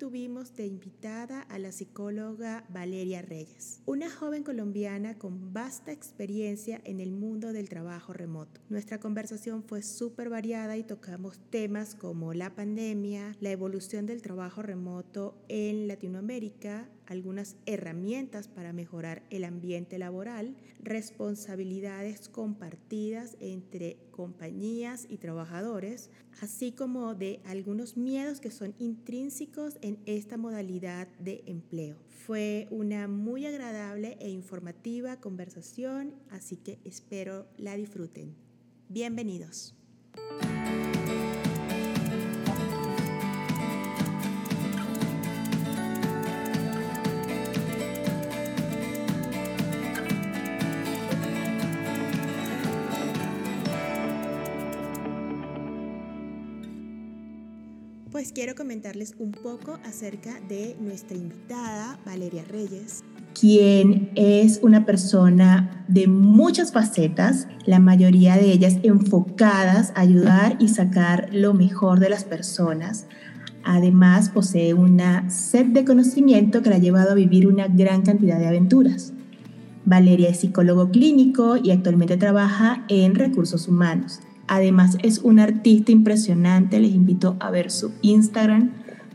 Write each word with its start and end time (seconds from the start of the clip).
tuvimos 0.00 0.56
de 0.56 0.66
invitada 0.66 1.42
a 1.42 1.58
la 1.58 1.72
psicóloga 1.72 2.64
Valeria 2.70 3.20
Reyes, 3.20 3.82
una 3.84 4.10
joven 4.10 4.42
colombiana 4.42 5.18
con 5.18 5.52
vasta 5.52 5.92
experiencia 5.92 6.80
en 6.84 7.00
el 7.00 7.12
mundo 7.12 7.52
del 7.52 7.68
trabajo 7.68 8.14
remoto. 8.14 8.62
Nuestra 8.70 8.98
conversación 8.98 9.62
fue 9.62 9.82
súper 9.82 10.30
variada 10.30 10.78
y 10.78 10.84
tocamos 10.84 11.38
temas 11.50 11.94
como 11.94 12.32
la 12.32 12.54
pandemia, 12.54 13.36
la 13.40 13.50
evolución 13.50 14.06
del 14.06 14.22
trabajo 14.22 14.62
remoto 14.62 15.34
en 15.48 15.86
Latinoamérica, 15.86 16.88
algunas 17.04 17.56
herramientas 17.66 18.48
para 18.48 18.72
mejorar 18.72 19.22
el 19.28 19.44
ambiente 19.44 19.98
laboral, 19.98 20.56
responsabilidades 20.82 22.30
compartidas 22.30 23.36
entre 23.40 23.98
compañías 24.20 25.06
y 25.08 25.16
trabajadores, 25.16 26.10
así 26.42 26.72
como 26.72 27.14
de 27.14 27.40
algunos 27.46 27.96
miedos 27.96 28.38
que 28.38 28.50
son 28.50 28.74
intrínsecos 28.78 29.78
en 29.80 29.98
esta 30.04 30.36
modalidad 30.36 31.08
de 31.20 31.42
empleo. 31.46 31.96
Fue 32.26 32.68
una 32.70 33.08
muy 33.08 33.46
agradable 33.46 34.18
e 34.20 34.28
informativa 34.28 35.20
conversación, 35.20 36.16
así 36.28 36.58
que 36.58 36.78
espero 36.84 37.46
la 37.56 37.76
disfruten. 37.76 38.34
Bienvenidos. 38.90 39.74
Quiero 58.40 58.54
comentarles 58.54 59.16
un 59.18 59.32
poco 59.32 59.78
acerca 59.84 60.40
de 60.48 60.74
nuestra 60.80 61.14
invitada, 61.14 61.98
Valeria 62.06 62.42
Reyes, 62.48 63.04
quien 63.38 64.12
es 64.14 64.60
una 64.62 64.86
persona 64.86 65.84
de 65.88 66.06
muchas 66.06 66.72
facetas, 66.72 67.48
la 67.66 67.80
mayoría 67.80 68.36
de 68.36 68.50
ellas 68.50 68.78
enfocadas 68.82 69.92
a 69.94 70.00
ayudar 70.00 70.56
y 70.58 70.68
sacar 70.68 71.28
lo 71.32 71.52
mejor 71.52 72.00
de 72.00 72.08
las 72.08 72.24
personas. 72.24 73.04
Además, 73.62 74.30
posee 74.30 74.72
una 74.72 75.28
sed 75.28 75.66
de 75.66 75.84
conocimiento 75.84 76.62
que 76.62 76.70
la 76.70 76.76
ha 76.76 76.78
llevado 76.78 77.10
a 77.10 77.16
vivir 77.16 77.46
una 77.46 77.68
gran 77.68 78.00
cantidad 78.00 78.38
de 78.38 78.46
aventuras. 78.46 79.12
Valeria 79.84 80.30
es 80.30 80.40
psicólogo 80.40 80.90
clínico 80.90 81.58
y 81.62 81.72
actualmente 81.72 82.16
trabaja 82.16 82.86
en 82.88 83.16
recursos 83.16 83.68
humanos. 83.68 84.20
Además 84.50 84.98
es 85.04 85.20
un 85.20 85.38
artista 85.38 85.92
impresionante, 85.92 86.80
les 86.80 86.90
invito 86.90 87.36
a 87.38 87.52
ver 87.52 87.70
su 87.70 87.92
Instagram, 88.02 88.72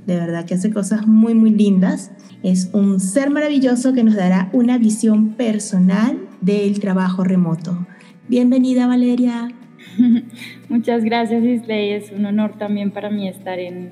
de 0.07 0.15
verdad 0.15 0.45
que 0.45 0.53
hace 0.53 0.71
cosas 0.71 1.07
muy 1.07 1.33
muy 1.33 1.49
lindas. 1.49 2.13
Es 2.41 2.69
un 2.71 3.01
ser 3.01 3.31
maravilloso 3.31 3.91
que 3.91 4.05
nos 4.05 4.15
dará 4.15 4.49
una 4.53 4.77
visión 4.77 5.31
personal 5.33 6.17
del 6.39 6.79
trabajo 6.79 7.25
remoto. 7.25 7.85
Bienvenida 8.29 8.87
Valeria. 8.87 9.49
Muchas 10.69 11.03
gracias 11.03 11.43
Isley, 11.43 11.89
es 11.89 12.13
un 12.13 12.25
honor 12.25 12.57
también 12.57 12.91
para 12.91 13.09
mí 13.09 13.27
estar 13.27 13.59
en 13.59 13.91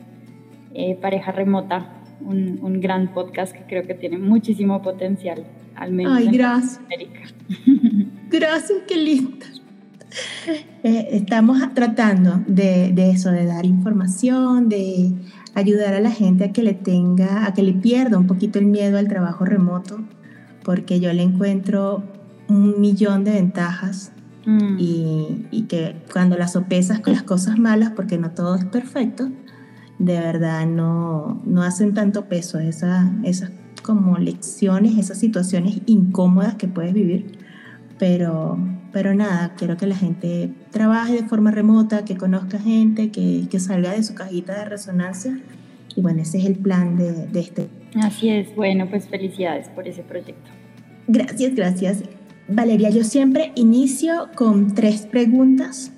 eh, 0.74 0.98
Pareja 1.02 1.34
Remota, 1.34 1.92
un, 2.22 2.60
un, 2.62 2.80
gran 2.80 3.14
podcast 3.14 3.54
que 3.54 3.64
creo 3.68 3.86
que 3.86 3.96
tiene 3.96 4.18
muchísimo 4.18 4.82
potencial, 4.82 5.44
al 5.76 5.92
menos 5.92 6.20
Ay, 6.20 6.30
gracias. 6.32 6.80
Gracias, 8.30 8.80
qué 8.88 8.96
linda. 8.96 9.46
Eh, 10.86 11.08
estamos 11.12 11.62
tratando 11.74 12.44
de, 12.46 12.92
de, 12.94 13.12
eso, 13.12 13.32
de 13.32 13.46
dar 13.46 13.66
información, 13.66 14.68
de 14.68 15.14
ayudar 15.56 15.94
a 15.94 16.02
la 16.02 16.12
gente 16.12 16.44
a 16.44 16.52
que 16.52 16.62
le 16.62 16.74
tenga, 16.74 17.46
a 17.46 17.54
que 17.54 17.64
le 17.64 17.72
pierda 17.72 18.18
un 18.18 18.28
poquito 18.28 18.60
el 18.60 18.66
miedo 18.66 18.98
al 18.98 19.08
trabajo 19.08 19.46
remoto, 19.46 20.02
porque 20.62 21.00
yo 21.00 21.14
le 21.14 21.22
encuentro 21.24 22.04
un 22.50 22.82
millón 22.82 23.24
de 23.24 23.32
ventajas 23.32 24.12
mm. 24.46 24.76
y, 24.78 25.48
y, 25.52 25.62
que 25.64 25.96
cuando 26.12 26.38
las 26.38 26.52
sopesas 26.52 27.00
con 27.00 27.14
las 27.14 27.24
cosas 27.24 27.58
malas, 27.58 27.92
porque 27.96 28.18
no 28.18 28.32
todo 28.32 28.56
es 28.56 28.66
perfecto, 28.66 29.30
de 30.00 30.20
verdad 30.20 30.66
no, 30.66 31.42
no 31.46 31.64
hacen 31.64 31.94
tanto 31.94 32.26
peso 32.26 32.60
esas, 32.60 33.10
esas 33.24 33.52
como 33.84 34.18
lecciones, 34.18 34.98
esas 34.98 35.18
situaciones 35.18 35.82
incómodas 35.86 36.56
que 36.56 36.68
puedes 36.68 36.94
vivir, 36.94 37.38
pero 37.98 38.58
pero 38.94 39.16
nada, 39.16 39.56
quiero 39.58 39.76
que 39.76 39.88
la 39.88 39.96
gente 39.96 40.52
trabaje 40.72 41.14
de 41.14 41.24
forma 41.24 41.50
remota, 41.50 42.06
que 42.06 42.16
conozca 42.16 42.60
gente, 42.60 43.10
que, 43.10 43.48
que 43.50 43.60
salga 43.60 43.92
de 43.92 44.04
su 44.04 44.14
cajita 44.14 44.60
de 44.60 44.66
resonancia. 44.66 45.40
Y 45.96 46.02
bueno, 46.02 46.22
ese 46.22 46.38
es 46.38 46.46
el 46.46 46.56
plan 46.56 46.96
de, 46.96 47.12
de 47.28 47.40
este. 47.40 47.68
Así 48.02 48.30
es, 48.30 48.56
bueno, 48.56 48.88
pues 48.90 49.08
felicidades 49.08 49.68
por 49.70 49.88
ese 49.88 50.04
proyecto. 50.04 50.52
Gracias, 51.08 51.56
gracias. 51.56 52.04
Valeria, 52.48 52.92
yo 52.92 53.04
siempre 53.04 53.52
inicio 53.56 54.30
con 54.36 54.76
tres 54.76 55.08
preguntas 55.08 55.92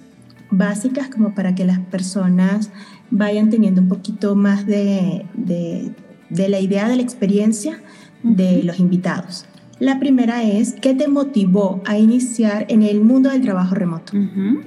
básicas 0.50 1.09
como 1.09 1.35
para 1.35 1.53
que 1.53 1.66
las 1.66 1.79
personas 1.79 2.72
vayan 3.11 3.50
teniendo 3.50 3.81
un 3.81 3.89
poquito 3.89 4.35
más 4.35 4.66
de, 4.66 5.25
de, 5.34 5.91
de 6.29 6.50
la 6.50 6.59
idea 6.59 6.88
de 6.88 6.95
la 6.95 7.01
experiencia 7.01 7.79
de 8.23 8.63
los 8.63 8.79
invitados. 8.79 9.45
La 9.80 10.00
primera 10.00 10.44
es, 10.44 10.74
¿qué 10.74 10.94
te 10.94 11.09
motivó 11.09 11.81
a 11.86 11.97
iniciar 11.97 12.66
en 12.69 12.81
el 12.81 13.02
mundo 13.02 13.30
del 13.30 13.41
trabajo 13.41 13.75
remoto? 13.75 14.13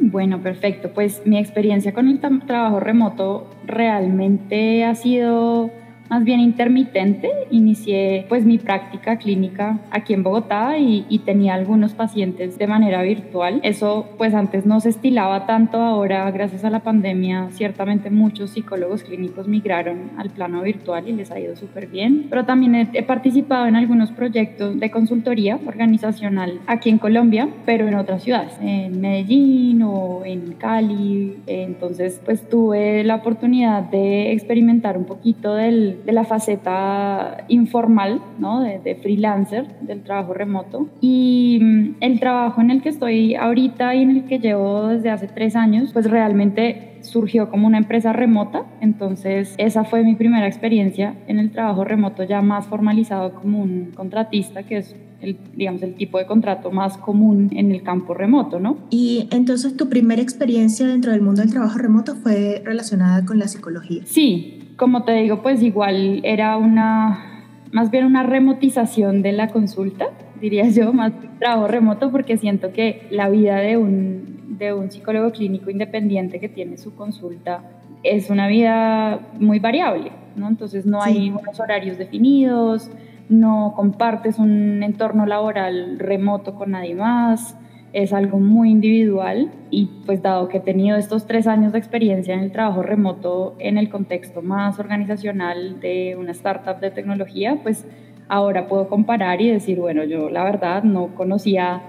Bueno, 0.00 0.42
perfecto. 0.42 0.90
Pues 0.92 1.22
mi 1.24 1.38
experiencia 1.38 1.94
con 1.94 2.08
el 2.08 2.20
trabajo 2.20 2.78
remoto 2.78 3.46
realmente 3.66 4.84
ha 4.84 4.94
sido 4.94 5.70
más 6.08 6.24
bien 6.24 6.40
intermitente. 6.40 7.30
Inicié 7.50 8.26
pues 8.28 8.44
mi 8.44 8.58
práctica 8.58 9.16
clínica 9.16 9.78
aquí 9.90 10.14
en 10.14 10.22
Bogotá 10.22 10.78
y, 10.78 11.06
y, 11.08 11.20
tenía 11.20 11.54
algunos 11.54 11.92
pacientes 11.92 12.58
de 12.58 12.66
manera 12.66 13.02
virtual. 13.02 13.60
Eso 13.62 14.08
pues 14.16 14.34
antes 14.34 14.66
no 14.66 14.80
se 14.80 14.88
estilaba 14.88 15.46
tanto, 15.46 15.78
ahora 15.78 16.30
gracias 16.30 16.64
a 16.64 16.70
la 16.70 16.80
pandemia 16.80 17.48
ciertamente 17.50 18.10
muchos 18.10 18.50
psicólogos 18.50 19.02
clínicos 19.02 19.48
migraron 19.48 20.10
al 20.16 20.30
plano 20.30 20.62
virtual 20.62 21.08
y 21.08 21.12
les 21.12 21.30
ha 21.30 21.40
ido 21.40 21.56
súper 21.56 21.88
bien. 21.88 22.26
Pero 22.30 22.44
también 22.44 22.74
he, 22.74 22.88
he, 22.92 23.02
participado 23.02 23.66
en 23.66 23.76
algunos 23.76 24.10
proyectos 24.12 24.78
de 24.78 24.90
consultoría 24.90 25.58
organizacional 25.66 26.60
aquí 26.66 26.90
en 26.90 26.98
Colombia, 26.98 27.48
pero 27.66 27.88
en 27.88 27.94
otras 27.94 28.22
ciudades, 28.22 28.52
en 28.60 29.00
Medellín 29.00 29.82
o 29.82 30.22
en 30.24 30.52
Cali. 30.52 31.36
Entonces 31.46 32.20
pues 32.24 32.48
tuve 32.48 33.04
la 33.04 33.16
oportunidad 33.16 33.82
de 33.82 34.32
experimentar 34.32 34.96
un 34.96 35.04
poquito 35.04 35.54
del 35.54 35.97
de 36.04 36.12
la 36.12 36.24
faceta 36.24 37.44
informal, 37.48 38.20
¿no? 38.38 38.60
de, 38.60 38.78
de, 38.78 38.94
freelancer, 38.96 39.66
del 39.80 40.02
trabajo 40.02 40.34
remoto. 40.34 40.88
Y 41.00 41.58
mm, 41.60 41.96
el 42.00 42.20
trabajo 42.20 42.60
en 42.60 42.70
el 42.70 42.82
que 42.82 42.88
estoy 42.88 43.34
ahorita 43.34 43.94
y 43.94 44.02
en 44.02 44.10
el 44.10 44.24
que 44.24 44.38
llevo 44.38 44.88
desde 44.88 45.10
hace 45.10 45.28
tres 45.28 45.56
años, 45.56 45.92
pues 45.92 46.10
realmente 46.10 46.88
surgió 47.02 47.50
como 47.50 47.66
una 47.66 47.78
empresa 47.78 48.12
remota, 48.12 48.64
entonces 48.80 49.54
esa 49.58 49.84
fue 49.84 50.02
mi 50.02 50.14
primera 50.14 50.46
experiencia 50.46 51.14
en 51.26 51.38
el 51.38 51.50
trabajo 51.50 51.84
remoto 51.84 52.24
ya 52.24 52.42
más 52.42 52.66
formalizado 52.66 53.34
como 53.34 53.62
un 53.62 53.92
contratista, 53.94 54.62
que 54.62 54.78
es 54.78 54.96
el, 55.20 55.36
digamos, 55.54 55.82
el 55.82 55.94
tipo 55.94 56.18
de 56.18 56.26
contrato 56.26 56.70
más 56.70 56.96
común 56.96 57.50
en 57.52 57.72
el 57.72 57.82
campo 57.82 58.14
remoto, 58.14 58.60
¿no? 58.60 58.78
Y 58.90 59.28
entonces 59.32 59.76
tu 59.76 59.88
primera 59.88 60.22
experiencia 60.22 60.86
dentro 60.86 61.12
del 61.12 61.22
mundo 61.22 61.42
del 61.42 61.50
trabajo 61.50 61.78
remoto 61.78 62.14
fue 62.14 62.62
relacionada 62.64 63.24
con 63.24 63.38
la 63.38 63.48
psicología. 63.48 64.02
Sí, 64.04 64.57
como 64.78 65.02
te 65.02 65.12
digo, 65.12 65.42
pues 65.42 65.62
igual 65.62 66.20
era 66.22 66.56
una, 66.56 67.44
más 67.72 67.90
bien 67.90 68.06
una 68.06 68.22
remotización 68.22 69.20
de 69.22 69.32
la 69.32 69.48
consulta, 69.48 70.06
diría 70.40 70.68
yo, 70.68 70.92
más 70.94 71.12
trabajo 71.38 71.66
remoto, 71.66 72.10
porque 72.10 72.38
siento 72.38 72.72
que 72.72 73.06
la 73.10 73.28
vida 73.28 73.56
de 73.56 73.76
un, 73.76 74.56
de 74.56 74.72
un 74.72 74.90
psicólogo 74.90 75.32
clínico 75.32 75.68
independiente 75.70 76.40
que 76.40 76.48
tiene 76.48 76.78
su 76.78 76.94
consulta 76.94 77.64
es 78.04 78.30
una 78.30 78.46
vida 78.46 79.18
muy 79.40 79.58
variable, 79.58 80.12
¿no? 80.36 80.48
Entonces 80.48 80.86
no 80.86 81.02
sí. 81.02 81.10
hay 81.10 81.30
unos 81.30 81.58
horarios 81.58 81.98
definidos, 81.98 82.88
no 83.28 83.74
compartes 83.76 84.38
un 84.38 84.82
entorno 84.84 85.26
laboral 85.26 85.98
remoto 85.98 86.54
con 86.54 86.70
nadie 86.70 86.94
más, 86.94 87.56
es 87.92 88.12
algo 88.12 88.38
muy 88.38 88.70
individual 88.70 89.50
y 89.70 89.88
pues 90.04 90.22
dado 90.22 90.48
que 90.48 90.58
he 90.58 90.60
tenido 90.60 90.96
estos 90.96 91.26
tres 91.26 91.46
años 91.46 91.72
de 91.72 91.78
experiencia 91.78 92.34
en 92.34 92.40
el 92.40 92.52
trabajo 92.52 92.82
remoto 92.82 93.56
en 93.58 93.78
el 93.78 93.88
contexto 93.88 94.42
más 94.42 94.78
organizacional 94.78 95.80
de 95.80 96.16
una 96.18 96.32
startup 96.32 96.80
de 96.80 96.90
tecnología, 96.90 97.58
pues 97.62 97.86
ahora 98.28 98.68
puedo 98.68 98.88
comparar 98.88 99.40
y 99.40 99.50
decir, 99.50 99.80
bueno, 99.80 100.04
yo 100.04 100.28
la 100.30 100.44
verdad 100.44 100.82
no 100.82 101.14
conocía 101.14 101.82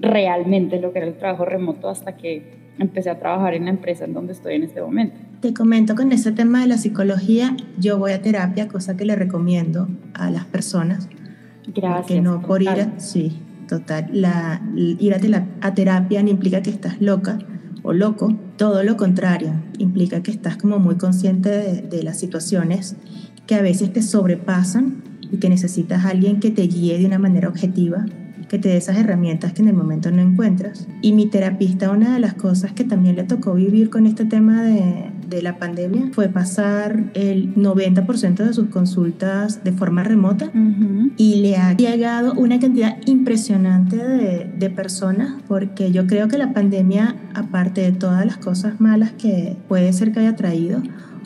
realmente 0.00 0.80
lo 0.80 0.92
que 0.92 0.98
era 0.98 1.08
el 1.08 1.14
trabajo 1.14 1.44
remoto 1.44 1.88
hasta 1.88 2.16
que 2.16 2.62
empecé 2.78 3.10
a 3.10 3.18
trabajar 3.18 3.54
en 3.54 3.66
la 3.66 3.70
empresa 3.70 4.04
en 4.04 4.14
donde 4.14 4.32
estoy 4.32 4.54
en 4.54 4.64
este 4.64 4.80
momento. 4.80 5.16
Te 5.40 5.52
comento 5.52 5.94
con 5.94 6.10
ese 6.10 6.32
tema 6.32 6.62
de 6.62 6.68
la 6.68 6.78
psicología, 6.78 7.54
yo 7.78 7.98
voy 7.98 8.12
a 8.12 8.22
terapia, 8.22 8.68
cosa 8.68 8.96
que 8.96 9.04
le 9.04 9.14
recomiendo 9.14 9.88
a 10.14 10.30
las 10.30 10.46
personas. 10.46 11.08
Gracias. 11.66 12.06
Que 12.06 12.20
no 12.20 12.40
por 12.42 12.62
ir 12.62 12.68
a, 12.68 12.98
sí, 12.98 13.38
total, 13.78 14.08
la, 14.12 14.62
ir 14.76 15.14
a, 15.14 15.46
a 15.60 15.74
terapia 15.74 16.22
no 16.22 16.28
implica 16.28 16.62
que 16.62 16.70
estás 16.70 17.00
loca 17.00 17.38
o 17.82 17.92
loco, 17.92 18.36
todo 18.56 18.82
lo 18.84 18.96
contrario, 18.96 19.52
implica 19.78 20.22
que 20.22 20.30
estás 20.30 20.56
como 20.56 20.78
muy 20.78 20.96
consciente 20.96 21.48
de, 21.48 21.82
de 21.82 22.02
las 22.02 22.18
situaciones 22.18 22.96
que 23.46 23.54
a 23.54 23.62
veces 23.62 23.92
te 23.92 24.02
sobrepasan 24.02 25.02
y 25.30 25.38
que 25.38 25.48
necesitas 25.48 26.04
a 26.04 26.10
alguien 26.10 26.38
que 26.38 26.50
te 26.50 26.62
guíe 26.62 26.98
de 26.98 27.06
una 27.06 27.18
manera 27.18 27.48
objetiva 27.48 28.04
que 28.52 28.58
te 28.58 28.68
dé 28.68 28.76
esas 28.76 28.98
herramientas 28.98 29.54
que 29.54 29.62
en 29.62 29.68
el 29.68 29.74
momento 29.74 30.10
no 30.10 30.20
encuentras. 30.20 30.86
Y 31.00 31.14
mi 31.14 31.24
terapista, 31.24 31.90
una 31.90 32.12
de 32.12 32.20
las 32.20 32.34
cosas 32.34 32.72
que 32.72 32.84
también 32.84 33.16
le 33.16 33.24
tocó 33.24 33.54
vivir 33.54 33.88
con 33.88 34.04
este 34.06 34.26
tema 34.26 34.62
de, 34.62 35.06
de 35.36 35.42
la 35.42 35.58
pandemia 35.58 36.10
fue 36.12 36.28
pasar 36.28 37.10
el 37.14 37.54
90% 37.54 38.44
de 38.44 38.52
sus 38.52 38.68
consultas 38.68 39.64
de 39.64 39.72
forma 39.72 40.02
remota. 40.02 40.50
Y 41.16 41.36
le 41.36 41.56
ha 41.56 41.74
llegado 41.74 42.32
una 42.34 42.58
cantidad 42.58 42.96
impresionante 43.06 43.96
de, 43.96 44.52
de, 44.58 44.70
personas 44.70 45.42
porque 45.48 45.92
yo 45.92 46.06
creo 46.06 46.28
que 46.28 46.38
la 46.38 46.52
pandemia, 46.52 47.16
aparte 47.34 47.80
de 47.80 47.92
todas 47.92 48.24
las 48.24 48.38
cosas 48.38 48.80
malas 48.80 49.12
que 49.12 49.56
puede 49.68 49.92
ser 49.92 50.12
que 50.12 50.20
haya 50.20 50.36
traído, 50.36 50.82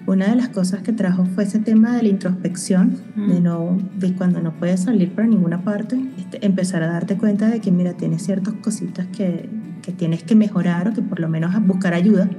una 0.06 0.28
de 0.28 0.36
las 0.36 0.48
cosas 0.48 0.82
que 0.82 0.92
trajo 0.92 1.24
fue 1.24 1.44
ese 1.44 1.58
tema 1.58 1.96
de 1.96 2.02
la 2.02 2.08
introspección, 2.08 2.96
de, 3.16 3.40
no, 3.40 3.76
de 3.96 4.14
cuando 4.14 4.40
no 4.40 4.52
puedes 4.52 4.84
salir 4.84 5.12
para 5.12 5.26
ninguna 5.26 5.62
parte, 5.62 6.00
este, 6.16 6.46
empezar 6.46 6.82
a 6.84 6.86
darte 6.86 7.16
cuenta 7.16 7.48
de 7.48 7.60
que, 7.60 7.72
mira, 7.72 7.94
tienes 7.94 8.22
ciertas 8.22 8.54
cositas 8.54 9.06
que, 9.08 9.48
que 9.82 9.92
tienes 9.92 10.22
que 10.22 10.36
mejorar 10.36 10.88
o 10.88 10.92
que 10.92 11.02
por 11.02 11.18
lo 11.18 11.28
menos 11.28 11.54
buscar 11.66 11.92
ayuda. 11.92 12.30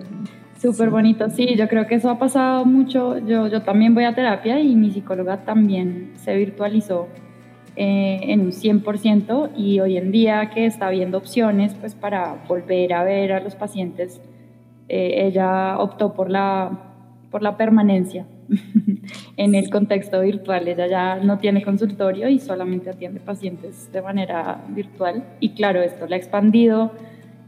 Súper 0.60 0.90
bonito, 0.90 1.30
sí, 1.30 1.56
yo 1.56 1.68
creo 1.68 1.86
que 1.86 1.96
eso 1.96 2.10
ha 2.10 2.18
pasado 2.18 2.66
mucho. 2.66 3.20
Yo, 3.20 3.48
yo 3.48 3.62
también 3.62 3.94
voy 3.94 4.06
a 4.06 4.16
terapia 4.16 4.60
y 4.60 4.76
mi 4.76 4.92
psicóloga 4.92 5.46
también 5.46 6.14
se 6.16 6.36
virtualizó 6.36 7.08
eh, 7.76 8.20
en 8.24 8.42
un 8.42 8.52
100% 8.52 9.52
y 9.56 9.80
hoy 9.80 9.98
en 9.98 10.12
día 10.12 10.50
que 10.50 10.66
está 10.66 10.90
viendo 10.90 11.20
opciones 11.20 11.76
pues 11.76 11.94
para 11.94 12.44
volver 12.48 12.94
a 12.94 13.04
ver 13.04 13.34
a 13.34 13.40
los 13.40 13.56
pacientes, 13.56 14.20
eh, 14.90 15.28
ella 15.28 15.78
optó 15.78 16.14
por 16.14 16.30
la 16.30 16.88
por 17.30 17.42
la 17.42 17.58
permanencia 17.58 18.26
en 19.38 19.56
el 19.56 19.70
contexto 19.70 20.22
virtual. 20.22 20.68
Ella 20.68 20.88
ya 20.88 21.16
no 21.18 21.38
tiene 21.38 21.64
consultorio 21.64 22.30
y 22.30 22.40
solamente 22.40 22.90
atiende 22.90 23.20
pacientes 23.20 23.92
de 23.92 24.02
manera 24.02 24.64
virtual. 24.70 25.24
Y 25.40 25.50
claro, 25.50 25.82
esto 25.82 26.08
le 26.08 26.16
ha 26.16 26.18
expandido 26.18 26.92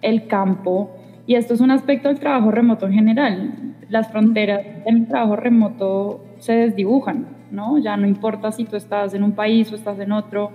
el 0.01 0.27
campo. 0.27 0.95
Y 1.29 1.35
esto 1.35 1.53
es 1.53 1.61
un 1.61 1.69
aspecto 1.69 2.07
del 2.07 2.17
trabajo 2.17 2.49
remoto 2.49 2.87
en 2.87 2.93
general. 2.93 3.53
Las 3.87 4.11
fronteras 4.11 4.61
en 4.87 4.97
el 4.97 5.07
trabajo 5.07 5.35
remoto 5.35 6.25
se 6.39 6.53
desdibujan, 6.53 7.27
¿no? 7.51 7.77
Ya 7.77 7.95
no 7.97 8.07
importa 8.07 8.51
si 8.51 8.65
tú 8.65 8.75
estás 8.75 9.13
en 9.13 9.21
un 9.21 9.33
país 9.33 9.71
o 9.71 9.75
estás 9.75 9.99
en 9.99 10.11
otro, 10.11 10.51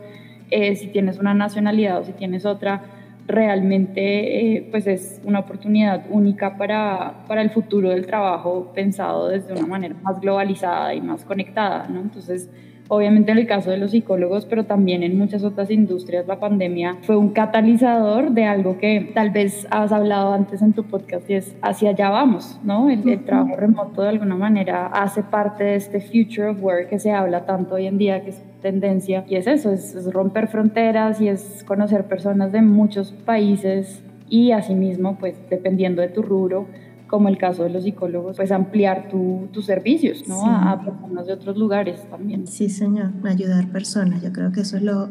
eh, 0.50 0.74
si 0.74 0.88
tienes 0.88 1.20
una 1.20 1.32
nacionalidad 1.32 2.00
o 2.00 2.02
si 2.02 2.12
tienes 2.12 2.44
otra 2.44 2.82
realmente 3.28 4.56
eh, 4.56 4.68
pues 4.68 4.88
es 4.88 5.22
una 5.24 5.38
oportunidad 5.38 6.06
única 6.10 6.58
para, 6.58 7.24
para, 7.28 7.40
el 7.42 7.50
futuro 7.50 7.90
del 7.90 8.04
trabajo 8.04 8.72
pensado 8.74 9.28
desde 9.28 9.52
una 9.52 9.68
manera 9.68 9.94
más 10.02 10.20
globalizada 10.20 10.92
y 10.92 11.00
más 11.00 11.24
conectada, 11.24 11.86
¿no? 11.88 12.00
Entonces, 12.00 12.50
obviamente 12.88 13.32
en 13.32 13.38
el 13.38 13.46
caso 13.46 13.70
de 13.70 13.78
los 13.78 13.92
psicólogos, 13.92 14.46
pero 14.46 14.64
también 14.64 15.02
en 15.02 15.16
muchas 15.18 15.44
otras 15.44 15.70
industrias, 15.70 16.26
la 16.26 16.38
pandemia 16.38 16.98
fue 17.02 17.16
un 17.16 17.30
catalizador 17.30 18.30
de 18.30 18.44
algo 18.44 18.78
que 18.78 19.10
tal 19.14 19.30
vez 19.30 19.66
has 19.70 19.92
hablado 19.92 20.32
antes 20.32 20.62
en 20.62 20.72
tu 20.72 20.84
podcast 20.84 21.28
y 21.30 21.34
es 21.34 21.56
hacia 21.62 21.90
allá 21.90 22.10
vamos, 22.10 22.60
¿no? 22.62 22.90
El, 22.90 23.08
el 23.08 23.24
trabajo 23.24 23.56
remoto 23.56 24.02
de 24.02 24.08
alguna 24.08 24.36
manera 24.36 24.86
hace 24.86 25.22
parte 25.22 25.64
de 25.64 25.76
este 25.76 26.00
future 26.00 26.48
of 26.48 26.62
work 26.62 26.88
que 26.88 26.98
se 26.98 27.10
habla 27.10 27.46
tanto 27.46 27.76
hoy 27.76 27.86
en 27.86 27.98
día, 27.98 28.22
que 28.22 28.30
es 28.30 28.42
tendencia. 28.64 29.24
Y 29.28 29.36
es 29.36 29.46
eso, 29.46 29.70
es, 29.70 30.10
romper 30.12 30.48
fronteras 30.48 31.20
y 31.20 31.28
es 31.28 31.62
conocer 31.64 32.04
personas 32.04 32.50
de 32.50 32.62
muchos 32.62 33.12
países 33.12 34.02
y 34.28 34.52
asimismo, 34.52 35.18
pues 35.18 35.36
dependiendo 35.50 36.00
de 36.00 36.08
tu 36.08 36.22
rubro, 36.22 36.66
como 37.14 37.28
el 37.28 37.38
caso 37.38 37.62
de 37.62 37.70
los 37.70 37.84
psicólogos, 37.84 38.36
pues 38.36 38.50
ampliar 38.50 39.08
tus 39.08 39.64
servicios, 39.64 40.26
¿no? 40.26 40.44
A, 40.44 40.80
personas 40.84 41.28
de 41.28 41.34
otros 41.34 41.56
lugares 41.56 42.00
también. 42.10 42.48
Sí, 42.48 42.68
señor, 42.68 43.12
ayudar 43.22 43.68
personas. 43.68 44.20
Yo 44.20 44.32
creo 44.32 44.50
que 44.50 44.62
eso 44.62 44.76
es 44.76 44.82
lo, 44.82 45.08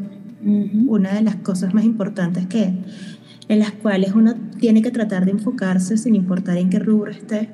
una 0.85 1.13
de 1.13 1.21
las 1.21 1.37
cosas 1.37 1.73
más 1.73 1.85
importantes 1.85 2.45
que 2.47 2.73
en 3.47 3.59
las 3.59 3.71
cuales 3.71 4.11
uno 4.13 4.33
tiene 4.59 4.81
que 4.81 4.91
tratar 4.91 5.23
de 5.23 5.31
enfocarse 5.31 5.95
sin 5.95 6.15
importar 6.15 6.57
en 6.57 6.69
qué 6.69 6.79
rubro 6.79 7.09
esté. 7.09 7.51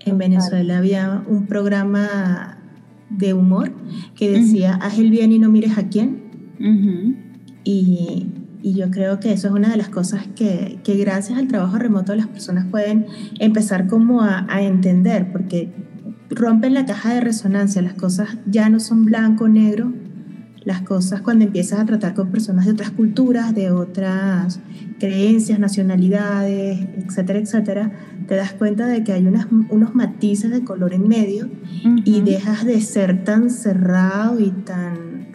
En 0.00 0.18
Venezuela 0.18 0.76
había 0.76 1.24
un 1.26 1.46
programa 1.46 2.58
de 3.08 3.32
humor 3.32 3.72
que 4.14 4.30
decía, 4.30 4.74
haz 4.74 4.98
el 4.98 5.10
bien 5.10 5.32
y 5.32 5.38
no 5.38 5.48
mires 5.48 5.78
a 5.78 5.88
quién. 5.88 6.20
y, 7.64 8.26
y, 8.62 8.74
yo 8.74 8.90
creo 8.90 9.20
que 9.20 9.32
eso 9.32 9.48
es 9.48 9.52
una 9.52 9.70
de 9.70 9.76
las 9.76 9.88
cosas 9.88 10.26
que, 10.34 10.78
que, 10.84 10.96
gracias 10.96 11.38
al 11.38 11.48
trabajo 11.48 11.78
remoto 11.78 12.14
las 12.14 12.28
personas 12.28 12.66
pueden 12.70 13.06
empezar 13.38 13.86
como 13.86 14.22
a, 14.22 14.46
a 14.48 14.62
entender, 14.62 15.32
porque 15.32 15.72
rompen 16.30 16.74
la 16.74 16.86
caja 16.86 17.14
de 17.14 17.20
resonancia, 17.20 17.82
las 17.82 17.94
cosas 17.94 18.38
ya 18.46 18.68
no 18.68 18.80
son 18.80 19.04
blanco 19.04 19.48
negro, 19.48 19.92
las 20.64 20.82
cosas 20.82 21.20
cuando 21.22 21.44
empiezas 21.44 21.80
a 21.80 21.86
tratar 21.86 22.14
con 22.14 22.30
personas 22.30 22.66
de 22.66 22.72
otras 22.72 22.90
culturas, 22.90 23.54
de 23.54 23.70
otras 23.70 24.60
creencias, 24.98 25.58
nacionalidades, 25.58 26.86
etcétera, 26.96 27.38
etcétera, 27.40 27.92
te 28.28 28.36
das 28.36 28.52
cuenta 28.52 28.86
de 28.86 29.02
que 29.02 29.12
hay 29.12 29.26
unas, 29.26 29.46
unos 29.50 29.94
matices 29.94 30.50
de 30.50 30.62
color 30.62 30.94
en 30.94 31.08
medio 31.08 31.50
y 32.04 32.20
dejas 32.20 32.64
de 32.64 32.80
ser 32.80 33.24
tan 33.24 33.50
cerrado 33.50 34.38
y 34.38 34.50
tan 34.50 35.28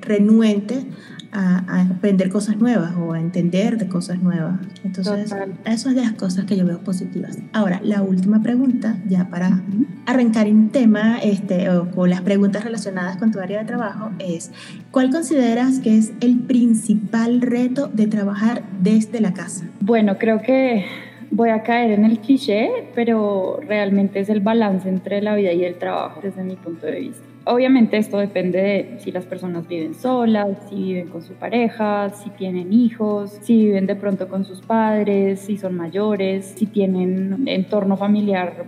renuente 0.00 0.86
a, 1.32 1.82
aprender 1.90 2.30
cosas 2.30 2.56
nuevas 2.56 2.94
o 2.96 3.12
a 3.12 3.20
entender 3.20 3.78
de 3.78 3.88
cosas 3.88 4.20
nuevas. 4.20 4.58
Entonces, 4.84 5.34
eso 5.64 5.88
es 5.88 5.94
de 5.94 6.02
las 6.02 6.12
cosas 6.12 6.44
que 6.44 6.56
yo 6.56 6.64
veo 6.66 6.78
positivas. 6.80 7.38
Ahora, 7.52 7.80
la 7.82 8.02
última 8.02 8.42
pregunta, 8.42 8.96
ya 9.08 9.28
para 9.28 9.62
arrancar 10.06 10.46
en 10.46 10.70
tema 10.70 11.18
este, 11.18 11.70
o 11.70 11.90
con 11.90 12.10
las 12.10 12.22
preguntas 12.22 12.64
relacionadas 12.64 13.16
con 13.16 13.30
tu 13.30 13.40
área 13.40 13.60
de 13.60 13.64
trabajo, 13.64 14.10
es, 14.18 14.50
¿cuál 14.90 15.10
consideras 15.10 15.78
que 15.78 15.96
es 15.98 16.12
el 16.20 16.38
principal 16.40 17.40
reto 17.40 17.88
de 17.88 18.06
trabajar 18.06 18.62
desde 18.80 19.20
la 19.20 19.32
casa? 19.32 19.64
Bueno, 19.80 20.18
creo 20.18 20.42
que 20.42 20.84
voy 21.30 21.50
a 21.50 21.62
caer 21.62 21.92
en 21.92 22.04
el 22.04 22.18
cliché, 22.18 22.88
pero 22.94 23.60
realmente 23.66 24.20
es 24.20 24.28
el 24.28 24.40
balance 24.40 24.88
entre 24.88 25.22
la 25.22 25.34
vida 25.36 25.52
y 25.52 25.64
el 25.64 25.76
trabajo 25.76 26.20
desde 26.22 26.42
mi 26.42 26.56
punto 26.56 26.86
de 26.86 27.00
vista. 27.00 27.29
Obviamente 27.50 27.96
esto 27.96 28.18
depende 28.18 28.62
de 28.62 28.94
si 29.00 29.10
las 29.10 29.26
personas 29.26 29.66
viven 29.66 29.94
solas, 29.94 30.56
si 30.68 30.76
viven 30.76 31.08
con 31.08 31.20
su 31.20 31.34
pareja, 31.34 32.10
si 32.10 32.30
tienen 32.30 32.72
hijos, 32.72 33.38
si 33.42 33.56
viven 33.56 33.86
de 33.86 33.96
pronto 33.96 34.28
con 34.28 34.44
sus 34.44 34.60
padres, 34.60 35.40
si 35.40 35.58
son 35.58 35.76
mayores, 35.76 36.54
si 36.56 36.66
tienen 36.66 37.42
entorno 37.48 37.96
familiar 37.96 38.66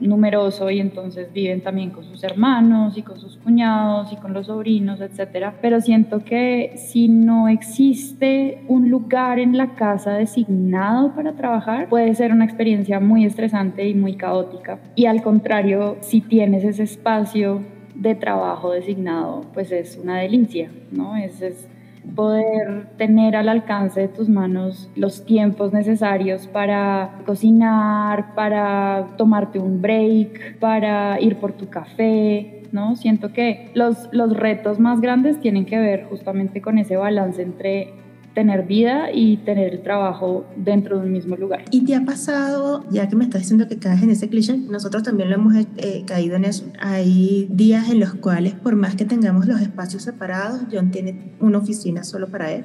numeroso 0.00 0.70
y 0.70 0.80
entonces 0.80 1.30
viven 1.30 1.60
también 1.60 1.90
con 1.90 2.04
sus 2.04 2.24
hermanos 2.24 2.96
y 2.96 3.02
con 3.02 3.18
sus 3.20 3.36
cuñados 3.36 4.10
y 4.14 4.16
con 4.16 4.32
los 4.32 4.46
sobrinos, 4.46 5.02
etc. 5.02 5.52
Pero 5.60 5.82
siento 5.82 6.24
que 6.24 6.72
si 6.76 7.08
no 7.08 7.48
existe 7.48 8.62
un 8.66 8.88
lugar 8.88 9.40
en 9.40 9.58
la 9.58 9.74
casa 9.74 10.14
designado 10.14 11.14
para 11.14 11.34
trabajar, 11.34 11.90
puede 11.90 12.14
ser 12.14 12.32
una 12.32 12.46
experiencia 12.46 12.98
muy 12.98 13.26
estresante 13.26 13.86
y 13.86 13.94
muy 13.94 14.14
caótica. 14.14 14.78
Y 14.94 15.04
al 15.04 15.22
contrario, 15.22 15.98
si 16.00 16.22
tienes 16.22 16.64
ese 16.64 16.84
espacio 16.84 17.60
de 17.94 18.14
trabajo 18.14 18.72
designado, 18.72 19.42
pues 19.54 19.72
es 19.72 19.98
una 20.02 20.18
delicia, 20.18 20.70
¿no? 20.90 21.16
Es, 21.16 21.42
es 21.42 21.68
poder 22.14 22.86
tener 22.96 23.36
al 23.36 23.48
alcance 23.48 24.00
de 24.00 24.08
tus 24.08 24.28
manos 24.28 24.90
los 24.96 25.24
tiempos 25.24 25.72
necesarios 25.72 26.46
para 26.46 27.20
cocinar, 27.24 28.34
para 28.34 29.08
tomarte 29.16 29.58
un 29.58 29.80
break, 29.80 30.58
para 30.58 31.20
ir 31.20 31.36
por 31.36 31.52
tu 31.52 31.68
café, 31.68 32.64
¿no? 32.72 32.96
Siento 32.96 33.32
que 33.32 33.70
los, 33.74 34.08
los 34.12 34.36
retos 34.36 34.80
más 34.80 35.00
grandes 35.00 35.38
tienen 35.40 35.64
que 35.64 35.78
ver 35.78 36.04
justamente 36.04 36.60
con 36.60 36.78
ese 36.78 36.96
balance 36.96 37.40
entre 37.40 38.01
tener 38.34 38.66
vida 38.66 39.12
y 39.12 39.38
tener 39.38 39.72
el 39.74 39.82
trabajo 39.82 40.46
dentro 40.56 40.98
de 40.98 41.06
un 41.06 41.12
mismo 41.12 41.36
lugar. 41.36 41.64
¿Y 41.70 41.84
te 41.84 41.94
ha 41.94 42.04
pasado, 42.04 42.84
ya 42.90 43.08
que 43.08 43.16
me 43.16 43.24
estás 43.24 43.42
diciendo 43.42 43.68
que 43.68 43.76
caes 43.76 44.02
en 44.02 44.10
ese 44.10 44.28
cliché, 44.28 44.56
nosotros 44.56 45.02
también 45.02 45.30
lo 45.30 45.36
hemos 45.36 45.54
eh, 45.76 46.04
caído 46.06 46.36
en 46.36 46.44
eso? 46.44 46.64
Hay 46.80 47.48
días 47.50 47.90
en 47.90 48.00
los 48.00 48.14
cuales, 48.14 48.54
por 48.54 48.76
más 48.76 48.96
que 48.96 49.04
tengamos 49.04 49.46
los 49.46 49.60
espacios 49.60 50.02
separados, 50.02 50.62
John 50.72 50.90
tiene 50.90 51.34
una 51.40 51.58
oficina 51.58 52.04
solo 52.04 52.28
para 52.28 52.52
él. 52.52 52.64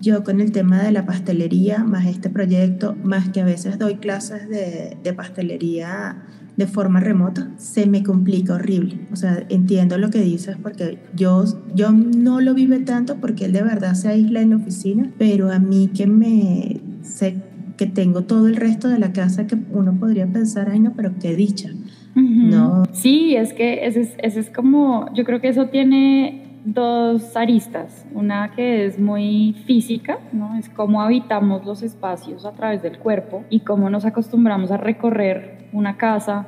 Yo 0.00 0.24
con 0.24 0.40
el 0.40 0.50
tema 0.50 0.82
de 0.82 0.90
la 0.90 1.06
pastelería, 1.06 1.84
más 1.84 2.06
este 2.06 2.28
proyecto, 2.28 2.96
más 3.04 3.28
que 3.28 3.40
a 3.40 3.44
veces 3.44 3.78
doy 3.78 3.96
clases 3.96 4.48
de, 4.48 4.96
de 5.00 5.12
pastelería 5.12 6.24
de 6.56 6.66
forma 6.66 7.00
remota, 7.00 7.50
se 7.56 7.86
me 7.86 8.02
complica 8.02 8.54
horrible. 8.54 9.00
O 9.12 9.16
sea, 9.16 9.44
entiendo 9.48 9.98
lo 9.98 10.10
que 10.10 10.20
dices 10.20 10.56
porque 10.62 10.98
yo, 11.14 11.44
yo 11.74 11.92
no 11.92 12.40
lo 12.40 12.54
vive 12.54 12.80
tanto 12.80 13.16
porque 13.16 13.46
él 13.46 13.52
de 13.52 13.62
verdad 13.62 13.94
se 13.94 14.08
aísla 14.08 14.40
en 14.40 14.50
la 14.50 14.56
oficina, 14.56 15.10
pero 15.18 15.50
a 15.50 15.58
mí 15.58 15.90
que 15.94 16.06
me 16.06 16.80
sé 17.02 17.36
que 17.76 17.86
tengo 17.86 18.22
todo 18.22 18.48
el 18.48 18.56
resto 18.56 18.88
de 18.88 18.98
la 18.98 19.12
casa 19.12 19.46
que 19.46 19.56
uno 19.72 19.98
podría 19.98 20.26
pensar, 20.26 20.68
ay 20.70 20.80
no, 20.80 20.92
pero 20.94 21.12
qué 21.20 21.34
dicha. 21.34 21.70
No. 22.14 22.84
Sí, 22.92 23.34
es 23.36 23.54
que 23.54 23.86
ese 23.86 24.02
es, 24.02 24.10
ese 24.18 24.40
es 24.40 24.50
como, 24.50 25.12
yo 25.14 25.24
creo 25.24 25.40
que 25.40 25.48
eso 25.48 25.68
tiene 25.68 26.51
dos 26.64 27.36
aristas. 27.36 28.06
Una 28.14 28.52
que 28.54 28.86
es 28.86 28.98
muy 28.98 29.54
física, 29.66 30.18
¿no? 30.32 30.56
Es 30.56 30.68
cómo 30.68 31.02
habitamos 31.02 31.64
los 31.64 31.82
espacios 31.82 32.44
a 32.44 32.52
través 32.52 32.82
del 32.82 32.98
cuerpo 32.98 33.44
y 33.50 33.60
cómo 33.60 33.90
nos 33.90 34.04
acostumbramos 34.04 34.70
a 34.70 34.76
recorrer 34.76 35.68
una 35.72 35.96
casa 35.96 36.46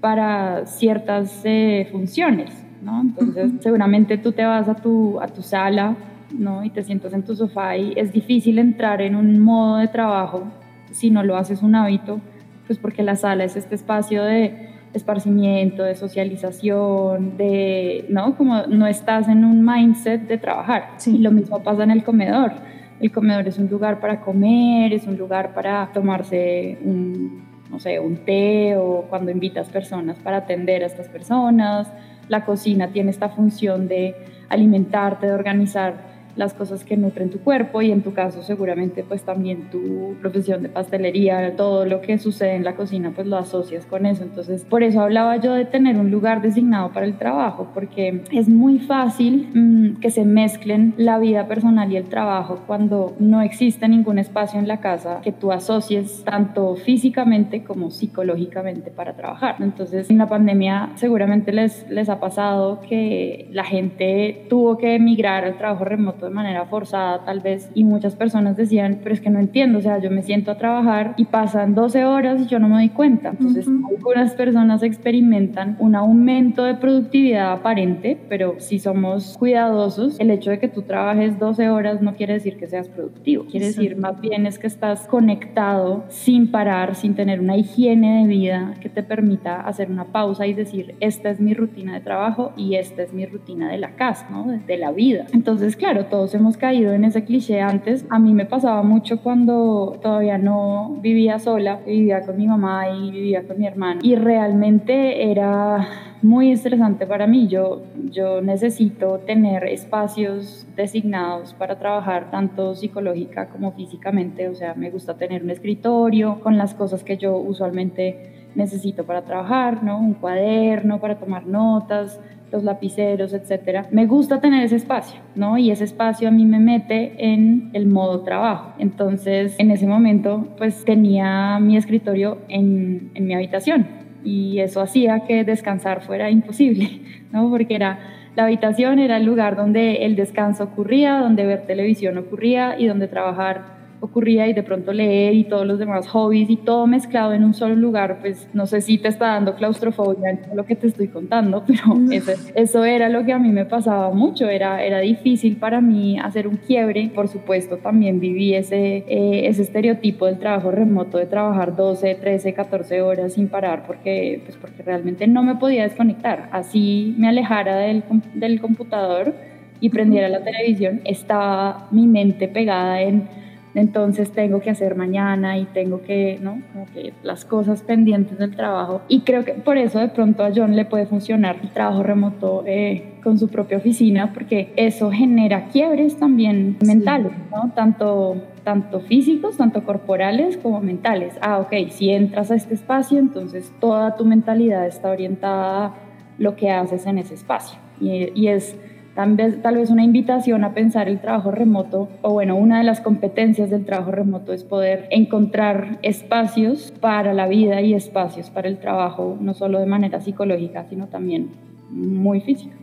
para 0.00 0.66
ciertas 0.66 1.40
eh, 1.44 1.88
funciones, 1.90 2.50
¿no? 2.82 3.00
Entonces, 3.00 3.52
seguramente 3.60 4.18
tú 4.18 4.32
te 4.32 4.44
vas 4.44 4.68
a 4.68 4.74
tu, 4.74 5.20
a 5.20 5.28
tu 5.28 5.42
sala, 5.42 5.96
¿no? 6.32 6.64
Y 6.64 6.70
te 6.70 6.82
sientas 6.82 7.12
en 7.12 7.22
tu 7.22 7.34
sofá 7.34 7.76
y 7.76 7.94
es 7.96 8.12
difícil 8.12 8.58
entrar 8.58 9.00
en 9.00 9.16
un 9.16 9.38
modo 9.38 9.78
de 9.78 9.88
trabajo 9.88 10.44
si 10.90 11.10
no 11.10 11.22
lo 11.22 11.36
haces 11.36 11.62
un 11.62 11.74
hábito, 11.74 12.20
pues 12.66 12.78
porque 12.78 13.02
la 13.02 13.16
sala 13.16 13.44
es 13.44 13.56
este 13.56 13.74
espacio 13.74 14.22
de 14.24 14.73
esparcimiento, 14.94 15.82
de 15.82 15.94
socialización, 15.94 17.36
de, 17.36 18.06
¿no? 18.08 18.36
Como 18.36 18.62
no 18.68 18.86
estás 18.86 19.28
en 19.28 19.44
un 19.44 19.64
mindset 19.64 20.26
de 20.26 20.38
trabajar. 20.38 20.90
Y 21.06 21.18
lo 21.18 21.30
mismo 21.30 21.62
pasa 21.62 21.82
en 21.82 21.90
el 21.90 22.04
comedor. 22.04 22.52
El 23.00 23.12
comedor 23.12 23.46
es 23.48 23.58
un 23.58 23.68
lugar 23.68 24.00
para 24.00 24.20
comer, 24.20 24.92
es 24.92 25.06
un 25.06 25.18
lugar 25.18 25.52
para 25.52 25.90
tomarse 25.92 26.78
un, 26.82 27.44
no 27.70 27.78
sé, 27.80 27.98
un 27.98 28.18
té 28.18 28.76
o 28.76 29.06
cuando 29.10 29.30
invitas 29.30 29.68
personas 29.68 30.16
para 30.18 30.38
atender 30.38 30.82
a 30.82 30.86
estas 30.86 31.08
personas. 31.08 31.92
La 32.28 32.44
cocina 32.44 32.88
tiene 32.88 33.10
esta 33.10 33.28
función 33.28 33.88
de 33.88 34.14
alimentarte, 34.48 35.26
de 35.26 35.32
organizar 35.32 36.13
las 36.36 36.54
cosas 36.54 36.84
que 36.84 36.96
nutren 36.96 37.30
tu 37.30 37.38
cuerpo 37.40 37.82
y 37.82 37.90
en 37.90 38.02
tu 38.02 38.12
caso 38.12 38.42
seguramente 38.42 39.04
pues 39.04 39.22
también 39.22 39.70
tu 39.70 40.16
profesión 40.20 40.62
de 40.62 40.68
pastelería, 40.68 41.56
todo 41.56 41.84
lo 41.84 42.00
que 42.00 42.18
sucede 42.18 42.54
en 42.54 42.64
la 42.64 42.74
cocina 42.76 43.12
pues 43.14 43.26
lo 43.26 43.36
asocias 43.36 43.86
con 43.86 44.06
eso. 44.06 44.22
Entonces 44.22 44.64
por 44.64 44.82
eso 44.82 45.00
hablaba 45.00 45.36
yo 45.36 45.54
de 45.54 45.64
tener 45.64 45.96
un 45.96 46.10
lugar 46.10 46.42
designado 46.42 46.92
para 46.92 47.06
el 47.06 47.16
trabajo 47.16 47.70
porque 47.72 48.22
es 48.32 48.48
muy 48.48 48.78
fácil 48.78 49.50
mm, 49.54 50.00
que 50.00 50.10
se 50.10 50.24
mezclen 50.24 50.94
la 50.96 51.18
vida 51.18 51.46
personal 51.46 51.92
y 51.92 51.96
el 51.96 52.04
trabajo 52.04 52.60
cuando 52.66 53.14
no 53.18 53.42
existe 53.42 53.88
ningún 53.88 54.18
espacio 54.18 54.58
en 54.58 54.68
la 54.68 54.80
casa 54.80 55.20
que 55.22 55.32
tú 55.32 55.52
asocies 55.52 56.24
tanto 56.24 56.76
físicamente 56.76 57.64
como 57.64 57.90
psicológicamente 57.90 58.90
para 58.90 59.14
trabajar. 59.14 59.56
Entonces 59.60 60.10
en 60.10 60.18
la 60.18 60.28
pandemia 60.28 60.90
seguramente 60.96 61.52
les, 61.52 61.88
les 61.90 62.08
ha 62.08 62.20
pasado 62.20 62.80
que 62.80 63.48
la 63.52 63.64
gente 63.64 64.46
tuvo 64.48 64.78
que 64.78 64.94
emigrar 64.94 65.44
al 65.44 65.56
trabajo 65.56 65.84
remoto 65.84 66.23
de 66.24 66.30
manera 66.30 66.66
forzada 66.66 67.24
tal 67.24 67.40
vez 67.40 67.70
y 67.74 67.84
muchas 67.84 68.14
personas 68.16 68.56
decían, 68.56 69.00
pero 69.02 69.14
es 69.14 69.20
que 69.20 69.30
no 69.30 69.38
entiendo, 69.38 69.78
o 69.78 69.82
sea, 69.82 69.98
yo 69.98 70.10
me 70.10 70.22
siento 70.22 70.50
a 70.50 70.56
trabajar 70.56 71.14
y 71.16 71.26
pasan 71.26 71.74
12 71.74 72.04
horas 72.04 72.40
y 72.40 72.46
yo 72.46 72.58
no 72.58 72.68
me 72.68 72.76
doy 72.76 72.88
cuenta. 72.88 73.30
Entonces, 73.30 73.66
algunas 73.66 74.34
personas 74.34 74.82
experimentan 74.82 75.76
un 75.78 75.94
aumento 75.94 76.64
de 76.64 76.74
productividad 76.74 77.52
aparente, 77.52 78.18
pero 78.28 78.56
si 78.58 78.78
somos 78.78 79.36
cuidadosos, 79.38 80.18
el 80.20 80.30
hecho 80.30 80.50
de 80.50 80.58
que 80.58 80.68
tú 80.68 80.82
trabajes 80.82 81.38
12 81.38 81.68
horas 81.68 82.02
no 82.02 82.14
quiere 82.14 82.34
decir 82.34 82.56
que 82.56 82.66
seas 82.66 82.88
productivo, 82.88 83.44
quiere 83.44 83.66
decir 83.66 83.96
más 83.96 84.20
bien 84.20 84.46
es 84.46 84.58
que 84.58 84.66
estás 84.66 85.06
conectado 85.06 86.04
sin 86.08 86.50
parar, 86.50 86.94
sin 86.94 87.14
tener 87.14 87.40
una 87.40 87.56
higiene 87.56 88.22
de 88.22 88.28
vida 88.28 88.74
que 88.80 88.88
te 88.88 89.02
permita 89.02 89.60
hacer 89.60 89.90
una 89.90 90.06
pausa 90.06 90.46
y 90.46 90.54
decir, 90.54 90.94
esta 91.00 91.30
es 91.30 91.40
mi 91.40 91.54
rutina 91.54 91.94
de 91.94 92.00
trabajo 92.00 92.52
y 92.56 92.74
esta 92.76 93.02
es 93.02 93.12
mi 93.12 93.26
rutina 93.26 93.70
de 93.70 93.78
la 93.78 93.96
casa, 93.96 94.28
¿no? 94.30 94.44
de 94.44 94.76
la 94.76 94.92
vida. 94.92 95.26
Entonces, 95.32 95.76
claro, 95.76 96.06
todos 96.14 96.32
hemos 96.32 96.56
caído 96.56 96.92
en 96.92 97.04
ese 97.04 97.24
cliché 97.24 97.60
antes. 97.60 98.06
A 98.08 98.20
mí 98.20 98.34
me 98.34 98.46
pasaba 98.46 98.84
mucho 98.84 99.20
cuando 99.20 99.98
todavía 100.00 100.38
no 100.38 100.96
vivía 101.00 101.40
sola, 101.40 101.80
vivía 101.84 102.20
con 102.24 102.36
mi 102.36 102.46
mamá 102.46 102.88
y 102.88 103.10
vivía 103.10 103.44
con 103.48 103.58
mi 103.58 103.66
hermano. 103.66 103.98
Y 104.04 104.14
realmente 104.14 105.28
era 105.32 105.88
muy 106.22 106.52
estresante 106.52 107.04
para 107.04 107.26
mí. 107.26 107.48
Yo, 107.48 107.82
yo 108.12 108.40
necesito 108.42 109.18
tener 109.26 109.64
espacios 109.64 110.68
designados 110.76 111.52
para 111.54 111.80
trabajar 111.80 112.30
tanto 112.30 112.76
psicológica 112.76 113.48
como 113.48 113.72
físicamente. 113.72 114.48
O 114.48 114.54
sea, 114.54 114.74
me 114.74 114.90
gusta 114.90 115.16
tener 115.16 115.42
un 115.42 115.50
escritorio 115.50 116.38
con 116.38 116.56
las 116.56 116.74
cosas 116.74 117.02
que 117.02 117.16
yo 117.16 117.36
usualmente 117.38 118.50
necesito 118.54 119.04
para 119.04 119.22
trabajar, 119.22 119.82
¿no? 119.82 119.98
Un 119.98 120.14
cuaderno 120.14 121.00
para 121.00 121.16
tomar 121.18 121.44
notas, 121.44 122.20
los 122.54 122.62
lapiceros, 122.62 123.32
etcétera. 123.32 123.88
Me 123.90 124.06
gusta 124.06 124.40
tener 124.40 124.62
ese 124.62 124.76
espacio, 124.76 125.20
¿no? 125.34 125.58
Y 125.58 125.72
ese 125.72 125.82
espacio 125.82 126.28
a 126.28 126.30
mí 126.30 126.46
me 126.46 126.60
mete 126.60 127.14
en 127.18 127.70
el 127.72 127.86
modo 127.86 128.22
trabajo. 128.22 128.74
Entonces, 128.78 129.56
en 129.58 129.72
ese 129.72 129.88
momento, 129.88 130.54
pues 130.56 130.84
tenía 130.84 131.58
mi 131.58 131.76
escritorio 131.76 132.38
en, 132.48 133.10
en 133.14 133.26
mi 133.26 133.34
habitación 133.34 133.88
y 134.22 134.60
eso 134.60 134.80
hacía 134.80 135.24
que 135.26 135.42
descansar 135.42 136.00
fuera 136.00 136.30
imposible, 136.30 137.00
¿no? 137.32 137.50
Porque 137.50 137.74
era 137.74 137.98
la 138.36 138.44
habitación 138.44 138.98
era 138.98 139.16
el 139.16 139.24
lugar 139.24 139.54
donde 139.54 140.04
el 140.04 140.16
descanso 140.16 140.64
ocurría, 140.64 141.18
donde 141.18 141.46
ver 141.46 141.66
televisión 141.66 142.18
ocurría 142.18 142.76
y 142.78 142.86
donde 142.86 143.06
trabajar 143.06 143.73
ocurría 144.04 144.46
y 144.48 144.52
de 144.52 144.62
pronto 144.62 144.92
leer 144.92 145.34
y 145.34 145.44
todos 145.44 145.66
los 145.66 145.78
demás 145.78 146.06
hobbies 146.08 146.50
y 146.50 146.56
todo 146.56 146.86
mezclado 146.86 147.32
en 147.32 147.44
un 147.44 147.54
solo 147.54 147.74
lugar, 147.74 148.18
pues 148.20 148.48
no 148.52 148.66
sé 148.66 148.80
si 148.80 148.98
te 148.98 149.08
está 149.08 149.28
dando 149.28 149.54
claustrofobia 149.54 150.30
en 150.30 150.56
lo 150.56 150.64
que 150.64 150.76
te 150.76 150.86
estoy 150.86 151.08
contando, 151.08 151.64
pero 151.66 151.82
eso, 152.10 152.32
eso, 152.54 152.84
era 152.84 153.08
lo 153.08 153.24
que 153.24 153.32
a 153.32 153.38
mí 153.38 153.50
me 153.50 153.64
pasaba 153.64 154.10
mucho, 154.10 154.48
era, 154.48 154.84
era 154.84 154.98
difícil 155.00 155.56
para 155.56 155.80
mí 155.80 156.18
hacer 156.18 156.46
un 156.46 156.56
quiebre, 156.56 157.10
por 157.14 157.28
supuesto 157.28 157.78
también 157.78 158.20
viví 158.20 158.54
ese, 158.54 159.04
eh, 159.08 159.46
ese 159.48 159.62
estereotipo 159.62 160.26
del 160.26 160.38
trabajo 160.38 160.70
remoto, 160.70 161.18
de 161.18 161.26
trabajar 161.26 161.74
12, 161.74 162.14
13, 162.14 162.54
14 162.54 163.02
horas 163.02 163.32
sin 163.32 163.48
parar, 163.48 163.84
porque, 163.86 164.40
pues 164.44 164.56
porque 164.56 164.82
realmente 164.82 165.26
no 165.26 165.42
me 165.42 165.56
podía 165.56 165.84
desconectar, 165.84 166.48
así 166.52 167.14
me 167.18 167.28
alejara 167.28 167.76
del, 167.76 168.04
del 168.34 168.60
computador 168.60 169.34
y 169.80 169.90
prendiera 169.90 170.28
la 170.28 170.42
televisión, 170.42 171.00
estaba 171.04 171.88
mi 171.90 172.06
mente 172.06 172.48
pegada 172.48 173.02
en 173.02 173.43
entonces 173.74 174.30
tengo 174.30 174.60
que 174.60 174.70
hacer 174.70 174.94
mañana 174.94 175.58
y 175.58 175.64
tengo 175.64 176.02
que, 176.02 176.38
¿no? 176.40 176.60
Como 176.72 176.86
que 176.86 177.12
las 177.22 177.44
cosas 177.44 177.82
pendientes 177.82 178.38
del 178.38 178.54
trabajo. 178.54 179.02
Y 179.08 179.20
creo 179.20 179.44
que 179.44 179.52
por 179.52 179.78
eso 179.78 179.98
de 179.98 180.08
pronto 180.08 180.44
a 180.44 180.50
John 180.54 180.76
le 180.76 180.84
puede 180.84 181.06
funcionar 181.06 181.56
el 181.62 181.70
trabajo 181.70 182.02
remoto 182.02 182.62
eh, 182.66 183.14
con 183.22 183.38
su 183.38 183.48
propia 183.48 183.78
oficina, 183.78 184.32
porque 184.32 184.72
eso 184.76 185.10
genera 185.10 185.66
quiebres 185.66 186.16
también 186.16 186.76
mentales, 186.84 187.32
¿no? 187.50 187.72
Tanto, 187.74 188.36
tanto 188.62 189.00
físicos, 189.00 189.56
tanto 189.56 189.84
corporales 189.84 190.56
como 190.56 190.80
mentales. 190.80 191.34
Ah, 191.40 191.58
ok, 191.58 191.90
si 191.90 192.10
entras 192.10 192.50
a 192.50 192.54
este 192.54 192.74
espacio, 192.74 193.18
entonces 193.18 193.72
toda 193.80 194.16
tu 194.16 194.24
mentalidad 194.24 194.86
está 194.86 195.10
orientada 195.10 195.86
a 195.86 195.94
lo 196.38 196.54
que 196.56 196.70
haces 196.70 197.06
en 197.06 197.18
ese 197.18 197.34
espacio. 197.34 197.78
y, 198.00 198.30
y 198.34 198.48
es 198.48 198.76
Tal 199.14 199.36
vez, 199.36 199.62
tal 199.62 199.76
vez 199.76 199.90
una 199.90 200.02
invitación 200.02 200.64
a 200.64 200.74
pensar 200.74 201.08
el 201.08 201.20
trabajo 201.20 201.52
remoto, 201.52 202.08
o 202.22 202.32
bueno, 202.32 202.56
una 202.56 202.78
de 202.78 202.84
las 202.84 203.00
competencias 203.00 203.70
del 203.70 203.84
trabajo 203.84 204.10
remoto 204.10 204.52
es 204.52 204.64
poder 204.64 205.06
encontrar 205.10 205.98
espacios 206.02 206.92
para 207.00 207.32
la 207.32 207.46
vida 207.46 207.80
y 207.80 207.94
espacios 207.94 208.50
para 208.50 208.68
el 208.68 208.78
trabajo, 208.78 209.38
no 209.40 209.54
solo 209.54 209.78
de 209.78 209.86
manera 209.86 210.20
psicológica, 210.20 210.84
sino 210.88 211.06
también 211.06 211.50
muy 211.90 212.40
física. 212.40 212.74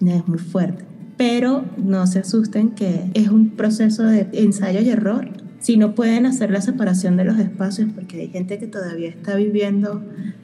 Es 0.00 0.26
muy 0.26 0.38
fuerte. 0.38 0.84
Pero 1.18 1.64
no 1.76 2.06
se 2.06 2.20
asusten 2.20 2.70
que 2.70 3.10
es 3.12 3.28
un 3.28 3.50
proceso 3.50 4.04
de 4.04 4.26
ensayo 4.32 4.80
y 4.80 4.88
error 4.88 5.28
si 5.64 5.78
no 5.78 5.94
pueden 5.94 6.26
hacer 6.26 6.50
la 6.50 6.60
separación 6.60 7.16
de 7.16 7.24
los 7.24 7.38
espacios, 7.38 7.88
porque 7.94 8.20
hay 8.20 8.28
gente 8.28 8.58
que 8.58 8.66
todavía 8.66 9.08
está 9.08 9.34
viviendo 9.34 10.02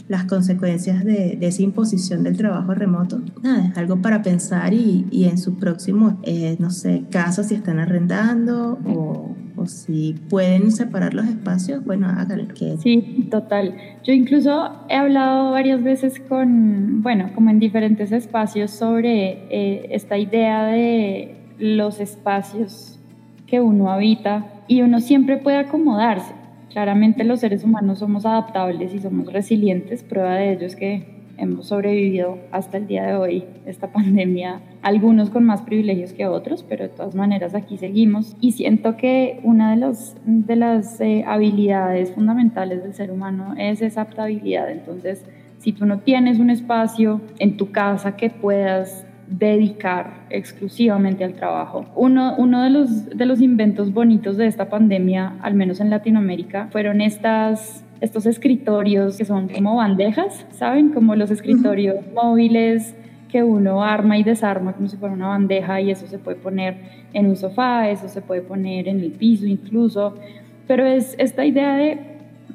las 0.08 0.24
consecuencias 0.24 1.04
de, 1.04 1.36
esa 1.42 1.60
imposición 1.60 2.22
del 2.22 2.38
trabajo 2.38 2.72
remoto, 2.72 3.20
nada, 3.42 3.66
es 3.66 3.76
algo 3.76 4.00
para 4.00 4.22
pensar 4.22 4.72
y, 4.72 5.06
y 5.10 5.26
en 5.26 5.36
su 5.36 5.56
próximo, 5.56 6.18
eh, 6.22 6.56
no 6.58 6.70
sé, 6.70 7.04
caso, 7.10 7.44
si 7.44 7.54
están 7.54 7.80
arrendando 7.80 8.78
o, 8.86 9.36
o, 9.56 9.66
si 9.66 10.14
pueden 10.30 10.72
separar 10.72 11.12
los 11.12 11.26
espacios, 11.26 11.84
bueno, 11.84 12.08
háganlo. 12.08 12.54
Que... 12.54 12.78
Sí, 12.78 13.28
total. 13.30 13.74
Yo 14.02 14.14
incluso 14.14 14.72
he 14.88 14.94
hablado 14.94 15.50
varias 15.50 15.82
veces 15.82 16.18
con, 16.30 17.02
bueno, 17.02 17.30
como 17.34 17.50
en 17.50 17.58
diferentes 17.58 18.10
espacios 18.10 18.70
sobre 18.70 19.32
eh, 19.50 19.88
esta 19.90 20.16
idea 20.16 20.64
de 20.64 21.36
los 21.58 22.00
espacios 22.00 22.98
que 23.46 23.60
uno 23.60 23.92
habita 23.92 24.46
y 24.70 24.82
uno 24.82 25.00
siempre 25.00 25.36
puede 25.36 25.56
acomodarse. 25.56 26.32
Claramente 26.70 27.24
los 27.24 27.40
seres 27.40 27.64
humanos 27.64 27.98
somos 27.98 28.24
adaptables 28.24 28.94
y 28.94 29.00
somos 29.00 29.32
resilientes. 29.32 30.04
Prueba 30.04 30.36
de 30.36 30.52
ello 30.52 30.64
es 30.64 30.76
que 30.76 31.32
hemos 31.38 31.66
sobrevivido 31.66 32.38
hasta 32.52 32.76
el 32.76 32.86
día 32.86 33.04
de 33.04 33.16
hoy 33.16 33.44
esta 33.66 33.90
pandemia, 33.92 34.60
algunos 34.82 35.28
con 35.30 35.42
más 35.42 35.62
privilegios 35.62 36.12
que 36.12 36.28
otros, 36.28 36.62
pero 36.62 36.84
de 36.84 36.90
todas 36.90 37.16
maneras 37.16 37.56
aquí 37.56 37.78
seguimos. 37.78 38.36
Y 38.40 38.52
siento 38.52 38.96
que 38.96 39.40
una 39.42 39.72
de, 39.72 39.76
los, 39.78 40.14
de 40.24 40.54
las 40.54 41.00
eh, 41.00 41.24
habilidades 41.26 42.12
fundamentales 42.12 42.84
del 42.84 42.94
ser 42.94 43.10
humano 43.10 43.54
es 43.58 43.82
esa 43.82 44.02
adaptabilidad. 44.02 44.70
Entonces, 44.70 45.26
si 45.58 45.72
tú 45.72 45.84
no 45.84 45.98
tienes 45.98 46.38
un 46.38 46.48
espacio 46.48 47.20
en 47.40 47.56
tu 47.56 47.72
casa 47.72 48.16
que 48.16 48.30
puedas 48.30 49.04
dedicar 49.30 50.26
exclusivamente 50.28 51.24
al 51.24 51.34
trabajo. 51.34 51.86
Uno, 51.94 52.34
uno 52.36 52.62
de, 52.62 52.70
los, 52.70 53.08
de 53.08 53.26
los 53.26 53.40
inventos 53.40 53.92
bonitos 53.92 54.36
de 54.36 54.46
esta 54.46 54.68
pandemia, 54.68 55.36
al 55.40 55.54
menos 55.54 55.80
en 55.80 55.88
Latinoamérica, 55.88 56.68
fueron 56.72 57.00
estas 57.00 57.84
estos 58.00 58.24
escritorios 58.26 59.18
que 59.18 59.26
son 59.26 59.48
como 59.48 59.76
bandejas, 59.76 60.46
¿saben? 60.52 60.88
Como 60.90 61.16
los 61.16 61.30
escritorios 61.30 61.96
móviles 62.14 62.94
que 63.30 63.42
uno 63.42 63.84
arma 63.84 64.18
y 64.18 64.24
desarma 64.24 64.72
como 64.72 64.88
si 64.88 64.96
fuera 64.96 65.14
una 65.14 65.28
bandeja 65.28 65.80
y 65.80 65.90
eso 65.90 66.06
se 66.06 66.18
puede 66.18 66.38
poner 66.38 66.78
en 67.12 67.26
un 67.26 67.36
sofá, 67.36 67.90
eso 67.90 68.08
se 68.08 68.22
puede 68.22 68.40
poner 68.40 68.88
en 68.88 69.00
el 69.00 69.12
piso 69.12 69.46
incluso, 69.46 70.16
pero 70.66 70.86
es 70.86 71.14
esta 71.18 71.44
idea 71.44 71.76
de 71.76 71.98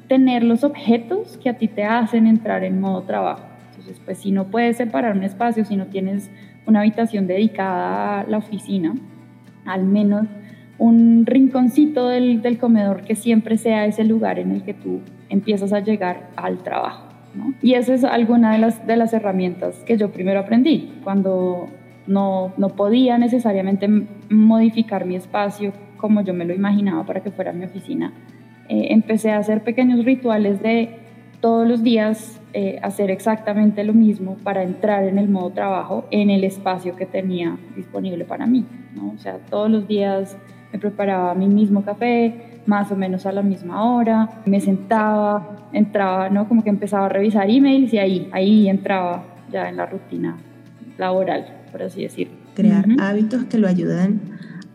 tener 0.08 0.42
los 0.42 0.64
objetos 0.64 1.38
que 1.38 1.48
a 1.48 1.56
ti 1.56 1.68
te 1.68 1.84
hacen 1.84 2.26
entrar 2.26 2.64
en 2.64 2.80
modo 2.80 3.02
trabajo. 3.02 3.44
Entonces, 3.70 4.00
pues 4.04 4.18
si 4.18 4.32
no 4.32 4.46
puedes 4.46 4.76
separar 4.76 5.16
un 5.16 5.22
espacio, 5.22 5.64
si 5.64 5.76
no 5.76 5.86
tienes 5.86 6.30
una 6.66 6.80
habitación 6.80 7.26
dedicada 7.26 8.20
a 8.20 8.26
la 8.26 8.38
oficina, 8.38 8.94
al 9.64 9.84
menos 9.84 10.26
un 10.78 11.24
rinconcito 11.24 12.08
del, 12.08 12.42
del 12.42 12.58
comedor 12.58 13.02
que 13.02 13.14
siempre 13.14 13.56
sea 13.56 13.86
ese 13.86 14.04
lugar 14.04 14.38
en 14.38 14.50
el 14.50 14.62
que 14.62 14.74
tú 14.74 15.00
empiezas 15.28 15.72
a 15.72 15.80
llegar 15.80 16.28
al 16.36 16.58
trabajo. 16.58 17.08
¿no? 17.34 17.54
Y 17.62 17.74
esa 17.74 17.94
es 17.94 18.04
alguna 18.04 18.52
de 18.52 18.58
las, 18.58 18.86
de 18.86 18.96
las 18.96 19.12
herramientas 19.12 19.82
que 19.84 19.96
yo 19.96 20.10
primero 20.10 20.40
aprendí 20.40 20.92
cuando 21.02 21.68
no, 22.06 22.52
no 22.56 22.68
podía 22.70 23.18
necesariamente 23.18 23.88
modificar 24.28 25.06
mi 25.06 25.16
espacio 25.16 25.72
como 25.96 26.22
yo 26.22 26.34
me 26.34 26.44
lo 26.44 26.54
imaginaba 26.54 27.04
para 27.04 27.22
que 27.22 27.30
fuera 27.30 27.52
mi 27.52 27.64
oficina. 27.64 28.12
Eh, 28.68 28.88
empecé 28.90 29.30
a 29.30 29.38
hacer 29.38 29.62
pequeños 29.62 30.04
rituales 30.04 30.60
de 30.62 30.98
todos 31.40 31.66
los 31.66 31.82
días 31.82 32.40
eh, 32.58 32.78
hacer 32.82 33.10
exactamente 33.10 33.84
lo 33.84 33.92
mismo 33.92 34.38
para 34.42 34.62
entrar 34.62 35.04
en 35.04 35.18
el 35.18 35.28
modo 35.28 35.50
trabajo 35.50 36.06
en 36.10 36.30
el 36.30 36.42
espacio 36.42 36.96
que 36.96 37.04
tenía 37.04 37.58
disponible 37.76 38.24
para 38.24 38.46
mí. 38.46 38.64
¿no? 38.94 39.12
O 39.14 39.18
sea, 39.18 39.36
todos 39.50 39.70
los 39.70 39.86
días 39.86 40.38
me 40.72 40.78
preparaba 40.78 41.34
mi 41.34 41.48
mismo 41.48 41.84
café, 41.84 42.62
más 42.64 42.90
o 42.90 42.96
menos 42.96 43.26
a 43.26 43.32
la 43.32 43.42
misma 43.42 43.84
hora, 43.84 44.40
me 44.46 44.62
sentaba, 44.62 45.68
entraba, 45.74 46.30
¿no? 46.30 46.48
Como 46.48 46.64
que 46.64 46.70
empezaba 46.70 47.04
a 47.04 47.08
revisar 47.10 47.50
emails 47.50 47.92
y 47.92 47.98
ahí, 47.98 48.30
ahí 48.32 48.70
entraba 48.70 49.22
ya 49.52 49.68
en 49.68 49.76
la 49.76 49.84
rutina 49.84 50.38
laboral, 50.96 51.44
por 51.70 51.82
así 51.82 52.04
decirlo. 52.04 52.36
Crear 52.54 52.86
hábitos 52.98 53.44
que 53.44 53.58
lo 53.58 53.68
ayudan 53.68 54.18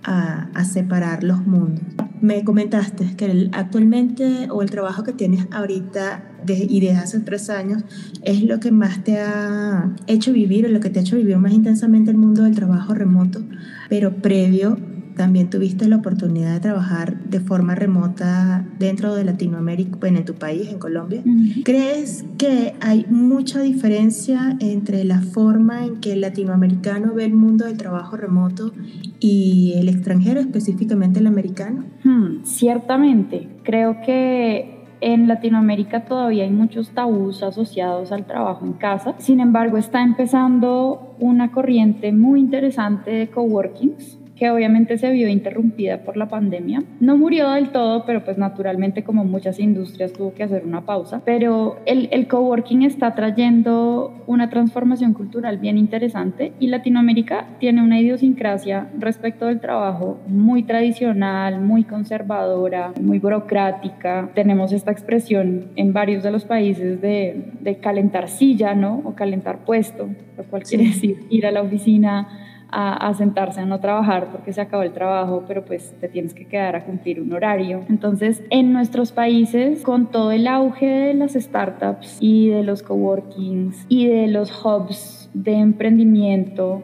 a, 0.04 0.50
a, 0.54 0.66
separar 0.66 1.24
los 1.24 1.48
mundos. 1.48 1.84
Me 2.22 2.44
comentaste 2.44 3.16
que 3.18 3.26
el, 3.26 3.50
actualmente 3.54 4.50
o 4.52 4.62
el 4.62 4.70
trabajo 4.70 5.04
que 5.04 5.14
tienes 5.14 5.48
ahorita 5.52 6.26
de, 6.46 6.66
y 6.70 6.80
desde 6.80 6.98
hace 6.98 7.20
tres 7.20 7.50
años 7.50 7.84
es 8.24 8.44
lo 8.44 8.60
que 8.60 8.72
más 8.72 9.04
te 9.04 9.20
ha 9.20 9.94
hecho 10.08 10.34
vivir 10.34 10.66
o 10.66 10.70
lo 10.70 10.80
que 10.80 10.90
te 10.90 11.00
ha 11.00 11.02
hecho 11.02 11.16
vivir 11.16 11.38
más 11.38 11.54
intensamente 11.54 12.12
el 12.12 12.18
mundo 12.18 12.44
del 12.44 12.56
trabajo 12.56 12.94
remoto, 12.94 13.42
pero 13.90 14.16
previo 14.16 14.78
también 15.16 15.50
tuviste 15.50 15.88
la 15.88 15.98
oportunidad 15.98 16.54
de 16.54 16.60
trabajar 16.60 17.24
de 17.26 17.40
forma 17.40 17.76
remota 17.76 18.66
dentro 18.80 19.14
de 19.16 19.24
Latinoamérica, 19.24 19.98
bueno, 20.00 20.20
en 20.20 20.26
tu 20.26 20.36
país, 20.36 20.70
en 20.70 20.80
Colombia. 20.80 21.24
¿Crees 21.64 22.26
que 22.38 22.74
hay 22.82 23.06
mucha 23.10 23.62
diferencia 23.62 24.58
entre 24.60 25.04
la 25.04 25.22
forma 25.22 25.86
en 25.86 26.00
que 26.00 26.14
el 26.14 26.22
latinoamericano 26.22 27.14
ve 27.14 27.26
el 27.26 27.34
mundo 27.34 27.66
del 27.66 27.78
trabajo 27.78 28.18
remoto 28.18 28.72
y 29.20 29.74
el 29.76 29.90
extranjero, 29.90 30.40
específicamente 30.40 31.20
el 31.20 31.28
americano? 31.28 31.86
Hmm, 32.04 32.44
ciertamente, 32.44 33.48
creo 33.64 33.98
que 34.06 34.81
en 35.01 35.27
Latinoamérica 35.27 36.05
todavía 36.05 36.43
hay 36.43 36.51
muchos 36.51 36.91
tabús 36.91 37.43
asociados 37.43 38.12
al 38.12 38.25
trabajo 38.25 38.65
en 38.65 38.74
casa. 38.74 39.15
Sin 39.17 39.39
embargo, 39.39 39.77
está 39.77 40.03
empezando 40.03 41.15
una 41.20 41.51
corriente 41.51 42.12
muy 42.12 42.39
interesante 42.39 43.12
de 43.12 43.27
coworkings 43.27 44.21
que 44.42 44.50
obviamente 44.50 44.98
se 44.98 45.12
vio 45.12 45.30
interrumpida 45.30 46.00
por 46.00 46.18
la 46.18 46.28
pandemia. 46.28 46.82
No 47.00 47.16
murió 47.16 47.52
del 47.52 47.70
todo, 47.70 48.08
pero 48.08 48.26
pues 48.26 48.40
naturalmente 48.40 49.04
como 49.04 49.24
muchas 49.24 49.60
industrias 49.60 50.14
tuvo 50.14 50.34
que 50.34 50.42
hacer 50.42 50.66
una 50.66 50.82
pausa. 50.82 51.22
Pero 51.24 51.78
el, 51.86 52.10
el 52.12 52.28
coworking 52.28 52.82
está 52.82 53.14
trayendo 53.14 54.24
una 54.26 54.50
transformación 54.50 55.14
cultural 55.14 55.60
bien 55.60 55.78
interesante 55.78 56.54
y 56.60 56.70
Latinoamérica 56.70 57.50
tiene 57.60 57.84
una 57.84 58.00
idiosincrasia 58.00 58.90
respecto 58.98 59.46
del 59.46 59.60
trabajo 59.60 60.20
muy 60.26 60.64
tradicional, 60.64 61.62
muy 61.62 61.84
conservadora, 61.84 62.94
muy 63.00 63.20
burocrática. 63.20 64.32
Tenemos 64.34 64.74
esta 64.74 64.90
expresión 64.90 65.68
en 65.76 65.94
varios 65.94 66.24
de 66.24 66.32
los 66.32 66.46
países 66.46 67.00
de, 67.00 67.52
de 67.62 67.76
calentar 67.78 68.28
silla, 68.28 68.74
¿no? 68.74 69.04
O 69.06 69.14
calentar 69.14 69.66
puesto, 69.66 70.10
lo 70.36 70.44
cual 70.46 70.64
quiere 70.64 70.86
decir 70.86 71.28
ir 71.30 71.46
a 71.46 71.52
la 71.52 71.62
oficina 71.62 72.41
a, 72.72 73.13
sentarse 73.13 73.60
a 73.60 73.66
no 73.66 73.80
trabajar 73.80 74.28
porque 74.32 74.54
se 74.54 74.62
acabó 74.62 74.84
el 74.84 74.94
trabajo, 74.94 75.44
pero 75.48 75.66
pues 75.66 75.94
te 76.00 76.07
tienes 76.07 76.34
que 76.34 76.46
quedar 76.46 76.75
a 76.75 76.86
cumplir 76.86 77.22
un 77.22 77.34
horario. 77.34 77.84
Entonces, 77.90 78.44
en 78.50 78.72
nuestros 78.72 79.12
países, 79.12 79.84
con 79.84 80.07
todo 80.07 80.31
el 80.31 80.48
auge 80.48 80.88
de 80.88 81.14
las 81.14 81.34
startups 81.34 82.18
y 82.20 82.50
de 82.50 82.64
los 82.64 82.81
coworkings 82.84 83.86
y 83.90 84.07
de 84.07 84.27
los 84.27 84.51
hubs 84.66 85.29
de 85.34 85.53
emprendimiento, 85.55 86.84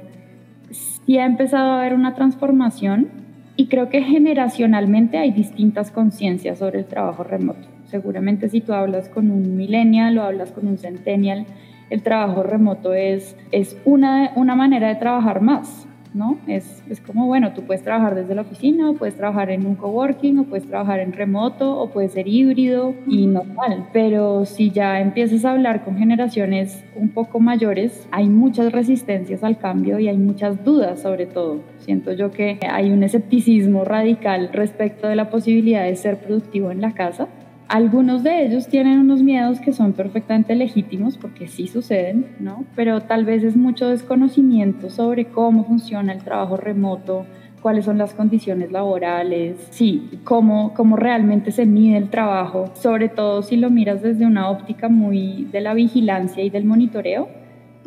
sí 0.71 1.17
ha 1.17 1.25
empezado 1.25 1.71
a 1.71 1.79
haber 1.79 1.93
una 1.93 2.13
transformación 2.15 3.07
y 3.55 3.67
creo 3.67 3.89
que 3.89 4.01
generacionalmente 4.01 5.17
hay 5.17 5.31
distintas 5.31 5.91
conciencias 5.91 6.59
sobre 6.59 6.79
el 6.79 6.85
trabajo 6.85 7.23
remoto. 7.23 7.67
Seguramente 7.85 8.49
si 8.49 8.61
tú 8.61 8.73
hablas 8.73 9.09
con 9.09 9.31
un 9.31 9.55
millennial 9.55 10.17
o 10.17 10.23
hablas 10.23 10.51
con 10.51 10.67
un 10.67 10.77
centennial, 10.77 11.45
el 11.89 12.03
trabajo 12.03 12.43
remoto 12.43 12.93
es, 12.93 13.35
es 13.51 13.77
una, 13.85 14.31
una 14.35 14.55
manera 14.55 14.89
de 14.89 14.95
trabajar 14.95 15.41
más, 15.41 15.87
¿no? 16.13 16.37
Es, 16.47 16.83
es, 16.89 16.99
como, 16.99 17.27
bueno, 17.27 17.53
tú 17.53 17.61
puedes 17.61 17.83
trabajar 17.83 18.15
desde 18.15 18.35
la 18.35 18.41
oficina, 18.41 18.89
o 18.89 18.93
puedes 18.95 19.15
trabajar 19.15 19.51
en 19.51 19.65
un 19.65 19.75
coworking, 19.75 20.39
o 20.39 20.43
puedes 20.43 20.67
trabajar 20.67 20.99
en 20.99 21.13
remoto, 21.13 21.79
o 21.79 21.89
puedes 21.89 22.13
ser 22.13 22.27
híbrido 22.27 22.93
y 23.07 23.27
normal. 23.27 23.87
Pero 23.93 24.45
si 24.45 24.71
ya 24.71 24.99
empiezas 24.99 25.45
a 25.45 25.51
hablar 25.51 25.83
con 25.83 25.97
generaciones 25.97 26.83
un 26.95 27.09
poco 27.09 27.39
mayores, 27.39 28.07
hay 28.11 28.27
muchas 28.29 28.71
resistencias 28.71 29.43
al 29.43 29.57
cambio 29.57 29.99
y 29.99 30.07
hay 30.07 30.17
muchas 30.17 30.63
dudas 30.63 31.01
sobre 31.01 31.25
todo. 31.25 31.61
Siento 31.79 32.11
yo 32.11 32.31
que 32.31 32.59
hay 32.69 32.91
un 32.91 33.03
escepticismo 33.03 33.85
radical 33.85 34.49
respecto 34.51 35.07
de 35.07 35.15
la 35.15 35.29
posibilidad 35.29 35.83
de 35.83 35.95
ser 35.95 36.17
productivo 36.17 36.71
en 36.71 36.81
la 36.81 36.93
casa 36.93 37.27
algunos 37.67 38.23
de 38.23 38.45
ellos 38.45 38.67
tienen 38.67 38.99
unos 38.99 39.21
miedos 39.21 39.59
que 39.59 39.73
son 39.73 39.93
perfectamente 39.93 40.55
legítimos 40.55 41.17
porque 41.17 41.47
sí 41.47 41.67
suceden, 41.67 42.27
¿no? 42.39 42.65
Pero 42.75 43.01
tal 43.01 43.25
vez 43.25 43.43
es 43.43 43.55
mucho 43.55 43.89
desconocimiento 43.89 44.89
sobre 44.89 45.25
cómo 45.25 45.65
funciona 45.65 46.13
el 46.13 46.23
trabajo 46.23 46.57
remoto, 46.57 47.25
cuáles 47.61 47.85
son 47.85 47.97
las 47.97 48.13
condiciones 48.13 48.71
laborales, 48.71 49.67
sí, 49.71 50.19
cómo, 50.23 50.73
cómo 50.73 50.95
realmente 50.95 51.51
se 51.51 51.65
mide 51.65 51.97
el 51.97 52.09
trabajo, 52.09 52.71
sobre 52.75 53.09
todo 53.09 53.41
si 53.41 53.57
lo 53.57 53.69
miras 53.69 54.01
desde 54.01 54.25
una 54.25 54.49
óptica 54.49 54.87
muy 54.87 55.47
de 55.51 55.61
la 55.61 55.73
vigilancia 55.73 56.43
y 56.43 56.49
del 56.49 56.65
monitoreo. 56.65 57.27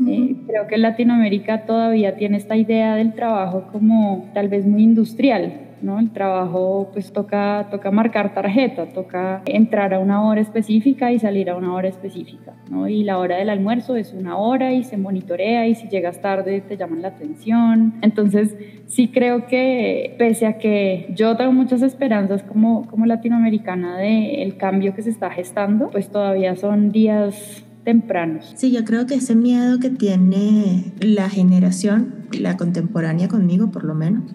Eh, 0.06 0.34
creo 0.46 0.66
que 0.66 0.78
Latinoamérica 0.78 1.66
todavía 1.66 2.16
tiene 2.16 2.38
esta 2.38 2.56
idea 2.56 2.96
del 2.96 3.12
trabajo 3.12 3.68
como 3.70 4.30
tal 4.32 4.48
vez 4.48 4.66
muy 4.66 4.82
industrial, 4.82 5.69
¿no? 5.82 5.98
El 5.98 6.10
trabajo 6.10 6.90
pues 6.92 7.12
toca, 7.12 7.68
toca 7.70 7.90
marcar 7.90 8.34
tarjeta, 8.34 8.86
toca 8.88 9.42
entrar 9.46 9.94
a 9.94 9.98
una 9.98 10.22
hora 10.26 10.40
específica 10.40 11.12
y 11.12 11.18
salir 11.18 11.50
a 11.50 11.56
una 11.56 11.74
hora 11.74 11.88
específica, 11.88 12.54
¿no? 12.70 12.88
Y 12.88 13.04
la 13.04 13.18
hora 13.18 13.36
del 13.36 13.50
almuerzo 13.50 13.96
es 13.96 14.12
una 14.12 14.36
hora 14.36 14.72
y 14.72 14.84
se 14.84 14.96
monitorea 14.96 15.66
y 15.66 15.74
si 15.74 15.88
llegas 15.88 16.20
tarde 16.20 16.60
te 16.60 16.76
llaman 16.76 17.02
la 17.02 17.08
atención. 17.08 17.94
Entonces 18.02 18.56
sí 18.86 19.08
creo 19.08 19.46
que 19.46 20.14
pese 20.18 20.46
a 20.46 20.58
que 20.58 21.12
yo 21.16 21.36
tengo 21.36 21.52
muchas 21.52 21.82
esperanzas 21.82 22.42
como, 22.42 22.86
como 22.86 23.06
latinoamericana 23.06 23.98
del 23.98 24.40
el 24.40 24.56
cambio 24.56 24.94
que 24.94 25.02
se 25.02 25.10
está 25.10 25.30
gestando, 25.30 25.90
pues 25.90 26.10
todavía 26.10 26.56
son 26.56 26.90
días 26.92 27.64
tempranos. 27.84 28.52
Sí, 28.56 28.72
yo 28.72 28.84
creo 28.84 29.06
que 29.06 29.14
ese 29.14 29.34
miedo 29.34 29.78
que 29.78 29.90
tiene 29.90 30.92
la 31.00 31.28
generación, 31.28 32.26
la 32.38 32.56
contemporánea 32.56 33.28
conmigo 33.28 33.70
por 33.70 33.84
lo 33.84 33.94
menos, 33.94 34.34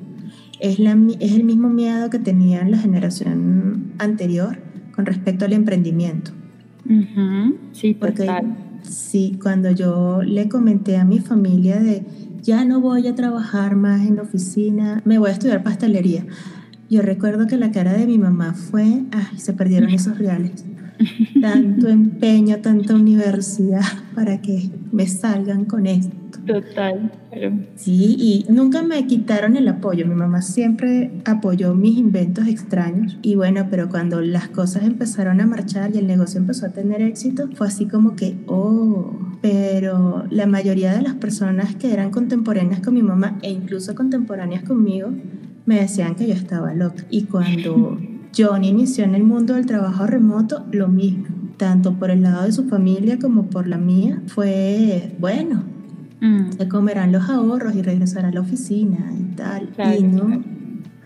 es, 0.59 0.79
la, 0.79 0.97
es 1.19 1.33
el 1.33 1.43
mismo 1.43 1.69
miedo 1.69 2.09
que 2.09 2.19
tenían 2.19 2.71
la 2.71 2.77
generación 2.77 3.93
anterior 3.97 4.57
con 4.95 5.05
respecto 5.05 5.45
al 5.45 5.53
emprendimiento. 5.53 6.31
Sí, 7.73 7.95
Porque, 7.99 8.29
Sí, 8.89 9.39
cuando 9.41 9.71
yo 9.71 10.21
le 10.21 10.47
comenté 10.47 10.97
a 10.97 11.05
mi 11.05 11.19
familia 11.19 11.79
de 11.79 12.03
ya 12.41 12.63
no 12.65 12.79
voy 12.79 13.07
a 13.07 13.15
trabajar 13.15 13.75
más 13.75 14.01
en 14.01 14.17
la 14.17 14.21
oficina, 14.21 15.01
me 15.05 15.17
voy 15.17 15.29
a 15.29 15.33
estudiar 15.33 15.63
pastelería. 15.63 16.25
Yo 16.89 17.01
recuerdo 17.01 17.47
que 17.47 17.57
la 17.57 17.71
cara 17.71 17.93
de 17.93 18.05
mi 18.05 18.19
mamá 18.19 18.53
fue, 18.53 19.03
ay, 19.11 19.39
se 19.39 19.53
perdieron 19.53 19.89
esos 19.89 20.19
reales. 20.19 20.63
Tanto 21.41 21.89
empeño, 21.89 22.57
tanta 22.57 22.95
universidad 22.95 23.83
para 24.13 24.41
que 24.41 24.69
me 24.91 25.07
salgan 25.07 25.65
con 25.65 25.87
esto. 25.87 26.15
Total, 26.45 27.11
Sí, 27.75 28.15
y 28.17 28.45
nunca 28.51 28.81
me 28.81 29.05
quitaron 29.07 29.57
el 29.57 29.67
apoyo. 29.67 30.05
Mi 30.07 30.15
mamá 30.15 30.41
siempre 30.41 31.11
apoyó 31.25 31.73
mis 31.73 31.97
inventos 31.97 32.47
extraños. 32.47 33.17
Y 33.21 33.35
bueno, 33.35 33.67
pero 33.69 33.89
cuando 33.89 34.21
las 34.21 34.47
cosas 34.49 34.83
empezaron 34.83 35.41
a 35.41 35.45
marchar 35.45 35.93
y 35.93 35.97
el 35.97 36.07
negocio 36.07 36.39
empezó 36.39 36.67
a 36.67 36.69
tener 36.69 37.01
éxito, 37.01 37.49
fue 37.55 37.67
así 37.67 37.87
como 37.87 38.15
que, 38.15 38.37
oh, 38.47 39.17
pero 39.41 40.25
la 40.29 40.45
mayoría 40.45 40.93
de 40.93 41.01
las 41.01 41.15
personas 41.15 41.75
que 41.75 41.91
eran 41.91 42.11
contemporáneas 42.11 42.79
con 42.79 42.93
mi 42.93 43.03
mamá 43.03 43.37
e 43.41 43.51
incluso 43.51 43.95
contemporáneas 43.95 44.63
conmigo, 44.63 45.09
me 45.65 45.79
decían 45.81 46.15
que 46.15 46.27
yo 46.27 46.33
estaba 46.33 46.73
loca. 46.73 47.03
Y 47.09 47.23
cuando 47.23 47.99
Johnny 48.37 48.69
inició 48.69 49.03
en 49.05 49.15
el 49.15 49.23
mundo 49.23 49.53
del 49.53 49.65
trabajo 49.65 50.05
remoto, 50.05 50.65
lo 50.71 50.87
mismo. 50.87 51.25
Tanto 51.57 51.93
por 51.93 52.11
el 52.11 52.21
lado 52.23 52.43
de 52.43 52.51
su 52.51 52.67
familia 52.67 53.17
como 53.19 53.43
por 53.43 53.67
la 53.67 53.77
mía, 53.77 54.21
fue 54.27 55.13
bueno 55.19 55.75
Mm. 56.21 56.51
Se 56.57 56.67
comerán 56.67 57.11
los 57.11 57.29
ahorros 57.29 57.75
y 57.75 57.81
regresarán 57.81 58.31
a 58.31 58.33
la 58.33 58.41
oficina 58.41 59.11
y 59.19 59.35
tal. 59.35 59.69
y 59.99 60.03
no, 60.03 60.41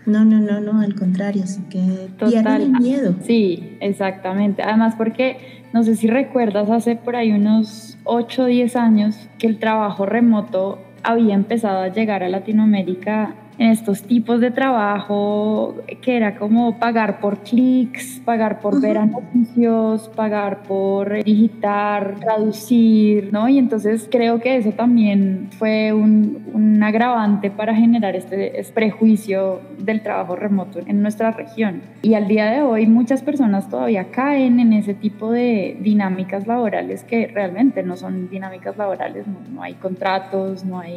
No, 0.06 0.24
no, 0.24 0.40
no, 0.40 0.60
no, 0.60 0.80
al 0.80 0.94
contrario, 0.94 1.42
así 1.44 1.60
que 1.68 2.08
Total. 2.18 2.62
el 2.62 2.72
miedo. 2.72 3.14
Sí, 3.22 3.76
exactamente. 3.80 4.62
Además 4.62 4.94
porque, 4.96 5.36
no 5.72 5.82
sé 5.82 5.94
si 5.96 6.06
recuerdas, 6.06 6.70
hace 6.70 6.96
por 6.96 7.16
ahí 7.16 7.32
unos 7.32 7.98
8 8.04 8.42
o 8.42 8.46
10 8.46 8.76
años 8.76 9.28
que 9.38 9.46
el 9.46 9.58
trabajo 9.58 10.06
remoto 10.06 10.78
había 11.02 11.34
empezado 11.34 11.80
a 11.80 11.88
llegar 11.88 12.22
a 12.22 12.28
Latinoamérica 12.28 13.34
en 13.60 13.72
estos 13.72 14.02
tipos 14.04 14.40
de 14.40 14.50
trabajo 14.50 15.76
que 16.00 16.16
era 16.16 16.36
como 16.36 16.78
pagar 16.78 17.20
por 17.20 17.40
clics, 17.40 18.22
pagar 18.24 18.58
por 18.60 18.80
ver 18.80 18.96
anuncios, 18.96 20.08
pagar 20.16 20.62
por 20.62 21.22
digitar, 21.22 22.14
traducir, 22.20 23.28
¿no? 23.30 23.50
Y 23.50 23.58
entonces 23.58 24.08
creo 24.10 24.40
que 24.40 24.56
eso 24.56 24.72
también 24.72 25.50
fue 25.58 25.92
un, 25.92 26.42
un 26.54 26.82
agravante 26.82 27.50
para 27.50 27.74
generar 27.74 28.16
este, 28.16 28.58
este, 28.58 28.72
prejuicio 28.72 29.60
del 29.78 30.00
trabajo 30.00 30.36
remoto 30.36 30.78
en 30.86 31.02
nuestra 31.02 31.30
región. 31.30 31.82
Y 32.00 32.14
al 32.14 32.28
día 32.28 32.50
de 32.50 32.62
hoy 32.62 32.86
muchas 32.86 33.22
personas 33.22 33.68
todavía 33.68 34.10
caen 34.10 34.58
en 34.58 34.72
ese 34.72 34.94
tipo 34.94 35.30
de 35.30 35.76
dinámicas 35.82 36.46
laborales 36.46 37.04
que 37.04 37.26
realmente 37.26 37.82
no 37.82 37.98
son 37.98 38.30
dinámicas 38.30 38.78
laborales, 38.78 39.26
no, 39.52 39.62
hay 39.62 39.74
contratos, 39.74 40.64
no 40.64 40.80
hay... 40.80 40.96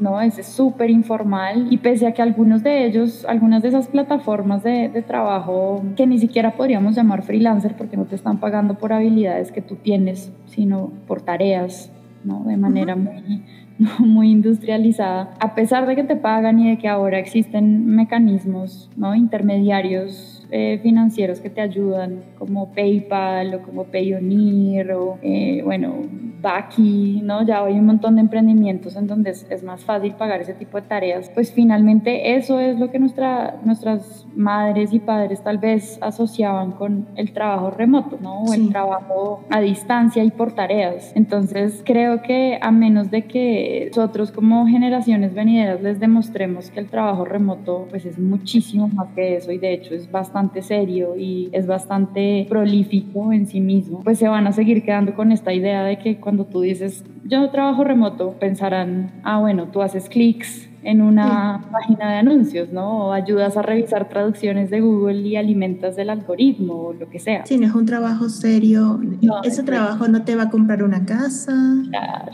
¿no? 0.00 0.20
Es 0.20 0.44
súper 0.46 0.90
informal 0.90 1.68
y 1.70 1.78
pese 1.78 2.06
a 2.06 2.12
que 2.12 2.22
algunos 2.22 2.62
de 2.62 2.86
ellos, 2.86 3.24
algunas 3.26 3.62
de 3.62 3.68
esas 3.68 3.88
plataformas 3.88 4.62
de, 4.62 4.88
de, 4.88 5.02
trabajo 5.02 5.82
que 5.96 6.06
ni 6.06 6.18
siquiera 6.18 6.52
podríamos 6.52 6.94
llamar 6.94 7.22
freelancer 7.22 7.76
porque 7.76 7.96
no 7.96 8.04
te 8.04 8.14
están 8.14 8.38
pagando 8.38 8.74
por 8.74 8.92
habilidades 8.92 9.52
que 9.52 9.62
tú 9.62 9.76
tienes, 9.76 10.32
sino 10.46 10.90
por 11.06 11.22
tareas, 11.22 11.90
¿no? 12.24 12.44
De 12.44 12.56
manera 12.56 12.96
muy, 12.96 13.42
muy 13.98 14.30
industrializada, 14.30 15.30
a 15.40 15.54
pesar 15.54 15.86
de 15.86 15.96
que 15.96 16.04
te 16.04 16.16
pagan 16.16 16.58
y 16.58 16.70
de 16.70 16.78
que 16.78 16.88
ahora 16.88 17.18
existen 17.18 17.86
mecanismos, 17.86 18.90
¿no? 18.96 19.14
Intermediarios 19.14 20.37
eh, 20.50 20.80
financieros 20.82 21.40
que 21.40 21.50
te 21.50 21.60
ayudan, 21.60 22.22
como 22.38 22.72
PayPal 22.72 23.54
o 23.54 23.62
como 23.62 23.84
Payoneer 23.84 24.92
o, 24.92 25.18
eh, 25.22 25.60
bueno, 25.62 25.96
Baki, 26.40 27.20
¿no? 27.22 27.44
Ya 27.44 27.64
hay 27.64 27.74
un 27.74 27.84
montón 27.84 28.14
de 28.14 28.20
emprendimientos 28.22 28.96
en 28.96 29.08
donde 29.08 29.30
es, 29.30 29.46
es, 29.50 29.62
más 29.64 29.84
fácil 29.84 30.14
pagar 30.14 30.40
ese 30.40 30.54
tipo 30.54 30.80
de 30.80 30.86
tareas. 30.86 31.30
Pues 31.34 31.52
finalmente 31.52 32.36
eso 32.36 32.60
es 32.60 32.78
lo 32.78 32.90
que 32.90 32.98
nuestra, 32.98 33.56
nuestras 33.64 34.24
madres 34.36 34.94
y 34.94 35.00
padres 35.00 35.42
tal 35.42 35.58
vez 35.58 35.98
asociaban 36.00 36.72
con 36.72 37.08
el 37.16 37.32
trabajo 37.32 37.70
remoto, 37.70 38.18
¿no? 38.22 38.44
O 38.44 38.54
el 38.54 38.70
trabajo 38.70 39.44
a 39.50 39.60
distancia 39.60 40.22
y 40.22 40.30
por 40.30 40.52
tareas. 40.52 41.12
Entonces 41.16 41.82
creo 41.84 42.22
que 42.22 42.58
a 42.62 42.70
menos 42.70 43.10
de 43.10 43.26
que 43.26 43.90
nosotros 43.94 44.30
como 44.30 44.66
generaciones 44.66 45.34
venideras 45.34 45.82
les 45.82 45.98
demostremos 45.98 46.70
que 46.70 46.80
el 46.80 46.86
trabajo 46.86 47.24
remoto 47.24 47.86
pues 47.90 48.06
es 48.06 48.18
muchísimo 48.18 48.88
más 48.88 49.08
que 49.14 49.36
eso 49.36 49.50
y 49.50 49.58
de 49.58 49.72
hecho 49.72 49.94
es 49.94 50.10
bastante 50.10 50.37
serio 50.60 51.16
y 51.16 51.48
es 51.52 51.66
bastante 51.66 52.46
prolífico 52.48 53.32
en 53.32 53.46
sí 53.46 53.60
mismo, 53.60 54.02
pues 54.02 54.18
se 54.18 54.28
van 54.28 54.46
a 54.46 54.52
seguir 54.52 54.84
quedando 54.84 55.14
con 55.14 55.32
esta 55.32 55.52
idea 55.52 55.82
de 55.84 55.98
que 55.98 56.18
cuando 56.18 56.44
tú 56.44 56.60
dices 56.60 57.04
yo 57.24 57.50
trabajo 57.50 57.84
remoto 57.84 58.32
pensarán, 58.38 59.20
ah 59.22 59.38
bueno, 59.38 59.68
tú 59.72 59.82
haces 59.82 60.08
clics 60.08 60.68
en 60.82 61.02
una 61.02 61.68
página 61.70 62.12
de 62.12 62.18
anuncios, 62.18 62.72
¿no? 62.72 63.08
O 63.08 63.12
ayudas 63.12 63.56
a 63.56 63.62
revisar 63.62 64.08
traducciones 64.08 64.70
de 64.70 64.80
Google 64.80 65.20
y 65.20 65.36
alimentas 65.36 65.98
el 65.98 66.08
algoritmo 66.08 66.74
o 66.74 66.92
lo 66.92 67.10
que 67.10 67.18
sea. 67.18 67.44
Sí, 67.44 67.58
no 67.58 67.66
es 67.66 67.74
un 67.74 67.84
trabajo 67.84 68.28
serio. 68.28 69.00
Ese 69.42 69.62
trabajo 69.64 70.08
no 70.08 70.24
te 70.24 70.36
va 70.36 70.44
a 70.44 70.50
comprar 70.50 70.82
una 70.82 71.04
casa, 71.04 71.52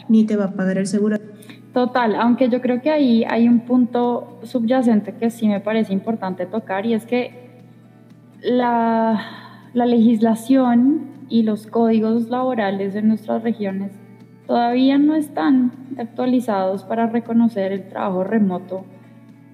ni 0.08 0.24
te 0.24 0.36
va 0.36 0.44
a 0.46 0.52
pagar 0.52 0.78
el 0.78 0.86
seguro. 0.86 1.16
Total, 1.72 2.14
aunque 2.14 2.48
yo 2.48 2.60
creo 2.60 2.80
que 2.80 2.90
ahí 2.90 3.24
hay 3.28 3.48
un 3.48 3.60
punto 3.60 4.38
subyacente 4.44 5.14
que 5.16 5.30
sí 5.30 5.48
me 5.48 5.58
parece 5.58 5.92
importante 5.92 6.46
tocar 6.46 6.86
y 6.86 6.94
es 6.94 7.04
que 7.04 7.43
la, 8.44 9.20
la 9.72 9.87
legislación 9.87 11.14
y 11.28 11.42
los 11.42 11.66
códigos 11.66 12.28
laborales 12.28 12.94
en 12.94 13.09
nuestras 13.09 13.42
regiones 13.42 13.92
todavía 14.46 14.98
no 14.98 15.14
están 15.14 15.72
actualizados 15.98 16.85
para 16.85 17.07
reconocer 17.07 17.72
el 17.72 17.88
trabajo 17.88 18.24
remoto 18.24 18.85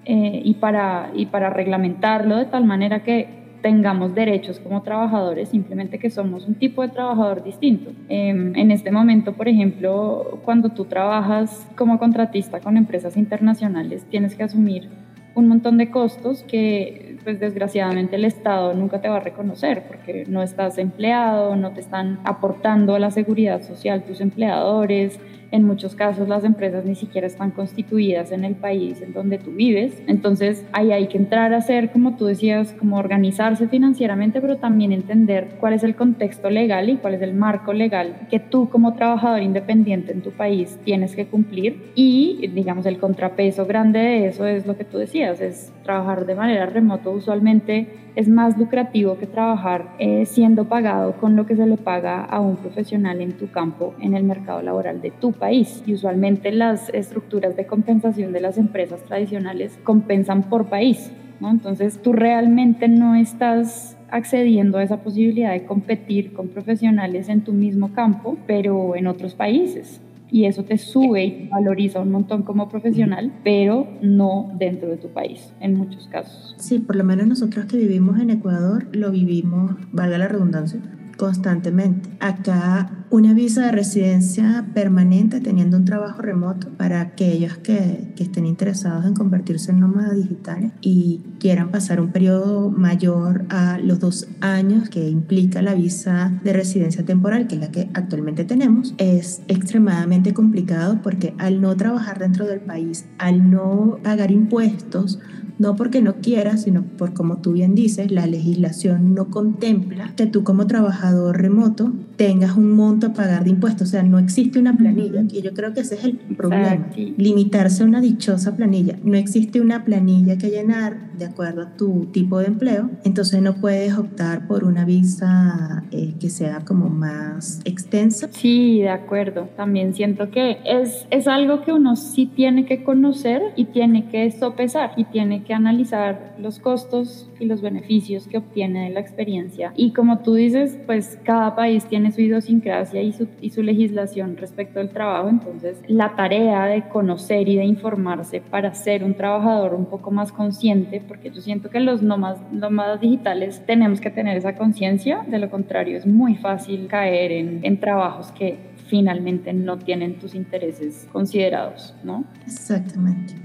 eh, 0.05 0.41
y, 0.43 0.55
para, 0.55 1.11
y 1.13 1.27
para 1.27 1.49
reglamentarlo 1.49 2.35
de 2.35 2.45
tal 2.45 2.65
manera 2.65 3.03
que 3.03 3.41
tengamos 3.61 4.15
derechos 4.15 4.59
como 4.59 4.81
trabajadores, 4.81 5.49
simplemente 5.49 5.99
que 5.99 6.09
somos 6.09 6.47
un 6.47 6.55
tipo 6.55 6.81
de 6.81 6.89
trabajador 6.89 7.43
distinto. 7.43 7.91
Em, 8.09 8.55
en 8.55 8.71
este 8.71 8.91
momento, 8.91 9.33
por 9.33 9.47
ejemplo, 9.47 10.39
cuando 10.43 10.69
tú 10.69 10.85
trabajas 10.85 11.69
como 11.75 11.99
contratista 11.99 12.59
con 12.59 12.75
empresas 12.75 13.15
internacionales, 13.17 14.03
tienes 14.09 14.35
que 14.35 14.43
asumir 14.43 14.89
un 15.35 15.47
montón 15.47 15.77
de 15.77 15.91
costos 15.91 16.43
que 16.43 17.10
pues 17.23 17.39
desgraciadamente 17.39 18.15
el 18.15 18.25
Estado 18.25 18.73
nunca 18.73 19.01
te 19.01 19.09
va 19.09 19.17
a 19.17 19.19
reconocer 19.21 19.83
porque 19.87 20.25
no 20.27 20.41
estás 20.41 20.77
empleado, 20.77 21.55
no 21.55 21.71
te 21.71 21.79
están 21.79 22.19
aportando 22.23 22.95
a 22.95 22.99
la 22.99 23.11
seguridad 23.11 23.61
social 23.61 24.03
tus 24.03 24.21
empleadores, 24.21 25.19
en 25.51 25.65
muchos 25.65 25.95
casos 25.95 26.27
las 26.27 26.43
empresas 26.43 26.85
ni 26.85 26.95
siquiera 26.95 27.27
están 27.27 27.51
constituidas 27.51 28.31
en 28.31 28.45
el 28.45 28.55
país 28.55 29.01
en 29.01 29.13
donde 29.13 29.37
tú 29.37 29.51
vives. 29.51 30.01
Entonces 30.07 30.65
ahí 30.71 30.91
hay 30.91 31.07
que 31.07 31.17
entrar 31.17 31.53
a 31.53 31.57
hacer, 31.57 31.91
como 31.91 32.15
tú 32.15 32.25
decías, 32.25 32.73
como 32.73 32.97
organizarse 32.97 33.67
financieramente, 33.67 34.41
pero 34.41 34.57
también 34.57 34.91
entender 34.91 35.49
cuál 35.59 35.73
es 35.73 35.83
el 35.83 35.95
contexto 35.95 36.49
legal 36.49 36.89
y 36.89 36.97
cuál 36.97 37.15
es 37.15 37.21
el 37.21 37.33
marco 37.33 37.73
legal 37.73 38.27
que 38.29 38.39
tú 38.39 38.69
como 38.69 38.93
trabajador 38.93 39.41
independiente 39.41 40.11
en 40.13 40.21
tu 40.21 40.31
país 40.31 40.79
tienes 40.83 41.15
que 41.15 41.27
cumplir. 41.27 41.91
Y 41.95 42.47
digamos 42.53 42.85
el 42.85 42.97
contrapeso 42.97 43.65
grande 43.65 43.99
de 43.99 44.27
eso 44.27 44.45
es 44.45 44.65
lo 44.65 44.77
que 44.77 44.85
tú 44.85 44.97
decías, 44.97 45.41
es 45.41 45.73
trabajar 45.83 46.25
de 46.25 46.35
manera 46.35 46.65
remota 46.65 47.09
usualmente 47.11 47.87
es 48.15 48.27
más 48.27 48.57
lucrativo 48.57 49.17
que 49.17 49.27
trabajar 49.27 49.95
eh, 49.99 50.25
siendo 50.25 50.65
pagado 50.65 51.13
con 51.13 51.35
lo 51.35 51.45
que 51.45 51.55
se 51.55 51.65
le 51.65 51.77
paga 51.77 52.23
a 52.25 52.39
un 52.39 52.57
profesional 52.57 53.21
en 53.21 53.33
tu 53.33 53.49
campo 53.49 53.93
en 54.01 54.15
el 54.15 54.23
mercado 54.23 54.61
laboral 54.61 55.01
de 55.01 55.11
tu 55.11 55.31
país. 55.31 55.83
Y 55.85 55.93
usualmente 55.93 56.51
las 56.51 56.89
estructuras 56.89 57.55
de 57.55 57.65
compensación 57.65 58.33
de 58.33 58.41
las 58.41 58.57
empresas 58.57 59.01
tradicionales 59.03 59.79
compensan 59.83 60.43
por 60.43 60.65
país. 60.65 61.11
Entonces 61.41 62.01
tú 62.01 62.13
realmente 62.13 62.87
no 62.87 63.15
estás 63.15 63.97
accediendo 64.09 64.77
a 64.77 64.83
esa 64.83 64.97
posibilidad 64.97 65.51
de 65.51 65.65
competir 65.65 66.33
con 66.33 66.49
profesionales 66.49 67.29
en 67.29 67.41
tu 67.41 67.53
mismo 67.53 67.93
campo, 67.93 68.37
pero 68.45 68.95
en 68.95 69.07
otros 69.07 69.33
países 69.33 70.01
y 70.31 70.45
eso 70.45 70.63
te 70.63 70.77
sube 70.77 71.25
y 71.25 71.47
valoriza 71.49 71.99
un 71.99 72.11
montón 72.11 72.43
como 72.43 72.69
profesional, 72.69 73.33
pero 73.43 73.87
no 74.01 74.51
dentro 74.57 74.89
de 74.89 74.97
tu 74.97 75.09
país, 75.09 75.53
en 75.59 75.75
muchos 75.75 76.07
casos. 76.07 76.55
Sí, 76.57 76.79
por 76.79 76.95
lo 76.95 77.03
menos 77.03 77.27
nosotros 77.27 77.65
que 77.65 77.77
vivimos 77.77 78.19
en 78.19 78.29
Ecuador 78.29 78.87
lo 78.95 79.11
vivimos, 79.11 79.75
valga 79.91 80.17
la 80.17 80.27
redundancia, 80.27 80.79
constantemente. 81.17 82.09
Acá 82.19 83.00
una 83.11 83.33
visa 83.33 83.65
de 83.65 83.73
residencia 83.73 84.65
permanente 84.73 85.41
teniendo 85.41 85.75
un 85.75 85.83
trabajo 85.83 86.21
remoto 86.21 86.69
para 86.69 87.01
aquellos 87.01 87.57
que, 87.57 88.13
que, 88.15 88.23
estén 88.23 88.45
interesados 88.45 89.05
en 89.05 89.13
convertirse 89.13 89.71
en 89.71 89.81
nómadas 89.81 90.15
digitales 90.15 90.71
y 90.79 91.19
quieran 91.37 91.71
pasar 91.71 91.99
un 91.99 92.13
periodo 92.13 92.71
mayor 92.71 93.45
a 93.49 93.77
los 93.79 93.99
dos 93.99 94.29
años 94.39 94.87
que 94.87 95.09
implica 95.09 95.61
la 95.61 95.73
visa 95.73 96.39
de 96.41 96.53
residencia 96.53 97.03
temporal, 97.03 97.47
que 97.47 97.55
es 97.55 97.61
la 97.61 97.69
que 97.69 97.89
actualmente 97.93 98.45
tenemos, 98.45 98.95
es 98.97 99.41
extremadamente 99.49 100.33
complicado 100.33 101.01
porque 101.03 101.33
al 101.37 101.59
no 101.59 101.75
trabajar 101.75 102.17
dentro 102.17 102.47
del 102.47 102.61
país, 102.61 103.07
al 103.17 103.51
no 103.51 103.99
pagar 104.01 104.31
impuestos, 104.31 105.19
no 105.61 105.75
porque 105.75 106.01
no 106.01 106.15
quieras, 106.15 106.63
sino 106.63 106.83
por 106.83 107.13
como 107.13 107.37
tú 107.37 107.53
bien 107.53 107.75
dices, 107.75 108.11
la 108.11 108.25
legislación 108.25 109.13
no 109.13 109.27
contempla 109.27 110.11
que 110.15 110.25
tú 110.25 110.43
como 110.43 110.65
trabajador 110.65 111.39
remoto 111.39 111.93
tengas 112.15 112.57
un 112.57 112.71
monto 112.71 113.00
a 113.07 113.13
pagar 113.13 113.43
de 113.43 113.49
impuestos, 113.49 113.89
o 113.89 113.91
sea, 113.91 114.03
no 114.03 114.19
existe 114.19 114.59
una 114.59 114.75
planilla, 114.75 115.23
y 115.29 115.41
yo 115.41 115.53
creo 115.53 115.73
que 115.73 115.81
ese 115.81 115.95
es 115.95 116.03
el 116.03 116.17
problema, 116.17 116.87
limitarse 117.17 117.83
a 117.83 117.85
una 117.85 118.01
dichosa 118.01 118.55
planilla. 118.55 118.97
No 119.03 119.17
existe 119.17 119.61
una 119.61 119.83
planilla 119.83 120.37
que 120.37 120.49
llenar 120.49 121.11
de 121.17 121.25
acuerdo 121.25 121.61
a 121.61 121.77
tu 121.77 122.07
tipo 122.07 122.39
de 122.39 122.47
empleo, 122.47 122.89
entonces 123.03 123.41
no 123.41 123.55
puedes 123.55 123.97
optar 123.97 124.47
por 124.47 124.63
una 124.63 124.85
visa 124.85 125.83
eh, 125.91 126.13
que 126.19 126.29
sea 126.29 126.61
como 126.61 126.89
más 126.89 127.61
extensa. 127.65 128.27
Sí, 128.31 128.81
de 128.81 128.89
acuerdo. 128.89 129.49
También 129.55 129.93
siento 129.93 130.31
que 130.31 130.57
es, 130.65 131.07
es 131.09 131.27
algo 131.27 131.61
que 131.63 131.73
uno 131.73 131.95
sí 131.95 132.25
tiene 132.25 132.65
que 132.65 132.83
conocer 132.83 133.41
y 133.55 133.65
tiene 133.65 134.07
que 134.09 134.29
sopesar 134.31 134.91
y 134.97 135.05
tiene 135.05 135.43
que 135.43 135.53
analizar 135.53 136.35
los 136.39 136.59
costos 136.59 137.29
y 137.39 137.45
los 137.45 137.61
beneficios 137.61 138.27
que 138.27 138.37
obtiene 138.37 138.85
de 138.85 138.89
la 138.91 138.99
experiencia. 138.99 139.73
Y 139.75 139.91
como 139.93 140.19
tú 140.19 140.35
dices, 140.35 140.77
pues 140.85 141.19
cada 141.23 141.55
país 141.55 141.85
tiene 141.85 142.11
su 142.11 142.21
idiosincrasia 142.21 142.90
y 142.93 143.13
su, 143.13 143.27
y 143.39 143.49
su 143.51 143.63
legislación 143.63 144.37
respecto 144.37 144.79
al 144.79 144.89
trabajo, 144.89 145.29
entonces 145.29 145.81
la 145.87 146.15
tarea 146.15 146.65
de 146.65 146.87
conocer 146.89 147.47
y 147.47 147.55
de 147.55 147.65
informarse 147.65 148.41
para 148.41 148.73
ser 148.73 149.03
un 149.03 149.13
trabajador 149.13 149.73
un 149.73 149.85
poco 149.85 150.11
más 150.11 150.31
consciente, 150.31 151.01
porque 151.07 151.31
yo 151.31 151.41
siento 151.41 151.69
que 151.69 151.79
los 151.79 152.01
nómadas, 152.01 152.41
nómadas 152.51 153.01
digitales 153.01 153.63
tenemos 153.65 154.01
que 154.01 154.09
tener 154.09 154.37
esa 154.37 154.55
conciencia, 154.55 155.23
de 155.27 155.39
lo 155.39 155.49
contrario 155.49 155.97
es 155.97 156.05
muy 156.05 156.35
fácil 156.35 156.87
caer 156.87 157.31
en, 157.31 157.59
en 157.63 157.79
trabajos 157.79 158.31
que 158.31 158.71
finalmente 158.91 159.53
no 159.53 159.77
tienen 159.77 160.19
tus 160.19 160.35
intereses 160.35 161.07
considerados, 161.13 161.95
¿no? 162.03 162.25
Exactamente. 162.45 163.35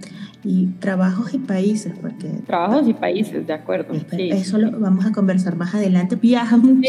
y 0.43 0.67
trabajos 0.79 1.35
y 1.35 1.39
países, 1.39 1.93
porque... 2.01 2.29
Trabajos 2.47 2.89
y 2.89 2.95
países, 2.95 3.47
de 3.47 3.53
acuerdo. 3.53 3.95
Eso 4.13 4.59
lo 4.59 4.79
vamos 4.79 5.07
a 5.07 5.13
conversar 5.13 5.57
más 5.57 5.75
adelante. 5.75 6.17
Viaja 6.17 6.57
mucho. 6.57 6.89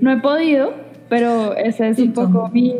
no 0.00 0.12
he 0.12 0.20
podido, 0.20 0.74
pero 1.08 1.54
ese 1.56 1.88
es 1.88 1.98
un 1.98 2.12
poco 2.12 2.48
mi, 2.52 2.74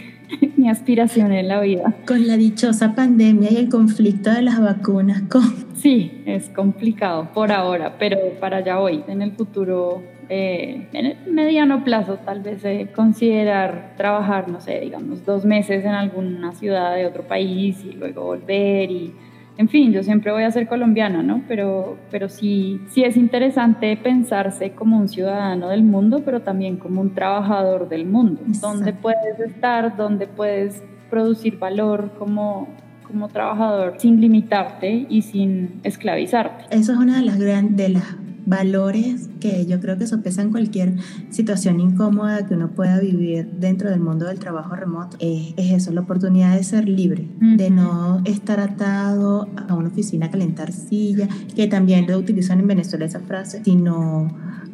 mi 0.56 0.68
aspiración 0.68 1.32
en 1.32 1.48
la 1.48 1.60
vida. 1.60 1.94
Con 2.06 2.26
la 2.26 2.36
dichosa 2.36 2.94
pandemia 2.94 3.50
y 3.52 3.56
el 3.56 3.68
conflicto 3.68 4.30
de 4.30 4.42
las 4.42 4.60
vacunas. 4.60 5.22
Con... 5.22 5.42
Sí, 5.74 6.22
es 6.26 6.48
complicado 6.50 7.28
por 7.32 7.52
ahora, 7.52 7.96
pero 7.98 8.18
para 8.38 8.58
allá 8.58 8.76
voy. 8.76 9.02
En 9.08 9.22
el 9.22 9.32
futuro 9.32 10.02
eh, 10.32 10.86
en 10.92 11.06
el 11.06 11.16
mediano 11.26 11.82
plazo 11.82 12.18
tal 12.24 12.40
vez 12.40 12.64
eh, 12.64 12.88
considerar 12.94 13.94
trabajar, 13.96 14.48
no 14.48 14.60
sé, 14.60 14.78
digamos, 14.78 15.24
dos 15.26 15.44
meses 15.44 15.84
en 15.84 15.90
alguna 15.90 16.52
ciudad 16.52 16.94
de 16.94 17.04
otro 17.04 17.24
país 17.24 17.84
y 17.84 17.94
luego 17.94 18.22
volver 18.26 18.92
y, 18.92 19.12
en 19.60 19.68
fin, 19.68 19.92
yo 19.92 20.02
siempre 20.02 20.32
voy 20.32 20.44
a 20.44 20.50
ser 20.50 20.66
colombiana, 20.66 21.22
¿no? 21.22 21.42
Pero, 21.46 21.98
pero 22.10 22.30
sí, 22.30 22.80
sí 22.88 23.04
es 23.04 23.18
interesante 23.18 23.94
pensarse 23.98 24.70
como 24.70 24.96
un 24.96 25.06
ciudadano 25.06 25.68
del 25.68 25.82
mundo, 25.82 26.22
pero 26.24 26.40
también 26.40 26.78
como 26.78 27.02
un 27.02 27.12
trabajador 27.12 27.90
del 27.90 28.06
mundo, 28.06 28.40
donde 28.62 28.94
puedes 28.94 29.38
estar, 29.38 29.98
donde 29.98 30.26
puedes 30.26 30.82
producir 31.10 31.58
valor 31.58 32.10
como, 32.18 32.68
como 33.06 33.28
trabajador 33.28 33.96
sin 33.98 34.18
limitarte 34.18 35.06
y 35.10 35.20
sin 35.20 35.80
esclavizarte. 35.82 36.64
Eso 36.74 36.92
es 36.92 36.98
una 36.98 37.18
de 37.18 37.26
las 37.26 37.38
grandes 37.38 38.02
valores 38.46 39.28
que 39.40 39.66
yo 39.66 39.80
creo 39.80 39.98
que 39.98 40.06
sopesan 40.06 40.50
cualquier 40.50 40.94
situación 41.30 41.80
incómoda 41.80 42.46
que 42.46 42.54
uno 42.54 42.70
pueda 42.70 42.98
vivir 43.00 43.50
dentro 43.58 43.90
del 43.90 44.00
mundo 44.00 44.26
del 44.26 44.38
trabajo 44.38 44.74
remoto. 44.74 45.16
Es, 45.20 45.54
eso, 45.56 45.92
la 45.92 46.02
oportunidad 46.02 46.56
de 46.56 46.64
ser 46.64 46.88
libre, 46.88 47.28
de 47.40 47.70
no 47.70 48.22
estar 48.24 48.60
atado 48.60 49.48
a 49.68 49.74
una 49.74 49.88
oficina 49.88 50.26
a 50.26 50.30
calentar 50.30 50.72
silla, 50.72 51.28
que 51.54 51.66
también 51.66 52.06
lo 52.06 52.18
utilizan 52.18 52.60
en 52.60 52.66
Venezuela 52.66 53.04
esa 53.04 53.20
frase, 53.20 53.62
sino, 53.64 54.28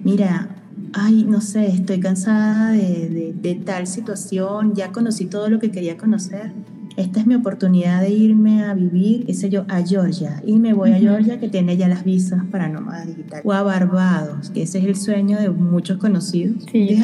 mira, 0.05 0.49
ay, 0.93 1.25
no 1.29 1.41
sé, 1.41 1.67
estoy 1.67 2.01
cansada 2.01 2.73
de, 2.73 3.09
de, 3.09 3.35
de 3.35 3.55
tal 3.57 3.87
situación, 3.87 4.75
ya 4.75 4.93
conocí 4.93 5.27
todo 5.27 5.49
lo 5.49 5.59
que 5.59 5.71
quería 5.71 5.97
conocer 5.97 6.53
esta 6.97 7.21
es 7.21 7.27
mi 7.27 7.35
oportunidad 7.35 8.01
de 8.01 8.11
irme 8.11 8.65
a 8.65 8.75
vivir, 8.75 9.27
qué 9.27 9.35
sé 9.35 9.51
yo, 9.51 9.65
a 9.69 9.83
Georgia. 9.83 10.43
Y 10.47 10.59
me 10.59 10.73
voy 10.73 10.93
a 10.93 10.99
Georgia, 10.99 11.39
que 11.39 11.49
tiene 11.49 11.77
ya 11.77 11.89
las 11.89 12.05
visas 12.05 12.43
para 12.51 12.69
nómada 12.69 13.05
digital. 13.05 13.43
O 13.45 13.53
a 13.53 13.63
Barbados, 13.63 14.51
que 14.51 14.63
ese 14.63 14.79
es 14.79 14.85
el 14.85 14.97
sueño 14.97 15.39
de 15.39 15.51
muchos 15.51 15.99
conocidos. 15.99 16.65
Sí, 16.73 17.03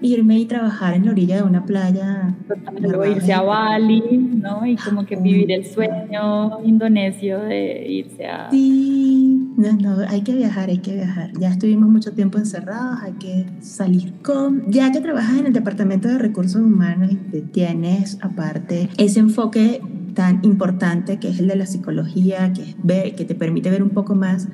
Irme 0.00 0.38
y 0.38 0.46
trabajar 0.46 0.94
en 0.94 1.06
la 1.06 1.10
orilla 1.10 1.36
de 1.36 1.42
una 1.42 1.64
playa. 1.66 2.34
Luego 2.80 3.04
irse 3.04 3.32
a 3.32 3.42
Bali, 3.42 4.02
¿no? 4.16 4.66
Y 4.66 4.76
como 4.76 5.04
que 5.04 5.16
vivir 5.16 5.52
el 5.52 5.66
sueño 5.66 6.62
indonesio 6.64 7.40
de 7.40 7.86
irse 7.88 8.26
a... 8.26 8.50
Sí, 8.50 9.52
no, 9.56 9.72
no, 9.72 9.96
hay 10.08 10.22
que 10.22 10.34
viajar, 10.34 10.70
hay 10.70 10.78
que 10.78 10.94
viajar. 10.94 11.30
Ya 11.38 11.50
estuvimos 11.50 11.88
mucho 11.88 12.12
tiempo 12.12 12.38
encerrados, 12.38 13.00
hay 13.02 13.12
que 13.12 13.46
salir. 13.60 14.14
Con, 14.22 14.70
ya 14.70 14.92
que 14.92 15.00
trabajas 15.00 15.38
en 15.38 15.46
el 15.46 15.52
Departamento 15.52 16.08
de 16.08 16.18
Recursos 16.18 16.60
Humanos 16.60 17.12
y 17.32 17.40
tienes 17.40 18.18
aparte 18.22 18.88
ese 18.98 19.25
and 19.26 19.34
forget 19.34 19.80
tan 20.16 20.40
importante 20.42 21.18
que 21.18 21.28
es 21.28 21.38
el 21.38 21.46
de 21.46 21.56
la 21.56 21.66
psicología, 21.66 22.52
que, 22.52 22.62
es 22.62 23.14
que 23.14 23.24
te 23.24 23.34
permite 23.36 23.70
ver 23.70 23.82
un 23.82 23.90
poco 23.90 24.16
más 24.16 24.48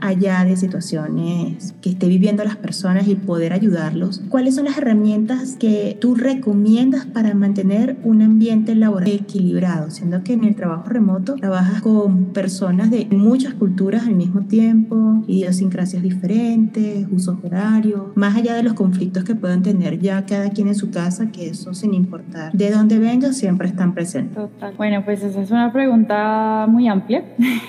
allá 0.00 0.44
de 0.44 0.56
situaciones 0.56 1.74
que 1.80 1.90
esté 1.90 2.06
viviendo 2.06 2.44
las 2.44 2.56
personas 2.56 3.08
y 3.08 3.14
poder 3.14 3.52
ayudarlos. 3.52 4.22
¿Cuáles 4.28 4.54
son 4.54 4.66
las 4.66 4.76
herramientas 4.78 5.56
que 5.58 5.96
tú 6.00 6.14
recomiendas 6.14 7.06
para 7.06 7.34
mantener 7.34 7.96
un 8.04 8.22
ambiente 8.22 8.74
laboral 8.74 9.08
equilibrado? 9.08 9.90
Siendo 9.90 10.22
que 10.22 10.34
en 10.34 10.44
el 10.44 10.54
trabajo 10.54 10.88
remoto 10.88 11.34
trabajas 11.36 11.80
con 11.80 12.26
personas 12.26 12.90
de 12.90 13.08
muchas 13.10 13.54
culturas 13.54 14.06
al 14.06 14.14
mismo 14.14 14.42
tiempo, 14.42 15.24
idiosincrasias 15.26 16.02
diferentes, 16.02 17.06
usos 17.10 17.38
horarios, 17.42 18.02
más 18.14 18.36
allá 18.36 18.54
de 18.54 18.62
los 18.62 18.74
conflictos 18.74 19.24
que 19.24 19.34
puedan 19.34 19.62
tener 19.62 19.98
ya 19.98 20.26
cada 20.26 20.50
quien 20.50 20.68
en 20.68 20.74
su 20.74 20.90
casa, 20.90 21.32
que 21.32 21.48
eso 21.48 21.72
sin 21.72 21.94
importar 21.94 22.52
de 22.52 22.70
dónde 22.70 22.98
venga 22.98 23.32
siempre 23.32 23.68
están 23.68 23.94
presentes. 23.94 24.36
Total. 24.36 24.74
Bueno, 24.76 25.02
pues 25.06 25.22
esa 25.22 25.40
es 25.40 25.50
una 25.52 25.72
pregunta 25.72 26.66
muy 26.68 26.88
amplia. 26.88 27.24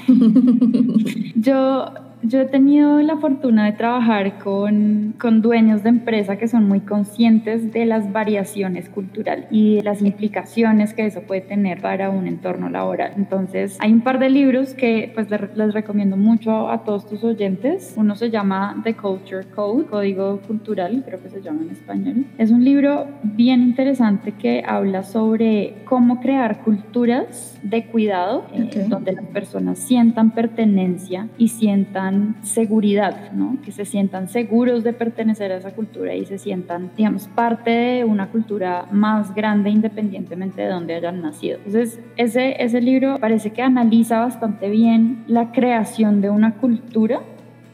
Yo 1.36 1.86
yo 2.24 2.42
he 2.42 2.46
tenido 2.46 3.02
la 3.02 3.18
fortuna 3.18 3.66
de 3.66 3.74
trabajar 3.74 4.40
con, 4.40 5.14
con, 5.20 5.42
dueños 5.42 5.84
de 5.84 5.90
empresa 5.90 6.38
que 6.38 6.48
son 6.48 6.68
muy 6.68 6.80
conscientes 6.80 7.72
de 7.72 7.86
las 7.86 8.12
variaciones 8.12 8.90
culturales 8.90 9.46
y 9.52 9.76
de 9.76 9.84
las 9.84 10.02
implicaciones 10.02 10.94
que 10.94 11.06
eso 11.06 11.22
puede 11.22 11.42
tener 11.42 11.82
para 11.82 12.10
un 12.10 12.28
entorno 12.28 12.70
laboral. 12.70 13.14
Entonces, 13.18 13.78
hay 13.80 13.94
un 13.94 14.02
par 14.02 14.20
de 14.20 14.30
libros 14.30 14.74
que 14.74 15.12
pues 15.14 15.28
les 15.30 15.74
recomiendo 15.74 16.18
mucho 16.18 16.70
a 16.70 16.84
todos 16.84 17.08
tus 17.08 17.24
oyentes. 17.24 17.94
Uno 17.98 18.16
se 18.16 18.30
llama 18.30 18.82
The 18.84 18.96
Culture 18.96 19.46
Code, 19.46 19.86
Código 19.86 20.40
Cultural, 20.48 21.04
creo 21.06 21.22
que 21.22 21.30
se 21.30 21.42
llama 21.42 21.62
en 21.64 21.70
español. 21.70 22.26
Es 22.38 22.52
un 22.52 22.64
libro 22.64 23.08
bien 23.24 23.62
interesante 23.62 24.32
que 24.32 24.64
habla 24.66 25.04
sobre 25.04 25.76
cómo 25.86 26.20
crear 26.20 26.64
culturas 26.64 27.60
de 27.64 27.86
cuidado, 27.86 28.46
eh, 28.54 28.86
donde 28.88 29.14
las 29.14 29.26
personas 29.26 29.80
sientan 29.80 30.32
pertenencia 30.32 31.28
y 31.38 31.50
sientan 31.50 32.07
seguridad, 32.44 33.32
¿no? 33.32 33.58
que 33.64 33.72
se 33.72 33.86
sientan 33.86 34.28
seguros 34.28 34.84
de 34.84 34.94
pertenecer 34.94 35.52
a 35.52 35.58
esa 35.58 35.72
cultura 35.72 36.16
y 36.16 36.26
se 36.26 36.38
sientan, 36.38 36.92
digamos, 36.96 37.28
parte 37.28 37.70
de 37.70 38.06
una 38.06 38.30
cultura 38.30 38.86
más 38.92 39.34
grande 39.34 39.70
independientemente 39.70 40.62
de 40.62 40.70
donde 40.70 40.96
hayan 40.96 41.22
nacido. 41.22 41.58
Entonces, 41.58 42.00
ese, 42.18 42.62
ese 42.64 42.82
libro 42.82 43.18
parece 43.20 43.52
que 43.52 43.62
analiza 43.62 44.20
bastante 44.20 44.70
bien 44.70 45.24
la 45.28 45.52
creación 45.52 46.22
de 46.22 46.30
una 46.30 46.56
cultura 46.56 47.22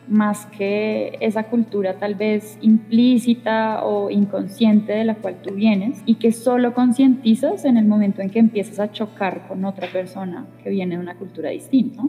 más 0.07 0.45
que 0.47 1.17
esa 1.19 1.43
cultura 1.43 1.95
tal 1.95 2.15
vez 2.15 2.57
implícita 2.61 3.83
o 3.83 4.09
inconsciente 4.09 4.93
de 4.93 5.05
la 5.05 5.15
cual 5.15 5.35
tú 5.41 5.53
vienes 5.53 6.01
y 6.05 6.15
que 6.15 6.31
solo 6.31 6.73
concientizas 6.73 7.65
en 7.65 7.77
el 7.77 7.85
momento 7.85 8.21
en 8.21 8.29
que 8.29 8.39
empiezas 8.39 8.79
a 8.79 8.91
chocar 8.91 9.47
con 9.47 9.65
otra 9.65 9.87
persona 9.87 10.45
que 10.63 10.69
viene 10.69 10.95
de 10.95 11.01
una 11.01 11.15
cultura 11.15 11.49
distinta. 11.49 12.03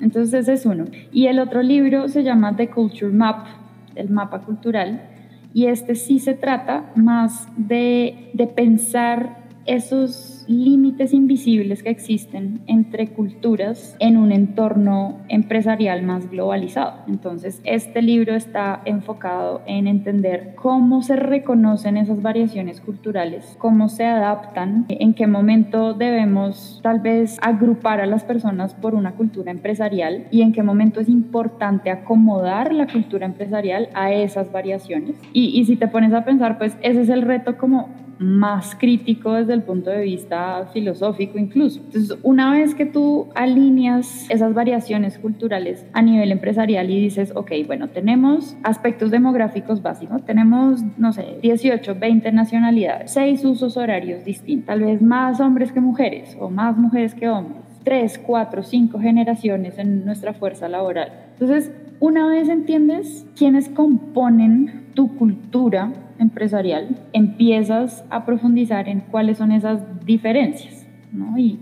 Entonces 0.00 0.34
ese 0.34 0.54
es 0.54 0.66
uno. 0.66 0.84
Y 1.12 1.26
el 1.26 1.38
otro 1.38 1.62
libro 1.62 2.08
se 2.08 2.22
llama 2.22 2.56
The 2.56 2.68
Culture 2.68 3.12
Map, 3.12 3.46
el 3.94 4.10
mapa 4.10 4.40
cultural, 4.40 5.10
y 5.52 5.66
este 5.66 5.94
sí 5.94 6.18
se 6.18 6.34
trata 6.34 6.90
más 6.96 7.48
de, 7.56 8.30
de 8.34 8.48
pensar 8.48 9.43
esos 9.66 10.44
límites 10.46 11.12
invisibles 11.12 11.82
que 11.82 11.90
existen 11.90 12.60
entre 12.66 13.08
culturas 13.08 13.96
en 13.98 14.16
un 14.16 14.32
entorno 14.32 15.20
empresarial 15.28 16.02
más 16.02 16.30
globalizado. 16.30 17.00
Entonces, 17.08 17.60
este 17.64 18.02
libro 18.02 18.34
está 18.34 18.82
enfocado 18.84 19.62
en 19.66 19.86
entender 19.86 20.54
cómo 20.54 21.02
se 21.02 21.16
reconocen 21.16 21.96
esas 21.96 22.22
variaciones 22.22 22.80
culturales, 22.80 23.56
cómo 23.58 23.88
se 23.88 24.04
adaptan, 24.04 24.86
en 24.88 25.14
qué 25.14 25.26
momento 25.26 25.94
debemos 25.94 26.80
tal 26.82 27.00
vez 27.00 27.38
agrupar 27.42 28.00
a 28.00 28.06
las 28.06 28.24
personas 28.24 28.74
por 28.74 28.94
una 28.94 29.12
cultura 29.12 29.50
empresarial 29.50 30.26
y 30.30 30.42
en 30.42 30.52
qué 30.52 30.62
momento 30.62 31.00
es 31.00 31.08
importante 31.08 31.90
acomodar 31.90 32.72
la 32.72 32.86
cultura 32.86 33.26
empresarial 33.26 33.88
a 33.94 34.12
esas 34.12 34.52
variaciones. 34.52 35.16
Y, 35.32 35.64
si 35.64 35.76
te 35.76 35.88
pones 35.88 36.12
a 36.12 36.24
pensar, 36.24 36.58
pues 36.58 36.76
ese 36.82 37.02
es 37.02 37.08
el 37.08 37.22
reto 37.22 37.56
como 37.56 37.88
más 38.18 38.74
crítico 38.74 39.32
desde 39.32 39.54
el 39.54 39.62
punto 39.62 39.90
de 39.90 40.02
vista 40.02 40.68
filosófico 40.72 41.38
incluso. 41.38 41.80
Entonces, 41.80 42.18
una 42.22 42.52
vez 42.52 42.74
que 42.74 42.86
tú 42.86 43.28
alineas 43.34 44.28
esas 44.30 44.54
variaciones 44.54 45.18
culturales 45.18 45.86
a 45.92 46.02
nivel 46.02 46.32
empresarial 46.32 46.90
y 46.90 47.00
dices, 47.00 47.32
ok, 47.34 47.52
bueno, 47.66 47.88
tenemos 47.88 48.56
aspectos 48.62 49.10
demográficos 49.10 49.82
básicos, 49.82 50.24
tenemos, 50.24 50.82
no 50.96 51.12
sé, 51.12 51.38
18, 51.42 51.96
20 51.98 52.32
nacionalidades, 52.32 53.12
6 53.12 53.44
usos 53.44 53.76
horarios 53.76 54.24
distintos, 54.24 54.66
tal 54.66 54.80
vez 54.80 55.02
más 55.02 55.40
hombres 55.40 55.72
que 55.72 55.80
mujeres 55.80 56.36
o 56.40 56.50
más 56.50 56.76
mujeres 56.76 57.14
que 57.14 57.28
hombres, 57.28 57.62
3, 57.84 58.18
4, 58.18 58.62
5 58.62 58.98
generaciones 58.98 59.78
en 59.78 60.04
nuestra 60.04 60.32
fuerza 60.32 60.68
laboral. 60.68 61.12
Entonces, 61.32 61.70
una 62.00 62.26
vez 62.26 62.48
entiendes 62.48 63.26
quiénes 63.36 63.68
componen 63.68 64.86
tu 64.94 65.16
cultura, 65.16 65.92
empresarial, 66.18 66.96
empiezas 67.12 68.04
a 68.10 68.24
profundizar 68.24 68.88
en 68.88 69.00
cuáles 69.00 69.38
son 69.38 69.52
esas 69.52 69.80
diferencias, 70.04 70.86
¿no? 71.12 71.36
Y 71.38 71.58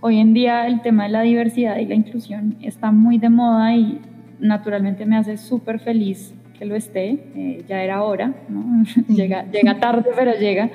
hoy 0.00 0.18
en 0.18 0.34
día 0.34 0.66
el 0.66 0.82
tema 0.82 1.04
de 1.04 1.10
la 1.10 1.22
diversidad 1.22 1.78
y 1.78 1.86
la 1.86 1.94
inclusión 1.94 2.56
está 2.62 2.92
muy 2.92 3.18
de 3.18 3.28
moda 3.28 3.74
y 3.74 4.00
naturalmente 4.38 5.06
me 5.06 5.16
hace 5.16 5.36
súper 5.36 5.80
feliz 5.80 6.34
que 6.58 6.64
lo 6.64 6.74
esté, 6.74 7.18
eh, 7.34 7.64
ya 7.68 7.82
era 7.82 8.02
hora, 8.02 8.34
¿no? 8.48 8.84
llega, 9.14 9.44
llega 9.50 9.78
tarde, 9.78 10.10
pero 10.16 10.32
llega. 10.38 10.70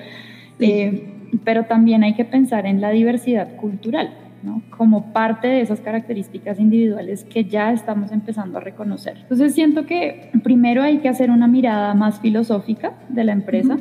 Eh, 0.59 1.07
pero 1.43 1.63
también 1.63 2.03
hay 2.03 2.13
que 2.13 2.25
pensar 2.25 2.65
en 2.65 2.81
la 2.81 2.91
diversidad 2.91 3.55
cultural 3.55 4.20
como 4.69 5.13
parte 5.13 5.47
de 5.47 5.61
esas 5.61 5.79
características 5.81 6.59
individuales 6.59 7.23
que 7.23 7.45
ya 7.45 7.71
estamos 7.71 8.11
empezando 8.11 8.57
a 8.57 8.61
reconocer. 8.61 9.17
Entonces 9.21 9.53
siento 9.53 9.85
que 9.85 10.31
primero 10.43 10.81
hay 10.81 10.97
que 10.99 11.09
hacer 11.09 11.29
una 11.29 11.47
mirada 11.47 11.93
más 11.93 12.19
filosófica 12.19 12.93
de 13.09 13.23
la 13.23 13.33
empresa. 13.33 13.77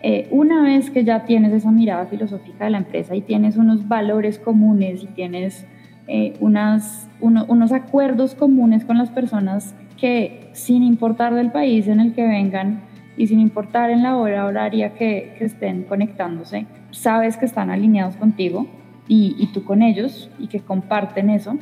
Eh, 0.00 0.28
una 0.30 0.62
vez 0.62 0.90
que 0.90 1.04
ya 1.04 1.24
tienes 1.24 1.52
esa 1.52 1.70
mirada 1.70 2.06
filosófica 2.06 2.64
de 2.64 2.70
la 2.70 2.78
empresa 2.78 3.14
y 3.14 3.22
tienes 3.22 3.56
unos 3.56 3.88
valores 3.88 4.38
comunes 4.38 5.02
y 5.02 5.06
tienes 5.06 5.66
eh, 6.08 6.34
unas, 6.40 7.08
unos 7.20 7.72
acuerdos 7.72 8.34
comunes 8.34 8.84
con 8.84 8.98
las 8.98 9.10
personas 9.10 9.74
que 9.96 10.50
sin 10.52 10.82
importar 10.82 11.34
del 11.34 11.50
país 11.50 11.88
en 11.88 12.00
el 12.00 12.12
que 12.12 12.26
vengan 12.26 12.82
y 13.16 13.28
sin 13.28 13.40
importar 13.40 13.90
en 13.90 14.02
la 14.02 14.16
hora 14.16 14.44
horaria 14.44 14.92
que, 14.94 15.34
que 15.38 15.44
estén 15.46 15.84
conectándose, 15.84 16.66
sabes 16.90 17.38
que 17.38 17.46
están 17.46 17.70
alineados 17.70 18.16
contigo 18.16 18.66
y, 19.08 19.46
tú 19.52 19.64
con 19.64 19.82
ellos 19.82 20.30
y 20.38 20.48
que 20.48 20.60
comparten 20.60 21.30
eso, 21.30 21.56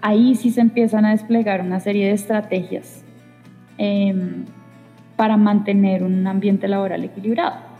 ahí 0.00 0.34
sí 0.34 0.50
se 0.50 0.60
empiezan 0.60 1.04
a 1.04 1.10
desplegar 1.10 1.60
una 1.60 1.80
serie 1.80 2.06
de 2.06 2.12
estrategias 2.12 3.04
eh, 3.78 4.44
para 5.16 5.36
mantener 5.36 6.02
un 6.02 6.26
ambiente 6.26 6.68
laboral 6.68 7.04
equilibrado. 7.04 7.74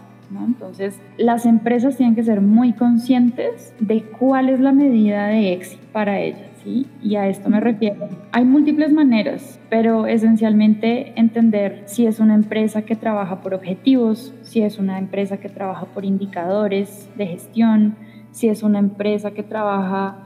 Entonces, 0.45 1.01
las 1.17 1.47
empresas 1.47 1.97
tienen 1.97 2.14
que 2.14 2.23
ser 2.23 2.40
muy 2.40 2.73
conscientes 2.73 3.75
de 3.79 4.03
cuál 4.03 4.49
es 4.49 4.61
la 4.61 4.73
medida 4.73 5.27
de 5.27 5.53
éxito 5.53 5.85
para 5.93 6.19
ellas. 6.21 6.51
¿sí? 6.62 6.87
Y 7.03 7.17
a 7.17 7.29
esto 7.29 7.51
me 7.51 7.61
refiero. 7.61 8.09
Hay 8.33 8.45
múltiples 8.45 8.93
maneras, 8.93 9.61
pero 9.71 10.07
esencialmente 10.07 11.12
entender 11.19 11.83
si 11.87 12.07
es 12.07 12.21
una 12.21 12.35
empresa 12.35 12.83
que 12.83 12.97
trabaja 12.97 13.40
por 13.40 13.55
objetivos, 13.55 14.35
si 14.43 14.62
es 14.62 14.79
una 14.79 14.99
empresa 14.99 15.37
que 15.37 15.49
trabaja 15.49 15.87
por 15.87 16.05
indicadores 16.05 17.09
de 17.17 17.27
gestión, 17.27 17.97
si 18.35 18.49
es 18.49 18.64
una 18.64 18.81
empresa 18.81 19.31
que 19.31 19.44
trabaja 19.44 20.16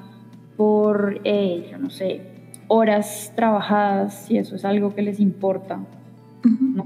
por, 0.56 1.20
eh, 1.24 1.68
yo 1.70 1.76
no 1.76 1.90
sé, 1.90 2.22
horas 2.66 3.32
trabajadas, 3.36 4.14
si 4.26 4.38
eso 4.38 4.56
es 4.56 4.64
algo 4.64 4.94
que 4.94 5.02
les 5.02 5.20
importa. 5.20 5.78
¿no? 6.42 6.84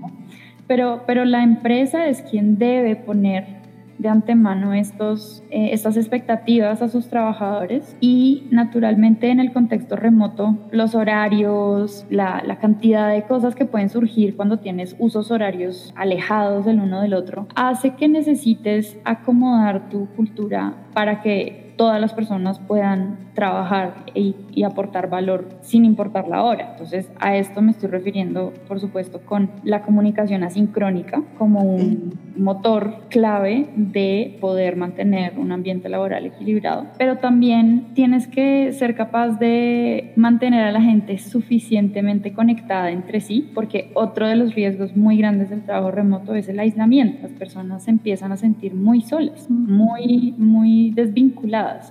pero, 0.67 1.03
pero 1.07 1.25
la 1.25 1.45
empresa 1.45 2.09
es 2.09 2.23
quien 2.23 2.59
debe 2.59 2.97
poner 2.97 3.62
de 3.99 4.09
antemano 4.09 4.75
estos, 4.75 5.43
eh, 5.51 5.71
estas 5.73 5.97
expectativas 5.97 6.83
a 6.83 6.89
sus 6.89 7.09
trabajadores 7.09 7.97
y 8.01 8.45
naturalmente 8.51 9.31
en 9.31 9.41
el 9.41 9.53
contexto 9.53 9.97
remoto 9.97 10.57
los 10.71 10.95
horarios, 10.95 12.07
la, 12.11 12.43
la, 12.45 12.59
cantidad 12.59 13.11
de 13.11 13.23
cosas 13.23 13.55
que 13.55 13.65
pueden 13.65 13.89
surgir 13.89 14.37
cuando 14.37 14.59
tienes 14.59 14.97
usos 14.99 15.31
horarios 15.31 15.93
alejados 15.97 16.65
del 16.65 16.81
uno 16.81 17.01
del 17.01 17.15
otro 17.15 17.47
hace 17.55 17.95
que 17.95 18.09
necesites 18.09 18.99
acomodar 19.05 19.89
tu 19.89 20.07
cultura 20.15 20.75
para 20.95 21.23
que 21.23 21.63
todas 21.77 22.01
las 22.01 22.13
personas 22.15 22.59
puedan 22.61 23.31
trabajar 23.35 24.05
y, 24.15 24.63
aportar 24.63 25.11
valor 25.11 25.49
sin 25.63 25.85
importar 25.85 26.29
la 26.29 26.45
hora. 26.45 26.71
Entonces, 26.73 27.11
a 27.19 27.37
esto 27.37 27.61
me 27.61 27.73
estoy 27.73 27.91
refiriendo, 27.91 28.53
por 28.69 28.79
supuesto, 28.79 29.21
con 29.23 29.51
la 29.65 29.83
comunicación 29.83 30.45
asincrónica 30.45 31.23
como 31.39 31.63
un 31.63 32.13
motor 32.37 33.05
clave 33.09 33.69
de 33.77 34.39
poder 34.41 34.77
mantener 34.77 35.39
un 35.39 35.53
ambiente 35.53 35.89
laboral 35.89 36.27
equilibrado. 36.27 36.87
Pero 36.99 37.19
también 37.19 37.89
tienes 37.95 38.27
que 38.27 38.73
ser 38.73 38.95
capaz 38.95 39.39
de 39.39 40.13
mantener 40.17 40.65
a 40.65 40.73
la 40.73 40.81
gente 40.81 41.19
suficientemente 41.19 42.33
conectada 42.33 42.91
entre 42.91 43.21
sí, 43.21 43.51
porque 43.55 43.91
otro 43.95 44.27
de 44.27 44.37
los 44.37 44.55
riesgos 44.55 44.97
muy 44.97 45.17
grandes 45.17 45.51
del 45.51 45.63
trabajo 45.63 45.91
remoto 45.91 46.35
es 46.35 46.49
el 46.49 46.59
aislamiento. 46.59 47.23
Las 47.23 47.33
personas 47.33 47.89
empiezan 47.89 48.33
a 48.33 48.37
sentir 48.37 48.75
muy 48.75 49.03
solas, 49.03 49.49
muy, 49.51 50.35
muy 50.39 50.91
desvinculadas 50.91 51.43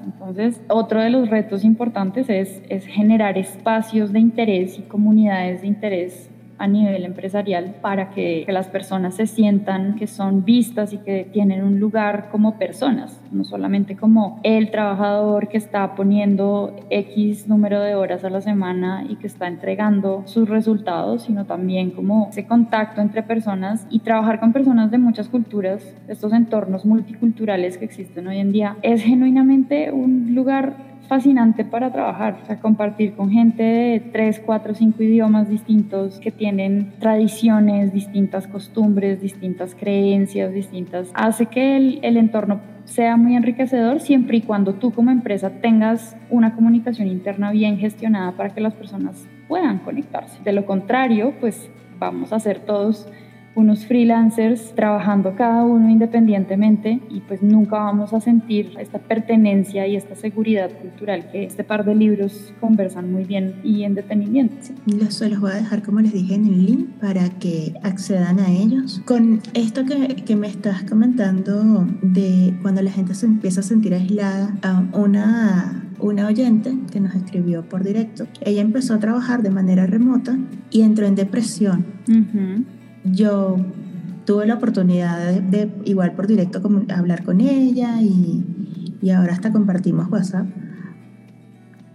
entonces, 0.06 0.62
otro 0.69 1.01
de 1.01 1.10
los 1.10 1.30
retos 1.30 1.63
importantes 1.63 2.30
es, 2.30 2.62
es 2.69 2.86
generar 2.86 3.38
espacios 3.38 4.12
de 4.12 4.19
interés 4.19 4.80
y 4.80 4.82
comunidades 4.84 5.62
de 5.62 5.67
interés 5.67 6.31
a 6.62 6.67
nivel 6.67 7.06
empresarial 7.06 7.76
para 7.82 8.12
que, 8.12 8.45
las 8.52 8.67
personas 8.67 9.15
se 9.15 9.28
sientan 9.28 9.95
que 9.95 10.08
son 10.08 10.43
vistas 10.43 10.91
y 10.91 10.97
que 10.97 11.24
tienen 11.32 11.63
un 11.63 11.80
lugar 11.80 12.28
como 12.30 12.58
personas, 12.60 13.21
no 13.32 13.45
solamente 13.45 13.95
como 13.95 14.41
el 14.43 14.71
trabajador 14.71 15.47
que 15.47 15.58
está 15.58 15.95
poniendo 15.95 16.76
X 16.89 17.47
número 17.47 17.80
de 17.80 17.95
horas 17.95 18.26
a 18.26 18.30
la 18.30 18.41
semana 18.41 19.06
y 19.08 19.15
que 19.15 19.28
está 19.28 19.47
entregando 19.47 20.24
sus 20.26 20.50
resultados, 20.50 21.24
sino 21.24 21.45
también 21.45 21.91
como 21.91 22.28
ese 22.30 22.45
contacto 22.45 23.00
entre 23.00 23.24
personas 23.24 23.88
y 23.89 24.00
trabajar 24.00 24.41
con 24.41 24.52
personas 24.52 24.91
de 24.91 24.97
muchas 24.97 25.30
culturas, 25.30 25.95
estos 26.10 26.34
entornos 26.34 26.86
multiculturales 26.86 27.78
que 27.78 27.86
existen 27.86 28.28
hoy 28.28 28.39
en 28.39 28.52
día, 28.52 28.76
es 28.82 29.02
genuinamente 29.02 29.91
un 29.91 30.36
lugar 30.36 30.90
fascinante 31.12 31.65
para 31.65 31.91
trabajar, 31.91 32.39
o 32.41 32.45
sea, 32.45 32.62
compartir 32.62 33.15
con 33.15 33.30
gente 33.30 33.63
de 33.63 34.00
tres, 34.00 34.39
cuatro, 34.39 34.74
cinco 34.74 35.04
idiomas 35.04 35.50
distintos 35.50 36.21
que 36.21 36.32
tienen 36.32 36.93
tradiciones, 37.00 37.91
distintas 37.91 38.47
costumbres, 38.47 39.19
distintas 39.19 39.76
creencias, 39.76 40.54
distintas, 40.54 41.12
hace 41.13 41.47
que 41.47 41.76
el, 41.76 42.00
el 42.04 42.15
entorno 42.15 42.62
sea 42.86 43.17
muy 43.17 43.36
enriquecedor 43.36 44.00
siempre 44.00 44.38
y 44.38 44.41
cuando 44.41 44.76
tú 44.76 44.93
como 44.93 45.12
empresa 45.12 45.50
tengas 45.50 46.15
una 46.30 46.56
comunicación 46.56 47.10
interna 47.10 47.52
bien 47.52 47.78
gestionada 47.78 48.32
para 48.38 48.52
que 48.52 48.62
las 48.62 48.74
personas 48.74 49.28
puedan 49.50 49.80
conectarse. 49.80 50.41
De 50.45 50.54
lo 50.54 50.65
contrario, 50.65 51.34
pues 51.41 51.69
vamos 52.00 52.32
a 52.32 52.39
ser 52.39 52.60
todos 52.62 53.10
unos 53.56 53.86
freelancers 53.86 54.74
trabajando 54.76 55.36
cada 55.36 55.64
uno 55.64 55.90
independientemente 55.90 57.02
y 57.10 57.22
pues 57.22 57.42
nunca 57.44 57.78
vamos 57.78 58.14
a 58.14 58.22
sentir 58.22 58.74
esta 58.80 59.00
pertenencia 59.00 59.88
y 59.88 59.96
esta 59.96 60.16
seguridad 60.16 60.72
cultural 60.72 61.30
que 61.32 61.44
este 61.44 61.64
par 61.64 61.86
de 61.86 61.96
libros 61.96 62.54
conversan 62.60 63.12
muy 63.12 63.26
bien 63.26 63.56
y 63.64 63.84
en 63.84 63.96
detenimiento. 63.96 64.56
Sí, 64.62 64.74
los, 64.86 65.22
los 65.22 65.40
voy 65.40 65.52
a 65.52 65.56
dejar 65.56 65.84
como 65.84 66.00
les 66.00 66.14
dije 66.14 66.36
en 66.36 66.46
el 66.46 66.66
link 66.66 66.90
para 67.02 67.30
que 67.40 67.74
accedan 67.84 68.40
a 68.40 68.50
ellos. 68.50 69.02
Con 69.06 69.42
esto 69.54 69.86
que, 69.86 70.16
que 70.16 70.36
me 70.36 70.48
estás 70.48 70.84
comentando 70.84 71.86
de 72.02 72.54
cuando 72.62 72.82
la 72.82 72.92
gente 72.92 73.14
se 73.14 73.26
empieza 73.26 73.60
a 73.60 73.64
sentir 73.64 73.94
aislada, 73.94 74.54
una 74.94 75.88
una 76.00 76.26
oyente 76.26 76.76
que 76.92 77.00
nos 77.00 77.14
escribió 77.14 77.62
por 77.62 77.84
directo. 77.84 78.26
Ella 78.42 78.62
empezó 78.62 78.96
a 78.96 79.00
trabajar 79.00 79.44
de 79.44 79.52
manera 79.52 79.86
remota 79.86 80.36
y 80.72 80.82
entró 80.82 81.06
en 81.06 81.14
depresión. 81.14 81.86
Uh 82.10 82.81
yo 83.04 83.58
tuve 84.26 84.46
la 84.46 84.56
oportunidad 84.56 85.42
de, 85.42 85.70
igual 85.86 86.14
por 86.14 86.28
directo 86.28 86.62
hablar 86.96 87.24
con 87.24 87.42
ella 87.42 88.02
y, 88.02 88.44
y, 89.02 89.10
ahora 89.10 89.34
hasta 89.34 89.52
compartimos 89.52 90.10
WhatsApp, 90.10 90.48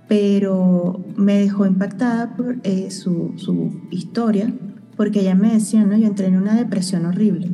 pero 0.09 1.05
me 1.17 1.39
dejó 1.39 1.67
impactada 1.67 2.37
por 2.37 2.57
eh, 2.63 2.91
su, 2.91 3.33
su, 3.37 3.81
historia, 3.91 4.53
porque 4.97 5.21
ella 5.21 5.35
me 5.35 5.53
decía, 5.53 5.85
¿no? 5.85 5.97
yo 5.97 6.07
entré 6.07 6.27
en 6.27 6.37
una 6.37 6.55
depresión 6.55 7.07
horrible, 7.07 7.51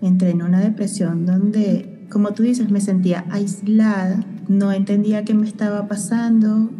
entré 0.00 0.30
en 0.30 0.42
una 0.42 0.60
depresión 0.60 1.26
donde, 1.26 2.06
como 2.10 2.32
tú 2.32 2.42
dices, 2.42 2.70
me 2.70 2.80
sentía 2.80 3.24
aislada, 3.30 4.24
no 4.48 4.72
entendía 4.72 5.24
qué 5.24 5.34
me 5.34 5.46
estaba 5.46 5.88
pasando, 5.88 6.70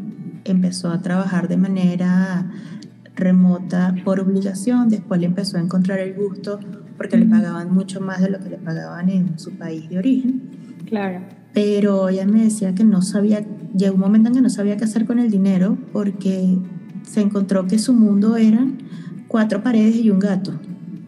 empezó 0.44 0.90
a 0.90 1.02
trabajar 1.02 1.48
de 1.48 1.56
manera 1.56 2.50
remota 3.18 3.94
por 4.04 4.20
obligación, 4.20 4.88
después 4.88 5.20
le 5.20 5.26
empezó 5.26 5.58
a 5.58 5.60
encontrar 5.60 5.98
el 5.98 6.14
gusto 6.14 6.60
porque 6.96 7.16
le 7.16 7.26
pagaban 7.26 7.72
mucho 7.72 8.00
más 8.00 8.20
de 8.20 8.30
lo 8.30 8.40
que 8.40 8.50
le 8.50 8.58
pagaban 8.58 9.08
en 9.08 9.38
su 9.38 9.52
país 9.52 9.88
de 9.88 9.98
origen. 9.98 10.42
Claro. 10.86 11.20
Pero 11.52 12.08
ella 12.08 12.26
me 12.26 12.44
decía 12.44 12.74
que 12.74 12.84
no 12.84 13.02
sabía, 13.02 13.44
llegó 13.76 13.94
un 13.94 14.00
momento 14.00 14.28
en 14.28 14.34
que 14.34 14.40
no 14.40 14.50
sabía 14.50 14.76
qué 14.76 14.84
hacer 14.84 15.06
con 15.06 15.18
el 15.18 15.30
dinero 15.30 15.78
porque 15.92 16.58
se 17.02 17.20
encontró 17.20 17.66
que 17.66 17.78
su 17.78 17.92
mundo 17.92 18.36
eran 18.36 18.78
cuatro 19.28 19.62
paredes 19.62 19.96
y 19.96 20.10
un 20.10 20.18
gato. 20.18 20.52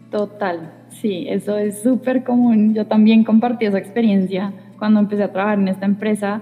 Total, 0.09 0.71
sí, 0.89 1.25
eso 1.29 1.57
es 1.57 1.81
súper 1.81 2.23
común. 2.23 2.73
Yo 2.73 2.85
también 2.87 3.23
compartí 3.23 3.65
esa 3.65 3.77
experiencia 3.77 4.53
cuando 4.77 4.99
empecé 4.99 5.23
a 5.23 5.31
trabajar 5.31 5.59
en 5.59 5.67
esta 5.67 5.85
empresa, 5.85 6.41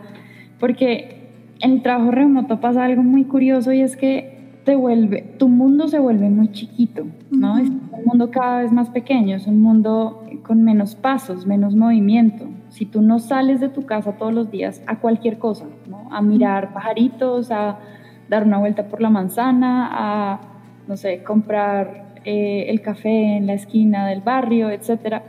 porque 0.60 1.20
en 1.60 1.72
el 1.74 1.82
trabajo 1.82 2.12
remoto 2.12 2.62
pasa 2.62 2.86
algo 2.86 3.04
muy 3.04 3.26
curioso 3.26 3.74
y 3.74 3.82
es 3.82 3.98
que 3.98 4.39
vuelve, 4.76 5.22
tu 5.38 5.48
mundo 5.48 5.88
se 5.88 6.00
vuelve 6.00 6.30
muy 6.30 6.52
chiquito, 6.52 7.06
¿no? 7.32 7.58
Es 7.58 7.70
un 7.70 7.90
mundo 8.06 8.32
cada 8.32 8.62
vez 8.62 8.72
más 8.72 8.90
pequeño, 8.90 9.36
es 9.36 9.48
un 9.48 9.62
mundo 9.62 10.24
con 10.44 10.64
menos 10.64 10.96
pasos, 10.96 11.46
menos 11.46 11.76
movimiento. 11.76 12.46
Si 12.70 12.86
tú 12.86 13.02
no 13.02 13.20
sales 13.20 13.60
de 13.60 13.70
tu 13.70 13.86
casa 13.86 14.14
todos 14.14 14.34
los 14.34 14.52
días 14.52 14.82
a 14.88 15.00
cualquier 15.00 15.38
cosa, 15.38 15.66
¿no? 15.88 16.08
A 16.12 16.22
mirar 16.22 16.74
pajaritos, 16.74 17.52
a 17.52 17.80
dar 18.30 18.46
una 18.46 18.60
vuelta 18.60 18.88
por 18.88 19.02
la 19.02 19.10
manzana, 19.10 19.90
a, 19.92 20.42
no 20.88 20.98
sé, 20.98 21.24
comprar 21.24 22.16
eh, 22.26 22.66
el 22.70 22.82
café 22.82 23.38
en 23.38 23.48
la 23.48 23.54
esquina 23.54 24.08
del 24.08 24.22
barrio, 24.22 24.70
etcétera. 24.70 25.24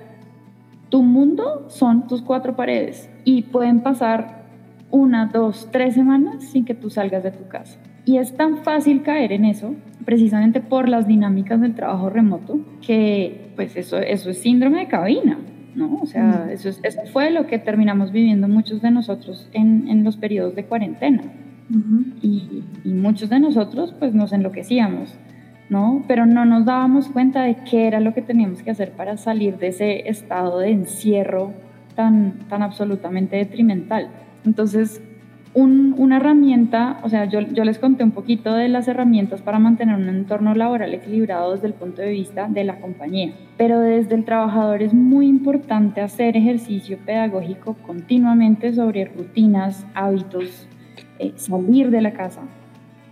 Tu 0.89 1.03
mundo 1.03 1.67
son 1.69 2.07
tus 2.07 2.23
cuatro 2.23 2.57
paredes 2.57 3.09
y 3.25 3.43
pueden 3.43 3.81
pasar 3.81 4.41
una, 4.91 5.27
dos, 5.27 5.69
tres 5.71 5.95
semanas 5.95 6.45
sin 6.45 6.65
que 6.65 6.75
tú 6.75 6.91
salgas 6.91 7.23
de 7.23 7.31
tu 7.31 7.47
casa. 7.49 7.79
Y 8.11 8.19
es 8.19 8.37
tan 8.37 8.65
fácil 8.65 9.03
caer 9.03 9.31
en 9.31 9.45
eso, 9.45 9.77
precisamente 10.05 10.61
por 10.61 10.89
las 10.89 11.07
dinámicas 11.07 11.61
del 11.61 11.77
trabajo 11.77 12.11
remoto, 12.11 12.59
que 12.85 13.53
pues 13.55 13.77
eso, 13.77 13.99
eso 13.99 14.31
es 14.31 14.39
síndrome 14.41 14.81
de 14.81 14.89
cabina, 14.89 15.39
¿no? 15.77 16.01
O 16.03 16.07
sea, 16.07 16.49
eso, 16.51 16.71
eso 16.71 17.01
fue 17.13 17.31
lo 17.31 17.47
que 17.47 17.61
terminamos 17.61 18.11
viviendo 18.11 18.49
muchos 18.49 18.83
de 18.83 18.91
nosotros 18.91 19.49
en, 19.53 19.87
en 19.87 20.03
los 20.03 20.17
periodos 20.17 20.57
de 20.57 20.65
cuarentena. 20.65 21.23
y, 22.21 22.65
y, 22.85 22.89
muchos 22.89 23.31
de 23.31 23.39
nosotros 23.39 23.95
pues 23.97 24.13
nos 24.13 24.33
enloquecíamos, 24.33 25.15
¿no? 25.69 26.03
Pero 26.09 26.27
no 26.27 26.45
nos 26.45 26.65
dábamos 26.65 27.11
cuenta 27.11 27.45
de 27.45 27.59
qué 27.71 27.87
era 27.87 28.01
lo 28.01 28.13
que 28.13 28.23
teníamos 28.23 28.65
que 28.65 28.73
hacer 28.73 28.91
para 28.91 29.19
salir 29.19 29.57
de 29.59 29.69
ese 29.69 30.09
estado 30.09 30.59
de 30.59 30.73
encierro 30.73 31.53
tan, 31.95 32.41
tan 32.49 32.63
absolutamente 32.65 33.37
detrimental. 33.37 34.09
Entonces, 34.45 35.01
una 35.53 36.19
herramienta, 36.19 37.01
o 37.03 37.09
sea, 37.09 37.25
yo, 37.25 37.41
yo, 37.41 37.65
les 37.65 37.79
conté 37.79 38.05
un 38.05 38.13
poquito 38.13 38.55
de 38.55 38.69
las 38.69 38.87
herramientas 38.87 39.43
para 39.43 39.59
mantener 39.59 39.97
un 39.97 40.09
entorno 40.09 40.55
laboral 40.55 40.95
equilibrado 40.95 41.53
desde 41.53 41.67
el 41.67 41.75
punto 41.75 42.03
de 42.03 42.11
vista 42.11 42.47
de 42.49 42.63
la 42.63 42.79
compañía, 42.79 43.33
pero 43.57 43.81
desde 43.81 44.15
el 44.15 44.25
trabajador 44.25 44.83
es 44.83 44.95
muy 44.95 45.27
importante 45.27 46.01
hacer 46.01 46.37
ejercicio 46.37 46.99
pedagógico 47.05 47.75
continuamente 47.85 48.73
sobre 48.73 49.07
rutinas, 49.07 49.85
hábitos, 49.95 50.69
eh, 51.19 51.33
salir 51.35 51.91
de 51.91 52.01
la 52.01 52.13
casa, 52.13 52.43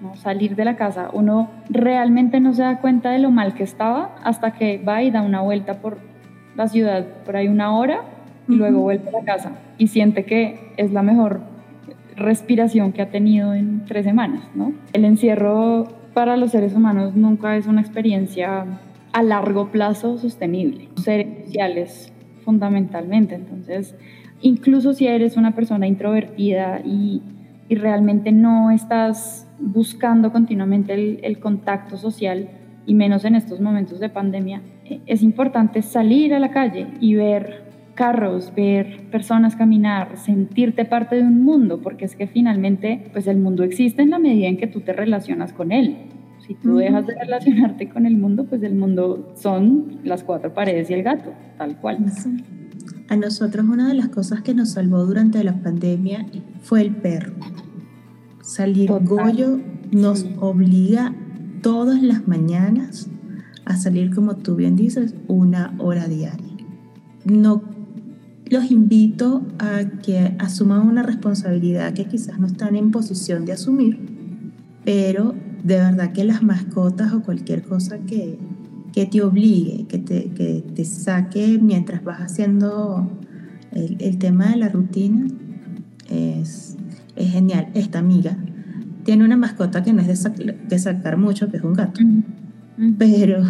¿no? 0.01 0.15
salir 0.15 0.55
de 0.55 0.65
la 0.65 0.77
casa. 0.77 1.11
Uno 1.13 1.51
realmente 1.69 2.39
no 2.39 2.55
se 2.55 2.63
da 2.63 2.79
cuenta 2.79 3.11
de 3.11 3.19
lo 3.19 3.33
mal 3.33 3.55
que 3.55 3.65
estaba 3.65 4.15
hasta 4.23 4.53
que 4.53 4.79
va 4.79 5.03
y 5.03 5.11
da 5.11 5.23
una 5.23 5.41
vuelta 5.41 5.81
por 5.81 5.99
la 6.55 6.69
ciudad 6.69 7.05
por 7.25 7.37
ahí 7.37 7.49
una 7.49 7.77
hora 7.77 8.03
y 8.49 8.55
luego 8.55 8.81
vuelve 8.81 9.09
a 9.09 9.13
la 9.13 9.25
casa 9.25 9.53
y 9.77 9.89
siente 9.89 10.25
que 10.25 10.73
es 10.77 10.93
la 10.93 11.03
mejor 11.03 11.58
respiración 12.19 12.93
que 12.93 13.03
ha 13.03 13.11
tenido 13.11 13.55
en 13.55 13.85
tres 13.87 14.05
semanas. 14.05 14.43
¿no? 14.55 14.73
El 14.93 15.05
encierro 15.05 15.89
para 16.15 16.37
los 16.37 16.51
seres 16.51 16.75
humanos 16.75 17.15
nunca 17.15 17.57
es 17.57 17.67
una 17.67 17.81
experiencia 17.81 18.67
a 19.13 19.23
largo 19.23 19.69
plazo 19.69 20.19
sostenible. 20.19 20.89
Seres 20.97 21.47
sociales 21.47 22.13
fundamentalmente. 22.45 23.35
Entonces, 23.35 23.95
incluso 24.41 24.95
si 24.95 25.07
eres 25.07 25.37
una 25.37 25.55
persona 25.55 25.87
introvertida 25.87 26.81
y, 26.85 27.23
y 27.69 27.75
realmente 27.75 28.33
no 28.33 28.71
estás 28.71 29.47
buscando 29.59 30.33
continuamente 30.33 30.95
el, 30.95 31.21
el, 31.23 31.39
contacto 31.41 31.97
social 31.97 32.49
y 32.87 32.95
menos 32.95 33.25
en 33.25 33.35
estos 33.35 33.61
momentos 33.61 34.01
de 34.01 34.09
pandemia, 34.09 34.63
eh, 34.85 35.01
es 35.07 35.23
importante 35.23 35.83
salir 35.83 36.33
a 36.33 36.39
la 36.39 36.51
calle 36.51 36.87
y 37.01 37.15
ver 37.17 37.68
carros, 37.99 38.53
ver 38.55 39.11
personas 39.11 39.57
caminar, 39.57 40.19
sentirte 40.19 40.85
parte 40.85 41.17
de 41.17 41.23
un 41.23 41.43
mundo, 41.43 41.81
porque 41.83 42.05
es 42.05 42.15
que 42.15 42.29
finalmente 42.29 43.11
pues 43.13 43.27
el 43.27 43.39
mundo 43.39 43.65
existe 43.65 44.03
en 44.03 44.11
la 44.11 44.21
medida 44.21 44.47
en 44.47 44.57
que 44.57 44.69
tú 44.69 44.83
te 44.83 44.93
relacionas 44.93 45.53
con 45.53 45.73
él. 45.73 45.97
Si 46.47 46.55
tú 46.55 46.77
dejas 46.77 47.09
de 47.09 47.17
relacionarte 47.17 47.89
con 47.89 48.07
el 48.07 48.17
mundo, 48.17 48.45
pues 48.45 48.63
el 48.63 48.77
mundo 48.77 49.33
son 49.35 49.99
las 50.05 50.23
cuatro 50.23 50.55
paredes 50.55 50.89
y 50.91 50.95
el 50.95 51.03
gato, 51.03 51.33
tal 51.59 51.77
cual. 51.81 51.99
A 53.09 53.17
nosotros 53.17 53.67
una 53.67 53.89
de 53.89 53.95
las 53.95 54.11
cosas 54.11 54.43
que 54.43 54.55
nos 54.55 54.71
salvó 54.71 55.05
durante 55.05 55.43
la 55.43 55.55
pandemia 55.55 56.25
fue 56.63 56.83
el 56.83 56.95
perro. 56.95 57.33
Salir 58.43 58.93
Goyo 59.03 59.59
nos 59.91 60.25
obliga 60.39 61.17
todas 61.63 62.01
las 62.01 62.29
mañanas 62.29 63.11
a 63.65 63.77
salir, 63.77 64.15
como 64.15 64.37
tú 64.37 64.55
bien 64.55 64.77
dices, 64.77 65.17
una 65.27 65.75
hora 65.79 66.07
diaria. 66.07 66.47
No 67.25 67.78
los 68.51 68.71
invito 68.71 69.47
a 69.59 69.85
que 70.03 70.35
asuman 70.39 70.87
una 70.87 71.03
responsabilidad 71.03 71.93
que 71.93 72.07
quizás 72.07 72.39
no 72.39 72.47
están 72.47 72.77
en 72.77 72.91
posición 72.91 73.45
de 73.45 73.53
asumir, 73.53 73.99
pero 74.85 75.35
de 75.63 75.77
verdad 75.77 76.13
que 76.13 76.25
las 76.25 76.43
mascotas 76.43 77.13
o 77.13 77.23
cualquier 77.23 77.63
cosa 77.63 77.99
que, 77.99 78.39
que 78.93 79.07
te 79.07 79.23
obligue, 79.23 79.87
que 79.87 79.99
te, 79.99 80.31
que 80.31 80.65
te, 80.75 80.85
saque 80.85 81.59
mientras 81.61 82.03
vas 82.05 82.21
haciendo 82.21 83.11
el, 83.73 83.97
el 84.01 84.19
tema 84.19 84.49
de 84.51 84.57
la 84.57 84.69
rutina, 84.69 85.27
es, 86.09 86.77
es, 87.17 87.31
genial. 87.31 87.69
Esta 87.75 87.99
amiga 87.99 88.37
tiene 89.05 89.25
una 89.25 89.37
mascota 89.37 89.83
que 89.83 89.93
no 89.93 90.01
es 90.01 90.23
de, 90.23 90.57
de 90.69 90.79
sacar 90.79 91.17
mucho, 91.17 91.51
que 91.51 91.59
es 91.59 91.65
un 91.65 91.75
gato, 91.75 92.01
pero 92.99 93.43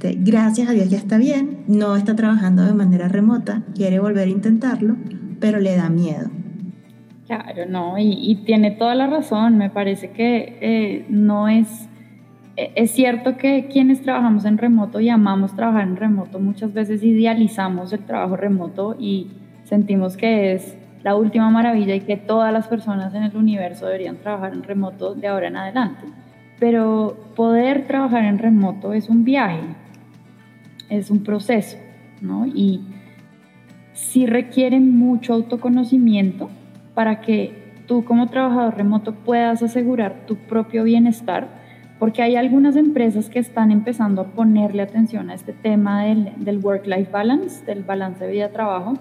gracias 0.00 0.68
a 0.68 0.72
Dios 0.72 0.90
ya 0.90 0.98
está 0.98 1.18
bien, 1.18 1.64
no 1.66 1.96
está 1.96 2.14
trabajando 2.16 2.64
de 2.64 2.74
manera 2.74 3.08
remota, 3.08 3.62
quiere 3.74 3.98
volver 3.98 4.28
a 4.28 4.30
intentarlo, 4.30 4.96
pero 5.40 5.58
le 5.60 5.76
da 5.76 5.88
miedo. 5.88 6.30
Claro, 7.26 7.66
no, 7.68 7.98
y, 7.98 8.42
tiene 8.46 8.70
toda 8.70 8.94
la 8.94 9.08
razón, 9.08 9.58
me 9.58 9.68
parece 9.68 10.10
que 10.10 10.58
eh, 10.60 11.06
no 11.08 11.48
es, 11.48 11.88
e, 12.56 12.70
es 12.76 12.92
cierto 12.92 13.36
que 13.36 13.66
quienes 13.66 14.00
trabajamos 14.02 14.44
en 14.44 14.58
remoto 14.58 15.00
y 15.00 15.08
amamos 15.08 15.56
trabajar 15.56 15.88
en 15.88 15.96
remoto, 15.96 16.38
muchas 16.38 16.72
veces 16.72 17.02
idealizamos 17.02 17.92
el 17.92 18.04
trabajo 18.04 18.36
remoto 18.36 18.96
y 18.98 19.28
sentimos 19.64 20.16
que 20.16 20.52
es 20.52 20.76
la 21.02 21.16
última 21.16 21.50
maravilla 21.50 21.96
y 21.96 22.00
que 22.00 22.16
todas 22.16 22.52
las 22.52 22.68
personas 22.68 23.12
en 23.14 23.24
el 23.24 23.36
universo 23.36 23.86
deberían 23.86 24.18
trabajar 24.18 24.52
en 24.52 24.62
remoto 24.62 25.14
de 25.14 25.26
ahora 25.26 25.48
en 25.48 25.56
adelante. 25.56 26.06
Pero 26.60 27.16
poder 27.34 27.86
trabajar 27.86 28.24
en 28.24 28.38
remoto 28.38 28.92
es 28.92 29.08
un 29.08 29.24
viaje, 29.24 29.60
es 30.88 31.10
un 31.10 31.22
proceso, 31.22 31.76
¿no? 32.20 32.46
Y 32.46 32.80
sí 33.92 34.26
requiere 34.26 34.78
mucho 34.80 35.34
autoconocimiento 35.34 36.50
para 36.94 37.20
que 37.20 37.66
tú 37.86 38.04
como 38.04 38.28
trabajador 38.28 38.76
remoto 38.76 39.14
puedas 39.14 39.62
asegurar 39.62 40.26
tu 40.26 40.36
propio 40.36 40.84
bienestar, 40.84 41.48
porque 41.98 42.22
hay 42.22 42.36
algunas 42.36 42.76
empresas 42.76 43.30
que 43.30 43.38
están 43.38 43.70
empezando 43.70 44.20
a 44.20 44.26
ponerle 44.26 44.82
atención 44.82 45.30
a 45.30 45.34
este 45.34 45.52
tema 45.52 46.04
del, 46.04 46.32
del 46.36 46.58
work-life 46.58 47.10
balance, 47.10 47.64
del 47.64 47.84
balance 47.84 48.26
vida-trabajo, 48.26 48.94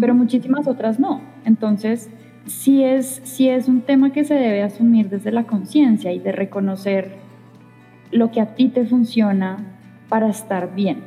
pero 0.00 0.14
muchísimas 0.14 0.66
otras 0.66 0.98
no. 0.98 1.20
Entonces, 1.44 2.10
sí 2.46 2.82
es, 2.82 3.20
sí 3.24 3.48
es 3.48 3.68
un 3.68 3.82
tema 3.82 4.12
que 4.12 4.24
se 4.24 4.34
debe 4.34 4.62
asumir 4.62 5.08
desde 5.08 5.30
la 5.30 5.44
conciencia 5.44 6.12
y 6.12 6.18
de 6.18 6.32
reconocer 6.32 7.16
lo 8.10 8.30
que 8.30 8.40
a 8.40 8.54
ti 8.54 8.68
te 8.68 8.84
funciona 8.84 9.58
para 10.08 10.28
estar 10.28 10.74
bien. 10.74 10.98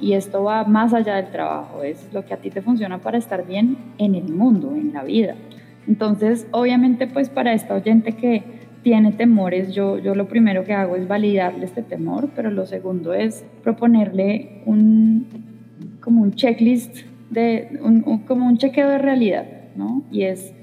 Y 0.00 0.12
esto 0.14 0.44
va 0.44 0.64
más 0.64 0.94
allá 0.94 1.16
del 1.16 1.30
trabajo, 1.30 1.82
es 1.82 2.08
lo 2.12 2.24
que 2.24 2.34
a 2.34 2.38
ti 2.38 2.50
te 2.50 2.62
funciona 2.62 2.98
para 2.98 3.18
estar 3.18 3.46
bien 3.46 3.76
en 3.98 4.14
el 4.14 4.28
mundo, 4.32 4.74
en 4.74 4.92
la 4.92 5.02
vida. 5.02 5.34
Entonces, 5.86 6.46
obviamente, 6.52 7.06
pues 7.06 7.28
para 7.28 7.52
esta 7.52 7.74
oyente 7.74 8.12
que 8.12 8.42
tiene 8.82 9.12
temores, 9.12 9.74
yo, 9.74 9.98
yo 9.98 10.14
lo 10.14 10.28
primero 10.28 10.64
que 10.64 10.72
hago 10.72 10.96
es 10.96 11.08
validarle 11.08 11.64
este 11.64 11.82
temor, 11.82 12.30
pero 12.34 12.50
lo 12.50 12.66
segundo 12.66 13.12
es 13.12 13.44
proponerle 13.62 14.62
un, 14.66 15.26
como 16.00 16.22
un 16.22 16.32
checklist, 16.32 16.98
de, 17.30 17.78
como 18.26 18.46
un 18.46 18.56
chequeo 18.56 18.88
de 18.88 18.98
realidad, 18.98 19.46
¿no? 19.76 20.02
Y 20.10 20.22
es 20.22 20.54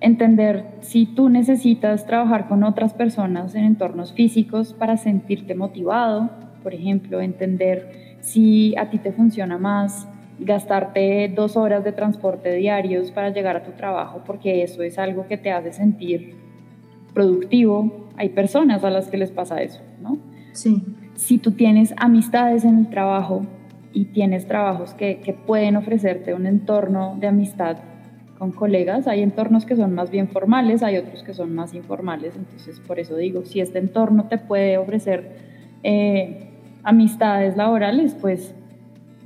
entender 0.00 0.64
si 0.80 1.06
tú 1.06 1.28
necesitas 1.28 2.06
trabajar 2.06 2.48
con 2.48 2.64
otras 2.64 2.94
personas 2.94 3.54
en 3.54 3.64
entornos 3.64 4.12
físicos 4.12 4.72
para 4.72 4.96
sentirte 4.96 5.54
motivado, 5.54 6.30
por 6.62 6.74
ejemplo, 6.74 7.20
entender 7.20 8.07
si 8.20 8.76
a 8.76 8.90
ti 8.90 8.98
te 8.98 9.12
funciona 9.12 9.58
más 9.58 10.08
gastarte 10.40 11.32
dos 11.34 11.56
horas 11.56 11.84
de 11.84 11.92
transporte 11.92 12.52
diarios 12.54 13.10
para 13.10 13.30
llegar 13.30 13.56
a 13.56 13.62
tu 13.64 13.72
trabajo, 13.72 14.22
porque 14.24 14.62
eso 14.62 14.82
es 14.82 14.98
algo 14.98 15.26
que 15.26 15.36
te 15.36 15.50
hace 15.50 15.72
sentir 15.72 16.36
productivo. 17.12 18.08
Hay 18.16 18.30
personas 18.30 18.84
a 18.84 18.90
las 18.90 19.08
que 19.08 19.16
les 19.16 19.30
pasa 19.30 19.62
eso, 19.62 19.80
¿no? 20.00 20.18
Sí. 20.52 20.82
Si 21.14 21.38
tú 21.38 21.52
tienes 21.52 21.94
amistades 21.96 22.64
en 22.64 22.78
el 22.78 22.88
trabajo 22.88 23.42
y 23.92 24.06
tienes 24.06 24.46
trabajos 24.46 24.94
que, 24.94 25.18
que 25.18 25.32
pueden 25.32 25.76
ofrecerte 25.76 26.34
un 26.34 26.46
entorno 26.46 27.16
de 27.18 27.26
amistad 27.26 27.78
con 28.38 28.52
colegas, 28.52 29.08
hay 29.08 29.22
entornos 29.22 29.64
que 29.64 29.74
son 29.74 29.94
más 29.94 30.10
bien 30.10 30.28
formales, 30.28 30.84
hay 30.84 30.96
otros 30.96 31.24
que 31.24 31.34
son 31.34 31.54
más 31.56 31.74
informales, 31.74 32.36
entonces 32.36 32.78
por 32.78 33.00
eso 33.00 33.16
digo, 33.16 33.44
si 33.44 33.60
este 33.60 33.80
entorno 33.80 34.28
te 34.28 34.38
puede 34.38 34.78
ofrecer 34.78 35.32
eh, 35.82 36.48
amistades 36.82 37.56
laborales, 37.56 38.14
pues 38.14 38.54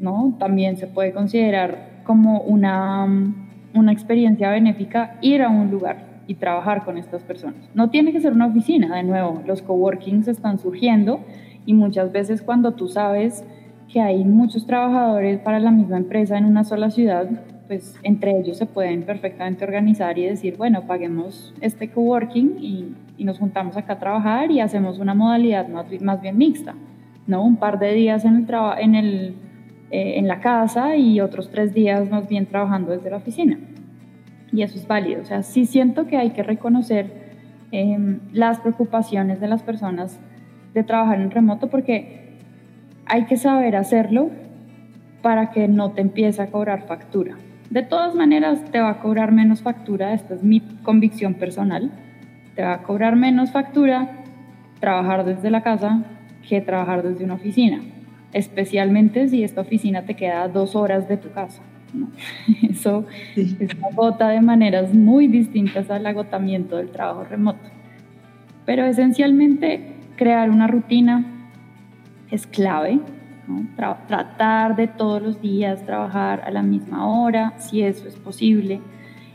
¿no? 0.01 0.35
también 0.39 0.77
se 0.77 0.87
puede 0.87 1.13
considerar 1.13 2.03
como 2.05 2.41
una, 2.41 3.07
una 3.75 3.93
experiencia 3.93 4.51
benéfica 4.51 5.17
ir 5.21 5.43
a 5.43 5.49
un 5.49 5.71
lugar 5.71 6.13
y 6.27 6.35
trabajar 6.35 6.85
con 6.85 6.99
estas 6.99 7.23
personas. 7.23 7.69
No 7.75 7.91
tiene 7.91 8.13
que 8.13 8.21
ser 8.21 8.33
una 8.33 8.47
oficina, 8.47 8.97
de 8.97 9.03
nuevo, 9.03 9.43
los 9.47 9.63
coworkings 9.63 10.29
están 10.29 10.59
surgiendo 10.59 11.21
y 11.67 11.75
muchas 11.75 12.13
veces 12.13 12.43
cuando 12.43 12.73
tú 12.73 12.89
sabes 12.89 13.45
que 13.93 14.01
hay 14.01 14.25
muchos 14.25 14.67
trabajadores 14.67 15.39
para 15.39 15.61
la 15.61 15.71
misma 15.71 15.99
empresa 15.99 16.39
en 16.39 16.47
una 16.47 16.65
sola 16.65 16.91
ciudad, 16.91 17.29
pues 17.69 17.95
entre 18.03 18.39
ellos 18.39 18.57
se 18.57 18.67
pueden 18.67 19.03
perfectamente 19.03 19.65
organizar 19.65 20.19
y 20.19 20.27
decir, 20.27 20.57
bueno, 20.57 20.83
paguemos 20.87 21.55
este 21.61 21.91
coworking 21.91 22.59
y, 22.61 22.95
nos 23.23 23.39
juntamos 23.39 23.77
acá 23.77 23.93
a 23.93 23.99
trabajar 24.01 24.51
y 24.51 24.59
hacemos 24.59 24.99
una 24.99 25.15
modalidad 25.15 25.69
más, 25.69 25.87
más 26.01 26.21
bien 26.21 26.37
mixta. 26.37 26.75
¿No? 27.27 27.45
Un 27.45 27.57
par 27.57 27.79
de 27.79 27.93
días 27.93 28.25
en, 28.25 28.37
el 28.37 28.47
en, 28.79 28.95
el, 28.95 29.35
eh, 29.91 30.19
en 30.19 30.29
la 30.29 30.41
casa 30.41 30.97
y 30.97 31.21
otros 31.21 31.51
tres 31.51 31.75
días 31.75 32.11
más 32.11 32.29
bien 32.29 32.47
trabajando 32.47 32.93
desde 32.93 33.11
la 33.11 33.19
oficina. 33.19 33.59
Y 34.53 34.63
eso 34.63 34.79
es 34.79 34.87
válido. 34.87 35.23
O 35.23 35.25
sea, 35.25 35.43
sí 35.43 35.67
siento 35.67 36.07
que 36.07 36.17
hay 36.17 36.31
que 36.31 36.43
reconocer 36.43 37.13
em, 37.71 38.21
las 38.33 38.61
preocupaciones 38.61 39.41
de 39.41 39.49
las 39.49 39.63
personas 39.63 40.21
de 40.75 40.83
trabajar 40.83 41.21
en 41.21 41.31
remoto 41.31 41.69
porque 41.69 42.39
hay 43.07 43.25
que 43.25 43.37
saber 43.37 43.77
hacerlo 43.77 44.31
para 45.23 45.51
que 45.51 45.69
no 45.69 45.93
te 45.93 46.01
empiece 46.01 46.43
a 46.43 46.51
cobrar 46.51 46.87
factura. 46.87 47.37
De 47.71 47.83
todas 47.83 48.15
maneras, 48.15 48.63
te 48.71 48.81
va 48.81 48.91
a 48.91 49.01
cobrar 49.01 49.33
menos 49.33 49.63
factura, 49.63 50.13
esta 50.13 50.35
es 50.35 50.43
mi 50.43 50.61
convicción 50.83 51.35
personal, 51.35 51.91
te 52.55 52.63
va 52.63 52.75
a 52.75 52.83
cobrar 52.83 53.17
menos 53.17 53.51
factura 53.51 54.11
trabajar 54.81 55.25
desde 55.25 55.51
la 55.51 55.63
casa 55.63 56.05
que 56.49 56.61
trabajar 56.61 57.03
desde 57.03 57.25
una 57.25 57.35
oficina, 57.35 57.83
especialmente 58.33 59.29
si 59.29 59.45
esta 59.45 59.61
oficina 59.61 60.03
te 60.03 60.15
queda 60.15 60.49
dos 60.49 60.75
horas 60.75 61.09
de 61.09 61.17
tu 61.17 61.31
casa. 61.33 61.63
Eso, 62.71 63.05
agota 63.93 64.29
de 64.29 64.41
maneras 64.41 64.95
muy 64.95 65.29
distintas 65.29 65.91
al 65.91 66.07
agotamiento 66.07 66.77
del 66.77 66.91
trabajo 66.91 67.25
remoto. 67.25 67.69
Pero 68.65 68.85
esencialmente 68.85 69.95
crear 70.17 70.51
una 70.51 70.67
rutina 70.67 71.25
es 72.31 72.47
clave. 72.47 73.01
tratar 74.07 74.77
de 74.77 74.87
todos 74.87 75.21
los 75.21 75.43
días 75.43 75.85
trabajar 75.85 76.43
a 76.47 76.51
la 76.51 76.63
misma 76.63 77.07
hora, 77.07 77.55
si 77.59 77.83
eso 77.83 78.09
es 78.09 78.17
posible. 78.17 78.81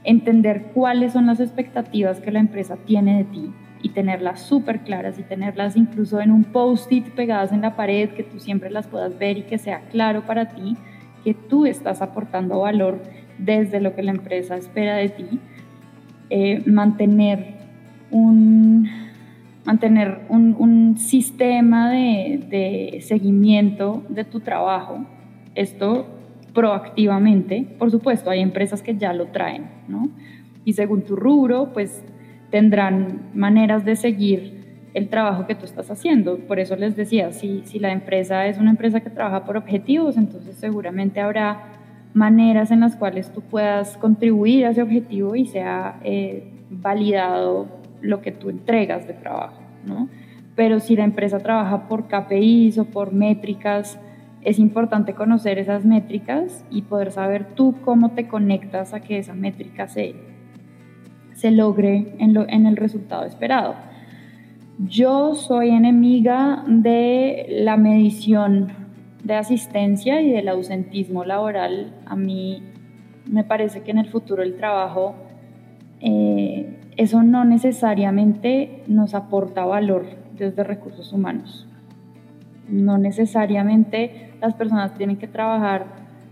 Entender 0.04 0.72
cuáles 0.74 1.14
son 1.14 1.28
las 1.28 1.40
expectativas 1.40 2.22
que 2.22 2.32
la 2.32 2.40
empresa 2.40 2.78
tiene 2.86 3.18
de 3.18 3.24
ti 3.26 3.52
y 3.82 3.90
tenerlas 3.90 4.42
súper 4.42 4.82
claras 4.82 5.20
y 5.20 5.24
tenerlas 5.24 5.76
incluso 5.76 6.22
en 6.22 6.32
un 6.32 6.44
post-it 6.44 7.10
pegadas 7.12 7.52
en 7.52 7.62
la 7.62 7.76
pared 7.76 8.10
que 8.10 8.24
tú 8.24 8.40
siempre 8.40 8.70
las 8.70 8.88
puedas 8.88 9.18
ver 9.18 9.38
y 9.38 9.44
que 9.44 9.58
sea 9.58 9.82
claro 9.92 10.26
para 10.26 10.50
ti 10.50 10.78
que 11.24 11.34
tú 11.34 11.66
estás 11.66 12.02
aportando 12.02 12.60
valor 12.60 13.02
desde 13.38 13.82
lo 13.82 13.96
que 13.96 14.04
la 14.04 14.12
empresa 14.12 14.56
espera 14.56 14.96
de 14.96 15.10
ti. 15.10 15.40
Eh, 16.30 16.64
mantener 16.66 17.56
un 18.12 18.90
mantener 19.68 20.22
un, 20.30 20.96
sistema 20.98 21.92
de, 21.92 23.00
seguimiento 23.02 24.02
de 24.08 24.24
tu 24.24 24.40
trabajo, 24.40 25.06
esto 25.56 26.08
proactivamente, 26.54 27.68
por 27.78 27.92
supuesto, 27.92 28.30
hay 28.30 28.40
empresas 28.40 28.82
que 28.82 28.96
ya 28.96 29.12
lo 29.12 29.28
traen, 29.28 29.66
¿no? 29.90 30.10
Y 30.64 30.74
según 30.74 31.02
tu 31.02 31.18
rubro, 31.18 31.74
pues 31.74 32.02
tendrán 32.50 33.30
maneras 33.34 33.86
de 33.86 33.96
seguir 33.96 34.58
el 34.94 35.10
trabajo 35.10 35.46
que 35.46 35.56
tú 35.56 35.66
estás 35.66 35.92
haciendo. 35.92 36.38
Por 36.40 36.60
eso 36.60 36.76
les 36.76 36.96
decía, 36.96 37.32
si, 37.32 37.62
si 37.66 37.80
la 37.80 37.92
empresa 37.92 38.48
es 38.48 38.58
una 38.58 38.72
empresa 38.72 39.02
que 39.02 39.10
trabaja 39.10 39.46
por 39.46 39.58
objetivos, 39.58 40.18
entonces 40.18 40.56
seguramente 40.56 41.20
habrá 41.20 41.74
maneras 42.14 42.72
en 42.72 42.80
las 42.80 42.96
cuales 42.96 43.32
tú 43.32 43.42
puedas 43.42 43.98
contribuir 43.98 44.66
a 44.66 44.72
ese 44.72 44.82
objetivo 44.82 45.36
y 45.36 45.46
sea 45.46 46.00
eh, 46.04 46.52
validado 46.70 47.68
lo 48.02 48.22
que 48.22 48.32
tú 48.32 48.50
entregas 48.50 49.08
de 49.08 49.14
trabajo, 49.14 49.62
¿no? 49.86 50.10
Pero 50.56 50.80
si 50.80 50.96
la 50.96 51.04
empresa 51.04 51.38
trabaja 51.40 51.88
por 51.88 52.08
KPIs 52.08 52.80
o 52.80 52.86
por 52.86 53.14
métricas, 53.14 54.00
es 54.42 54.58
importante 54.58 55.14
conocer 55.14 55.60
esas 55.60 55.86
métricas 55.86 56.66
y 56.72 56.84
poder 56.84 57.12
saber 57.12 57.46
tú 57.54 57.76
cómo 57.86 58.12
te 58.12 58.28
conectas 58.28 58.94
a 58.94 59.02
que 59.02 59.20
esa 59.20 59.36
métrica 59.36 59.88
se, 59.88 60.16
se 61.38 61.52
logre 61.52 62.16
en, 62.18 62.66
el 62.66 62.76
resultado 62.76 63.24
esperado. 63.24 63.76
Yo 64.80 65.36
soy 65.36 65.70
enemiga 65.70 66.64
de 66.66 67.46
la 67.62 67.78
medición 67.78 68.70
de 69.24 69.36
asistencia 69.36 70.20
y 70.20 70.32
del 70.32 70.48
ausentismo 70.50 71.26
laboral. 71.26 71.94
A 72.08 72.16
mí 72.16 72.64
me 73.30 73.44
parece 73.44 73.82
que 73.82 73.92
en 73.92 74.00
el 74.00 74.10
futuro 74.10 74.42
el 74.42 74.56
trabajo 74.56 75.14
eh, 76.02 76.80
eso 76.98 77.22
no 77.22 77.46
necesariamente 77.46 78.82
nos 78.88 79.14
aporta 79.14 79.64
valor 79.64 80.08
desde 80.36 80.64
recursos 80.64 81.14
humanos. 81.14 81.68
No 82.68 82.98
necesariamente 82.98 84.32
las 84.42 84.56
personas 84.56 84.96
tienen 84.96 85.18
que 85.18 85.28
trabajar 85.28 85.86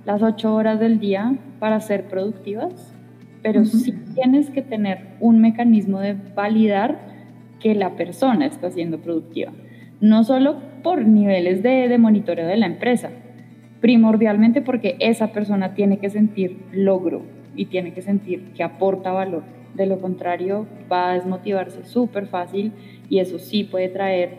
las 0.03 0.23
ocho 0.23 0.55
horas 0.55 0.79
del 0.79 0.99
día 0.99 1.37
para 1.59 1.79
ser 1.79 2.07
productivas, 2.07 2.94
pero 3.45 3.63
sí 3.63 3.93
tienes 4.15 4.49
que 4.49 4.63
tener 4.63 5.01
un 5.19 5.39
mecanismo 5.39 5.99
de 5.99 6.15
validar 6.33 6.97
que 7.59 7.75
la 7.75 7.91
persona 7.91 8.47
está 8.47 8.71
siendo 8.71 8.97
productiva. 8.97 9.51
No 10.01 10.23
solo 10.23 10.55
por 10.81 11.05
niveles 11.05 11.61
de, 11.61 11.87
de 11.87 11.97
monitoreo 11.99 12.47
de 12.47 12.57
la 12.57 12.65
empresa, 12.65 13.11
primordialmente 13.81 14.63
porque 14.63 14.95
esa 14.99 15.27
persona 15.27 15.75
tiene 15.75 15.99
que 15.99 16.09
sentir 16.09 16.57
logro 16.71 17.21
y 17.55 17.65
tiene 17.65 17.93
que 17.93 18.01
sentir 18.01 18.45
que 18.55 18.63
aporta 18.63 19.11
valor. 19.11 19.43
De 19.75 19.85
lo 19.85 19.99
contrario, 19.99 20.65
va 20.91 21.11
a 21.11 21.13
desmotivarse 21.13 21.85
súper 21.85 22.25
fácil 22.25 22.71
y 23.11 23.19
eso 23.19 23.37
sí 23.37 23.63
puede 23.63 23.89
traer 23.89 24.31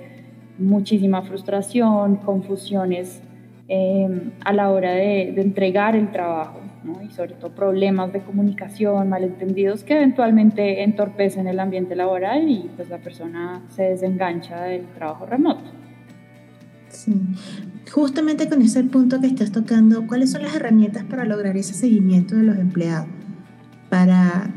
muchísima 0.58 1.22
frustración, 1.22 2.16
confusiones 2.16 3.22
em, 3.68 4.32
a 4.44 4.52
la 4.52 4.68
hora 4.68 4.90
de, 4.90 5.40
entregar 5.40 5.94
el 5.94 6.10
trabajo 6.10 6.65
y 7.02 7.10
sobre 7.10 7.34
todo 7.34 7.52
problemas 7.52 8.12
de 8.12 8.20
comunicación, 8.20 9.08
malentendidos 9.08 9.84
que 9.84 9.94
eventualmente 9.94 10.82
entorpecen 10.82 11.46
el 11.46 11.60
ambiente 11.60 11.96
laboral 11.96 12.48
y 12.48 12.70
pues 12.76 12.88
la 12.88 12.98
persona 12.98 13.62
se 13.68 13.84
desengancha 13.84 14.62
del 14.62 14.86
trabajo 14.86 15.26
remoto. 15.26 15.70
Sí. 16.88 17.12
Justamente 17.92 18.48
con 18.48 18.62
ese 18.62 18.82
punto 18.84 19.20
que 19.20 19.26
estás 19.26 19.52
tocando, 19.52 20.06
¿cuáles 20.06 20.30
son 20.30 20.42
las 20.42 20.54
herramientas 20.54 21.04
para 21.04 21.24
lograr 21.24 21.56
ese 21.56 21.74
seguimiento 21.74 22.36
de 22.36 22.42
los 22.42 22.58
empleados? 22.58 23.08
Para 23.88 24.50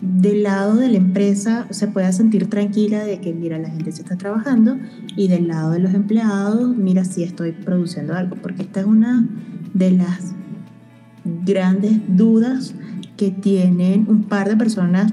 del 0.00 0.44
lado 0.44 0.76
de 0.76 0.88
la 0.88 0.96
empresa 0.96 1.66
se 1.70 1.86
pueda 1.86 2.10
sentir 2.12 2.48
tranquila 2.48 3.04
de 3.04 3.20
que, 3.20 3.34
mira, 3.34 3.58
la 3.58 3.68
gente 3.68 3.92
se 3.92 4.02
está 4.02 4.16
trabajando 4.16 4.78
y 5.14 5.28
del 5.28 5.48
lado 5.48 5.72
de 5.72 5.78
los 5.78 5.92
empleados, 5.92 6.74
mira, 6.76 7.04
si 7.04 7.22
estoy 7.22 7.52
produciendo 7.52 8.14
algo, 8.14 8.36
porque 8.36 8.62
esta 8.62 8.80
es 8.80 8.86
una 8.86 9.26
de 9.74 9.90
las 9.92 10.34
grandes 11.24 12.00
dudas 12.08 12.74
que 13.16 13.30
tienen 13.30 14.06
un 14.08 14.24
par 14.24 14.48
de 14.48 14.56
personas 14.56 15.12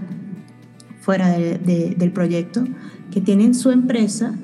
fuera 1.00 1.30
del 1.30 2.12
proyecto, 2.12 2.66
que 3.12 3.22
tienen 3.22 3.54
su 3.54 3.72
empresa 3.72 4.36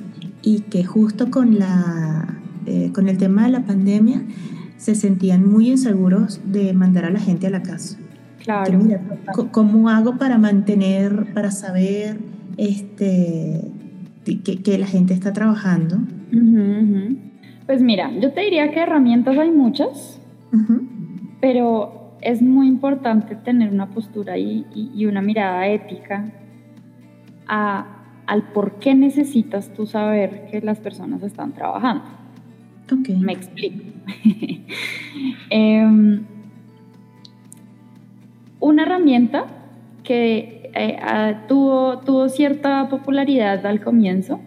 y 0.41 0.61
que 0.61 0.83
justo 0.83 1.31
con, 1.31 1.59
la, 1.59 2.39
eh, 2.65 2.91
con 2.93 3.09
el 3.09 3.17
tema 3.17 3.45
de 3.45 3.51
la 3.51 3.65
pandemia 3.65 4.21
se 4.77 4.95
sentían 4.95 5.49
muy 5.49 5.69
inseguros 5.69 6.41
de 6.45 6.73
mandar 6.73 7.05
a 7.05 7.09
la 7.09 7.19
gente 7.19 7.47
a 7.47 7.49
la 7.49 7.63
casa. 7.63 7.97
Claro. 8.43 8.79
¿Cómo 9.51 9.89
hago 9.89 10.17
para 10.17 10.37
mantener, 10.37 11.33
para 11.33 11.51
saber 11.51 12.17
este, 12.57 13.61
que, 14.25 14.77
la 14.77 14.87
gente 14.87 15.13
está 15.13 15.31
trabajando? 15.31 15.99
Pues 17.65 17.81
mira, 17.81 18.11
yo 18.19 18.33
te 18.33 18.41
diría 18.41 18.71
que 18.71 18.81
herramientas 18.81 19.37
hay 19.37 19.51
muchas, 19.51 20.19
pero 21.43 22.15
es 22.21 22.41
muy 22.41 22.69
importante 22.69 23.35
tener 23.35 23.69
una 23.69 23.89
postura 23.89 24.37
y, 24.37 24.65
y, 24.73 25.05
una 25.07 25.21
mirada 25.21 25.67
ética 25.67 26.31
a, 27.49 27.85
al 28.27 28.43
por 28.53 28.79
qué 28.79 28.95
necesitas 28.95 29.73
tú 29.73 29.85
saber 29.85 30.47
que 30.49 30.61
las 30.61 30.79
personas 30.79 31.21
están 31.21 31.51
trabajando. 31.51 32.05
Okay. 32.89 33.17
Me 33.17 33.33
explico. 33.33 33.83
eh, 35.49 36.21
una 38.61 38.83
herramienta 38.83 39.47
que 40.05 40.71
eh, 40.73 41.37
tuvo, 41.49 41.99
tuvo 41.99 42.29
cierta 42.29 42.87
popularidad 42.87 43.65
al 43.65 43.81
comienzo 43.81 44.39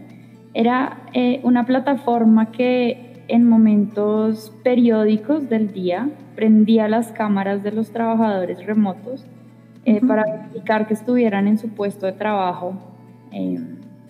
era 0.54 1.02
eh, 1.12 1.40
una 1.42 1.66
plataforma 1.66 2.52
que 2.52 3.22
en 3.28 3.46
momentos 3.46 4.50
periódicos 4.64 5.50
del 5.50 5.74
día 5.74 6.08
prendía 6.36 6.86
las 6.86 7.10
cámaras 7.12 7.64
de 7.64 7.72
los 7.72 7.90
trabajadores 7.90 8.64
remotos 8.64 9.26
eh, 9.84 10.00
para 10.06 10.24
verificar 10.24 10.86
que 10.86 10.94
estuvieran 10.94 11.48
en 11.48 11.58
su 11.58 11.70
puesto 11.70 12.06
de 12.06 12.12
trabajo 12.12 12.74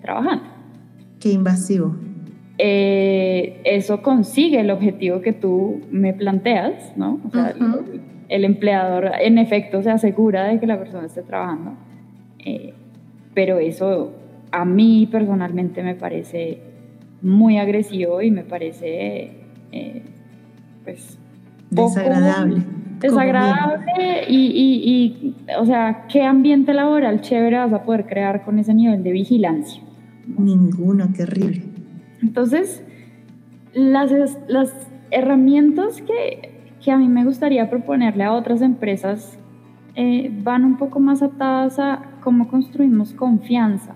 trabajando. 0.03 0.45
Qué 1.19 1.33
invasivo. 1.33 1.97
eso 2.59 4.03
consigue 4.03 4.61
el 4.61 4.71
objetivo 4.71 5.21
que 5.21 5.33
tú 5.33 5.81
me 5.91 6.13
planteas, 6.13 6.97
¿no? 6.97 7.21
O 7.27 7.31
sea, 7.31 7.55
el 8.29 8.45
empleador 8.45 9.13
en 9.21 9.39
efecto 9.39 9.83
se 9.83 9.91
asegura 9.91 10.45
de 10.45 10.59
que 10.59 10.67
la 10.67 10.79
persona 10.79 11.07
esté 11.07 11.23
trabajando, 11.23 11.75
eh, 12.45 12.75
pero 13.35 13.59
eso 13.59 14.13
a 14.51 14.65
mí 14.65 15.09
personalmente 15.11 15.83
me 15.83 15.95
parece 15.95 16.59
muy 17.23 17.59
agresivo 17.59 18.23
y 18.23 18.31
me 18.31 18.43
parece 18.43 19.31
eh, 19.73 20.03
pues 20.85 21.19
desagradable. 21.71 22.63
Desagradable 23.01 24.25
y, 24.29 24.47
y, 24.47 24.91
y, 24.91 25.37
o 25.59 25.67
sea, 25.67 26.07
¿qué 26.09 26.23
ambiente 26.23 26.73
laboral 26.73 27.21
chévere 27.21 27.59
vas 27.59 27.73
a 27.73 27.83
poder 27.83 28.07
crear 28.07 28.45
con 28.45 28.59
ese 28.59 28.73
nivel 28.73 29.03
de 29.03 29.13
vigilancia? 29.13 29.83
Ninguno, 30.39 31.09
qué 31.15 31.25
horrible. 31.25 31.63
Entonces, 32.23 32.83
las, 33.75 34.11
las 34.49 34.73
herramientas 35.11 36.01
que 36.01 36.57
que 36.87 36.93
a 36.93 36.97
mí 36.99 37.09
me 37.09 37.25
gustaría 37.25 37.69
proponerle 37.69 38.23
a 38.23 38.33
otras 38.33 38.63
empresas 38.63 39.37
eh, 39.97 40.31
van 40.45 40.65
un 40.65 40.77
poco 40.77 41.01
más 41.01 41.21
atadas 41.21 41.81
a 41.81 42.01
cómo 42.23 42.47
construimos 42.47 43.13
confianza 43.13 43.93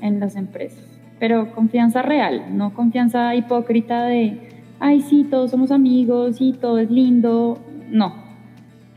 en 0.00 0.18
las 0.18 0.34
empresas, 0.34 0.82
pero 1.18 1.54
confianza 1.54 2.00
real, 2.00 2.56
no 2.56 2.72
confianza 2.72 3.34
hipócrita 3.34 4.04
de, 4.04 4.55
ay, 4.80 5.00
sí, 5.00 5.24
todos 5.24 5.50
somos 5.50 5.70
amigos 5.70 6.40
y 6.40 6.52
todo 6.52 6.78
es 6.78 6.90
lindo. 6.90 7.58
No, 7.88 8.14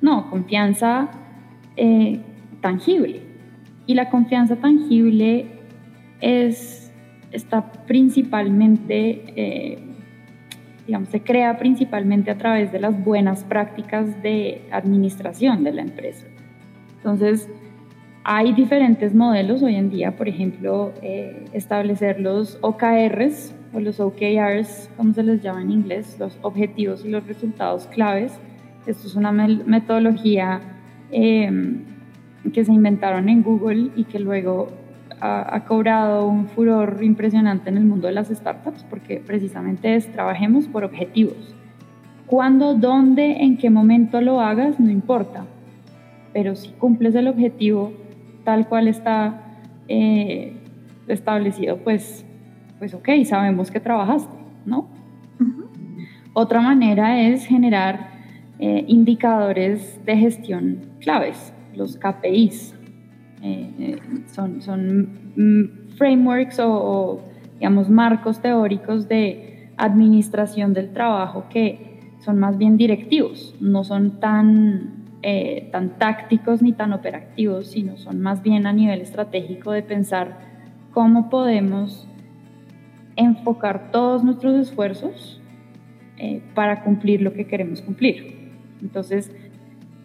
no, 0.02 0.30
confianza 0.30 1.10
eh, 1.78 2.20
tangible. 2.62 3.22
Y 3.86 3.96
la 3.96 4.10
confianza 4.10 4.56
tangible 4.56 5.48
es, 6.22 6.92
está 7.32 7.72
principalmente 7.88 9.24
eh, 9.36 9.90
digamos, 10.90 11.10
se 11.10 11.22
crea 11.22 11.56
principalmente 11.60 12.32
a 12.32 12.38
través 12.40 12.72
de 12.72 12.80
las 12.80 13.04
buenas 13.04 13.44
prácticas 13.44 14.24
de 14.24 14.64
administración 14.72 15.64
de 15.64 15.72
la 15.72 15.84
empresa. 15.84 16.26
Entonces, 16.98 17.48
hay 18.24 18.54
diferentes 18.54 19.14
modelos 19.14 19.62
hoy 19.62 19.76
en 19.76 19.92
día, 19.92 20.16
por 20.16 20.28
ejemplo, 20.28 20.92
eh, 21.04 21.46
establecer 21.54 22.20
los 22.20 22.58
OKRs 22.62 23.54
o 23.74 23.80
los 23.80 24.00
OKRs, 24.00 24.90
como 24.98 25.14
se 25.14 25.24
les 25.24 25.42
llama 25.42 25.62
en 25.62 25.72
inglés, 25.72 26.18
los 26.20 26.38
objetivos 26.42 27.06
y 27.06 27.10
los 27.10 27.26
resultados 27.28 27.88
claves. 27.88 28.34
Esto 28.86 29.08
es 29.08 29.16
una 29.16 29.32
metodología 29.32 30.62
em, 31.12 31.84
que 32.54 32.66
se 32.66 32.72
inventaron 32.72 33.30
en 33.30 33.44
Google 33.44 33.92
y 33.96 34.06
que 34.06 34.20
luego 34.20 34.70
ha, 35.20 35.56
ha, 35.56 35.66
cobrado 35.66 36.28
un 36.28 36.48
furor 36.48 37.00
impresionante 37.02 37.70
en 37.70 37.78
el 37.78 37.84
mundo 37.84 38.08
de 38.08 38.14
las 38.14 38.30
startups 38.30 38.84
porque 38.90 39.22
precisamente 39.26 39.96
es 39.96 40.12
trabajemos 40.12 40.68
por 40.68 40.84
objetivos. 40.84 41.56
Cuándo, 42.26 42.76
dónde, 42.76 43.44
en 43.44 43.58
qué 43.58 43.70
momento 43.70 44.22
lo 44.22 44.40
hagas, 44.40 44.80
no 44.80 44.90
importa, 44.92 45.46
pero 46.32 46.56
si 46.56 46.70
cumples 46.70 47.16
el 47.16 47.28
objetivo 47.28 47.92
tal 48.44 48.68
cual 48.68 48.88
está 48.88 49.42
eh, 49.88 50.54
establecido, 51.08 51.78
pues, 51.78 52.26
pues 52.80 52.94
ok, 52.94 53.10
sabemos 53.26 53.70
que 53.70 53.80
trabajaste, 53.80 54.34
¿no? 54.66 54.88
Otra 56.34 56.62
manera 56.62 57.22
es 57.22 57.46
generar 57.46 58.12
eh, 58.60 58.86
indicadores 58.88 60.00
de 60.06 60.18
gestión 60.18 60.80
claves, 61.00 61.54
los 61.76 61.98
KPIs. 61.98 62.76
Eh, 63.42 64.00
son, 64.28 64.62
son 64.62 65.10
mm, 65.36 65.96
frameworks 65.98 66.60
o, 66.62 67.22
digamos, 67.56 67.90
marcos 67.90 68.42
teóricos 68.42 69.08
de 69.08 69.70
administración 69.78 70.74
del 70.74 70.92
trabajo 70.92 71.46
que 71.50 72.02
son 72.20 72.38
más 72.38 72.58
bien 72.58 72.78
directivos, 72.78 73.56
no 73.62 73.84
son 73.84 74.20
tan 74.20 75.00
eh, 75.22 75.68
tan 75.74 75.98
tácticos 75.98 76.62
ni 76.62 76.72
tan 76.72 76.94
operativos, 76.94 77.68
sino 77.68 77.98
son 77.98 78.22
más 78.22 78.42
bien 78.42 78.66
a 78.66 78.72
nivel 78.72 79.02
estratégico 79.02 79.74
de 79.74 79.84
pensar 79.84 80.38
cómo 80.94 81.30
podemos 81.30 82.08
enfocar 83.20 83.92
todos 83.92 84.24
nuestros 84.24 84.56
esfuerzos 84.56 85.42
eh, 86.18 86.42
para 86.56 86.84
cumplir 86.84 87.22
lo 87.22 87.34
que 87.34 87.46
queremos 87.46 87.82
cumplir. 87.82 88.52
Entonces, 88.82 89.32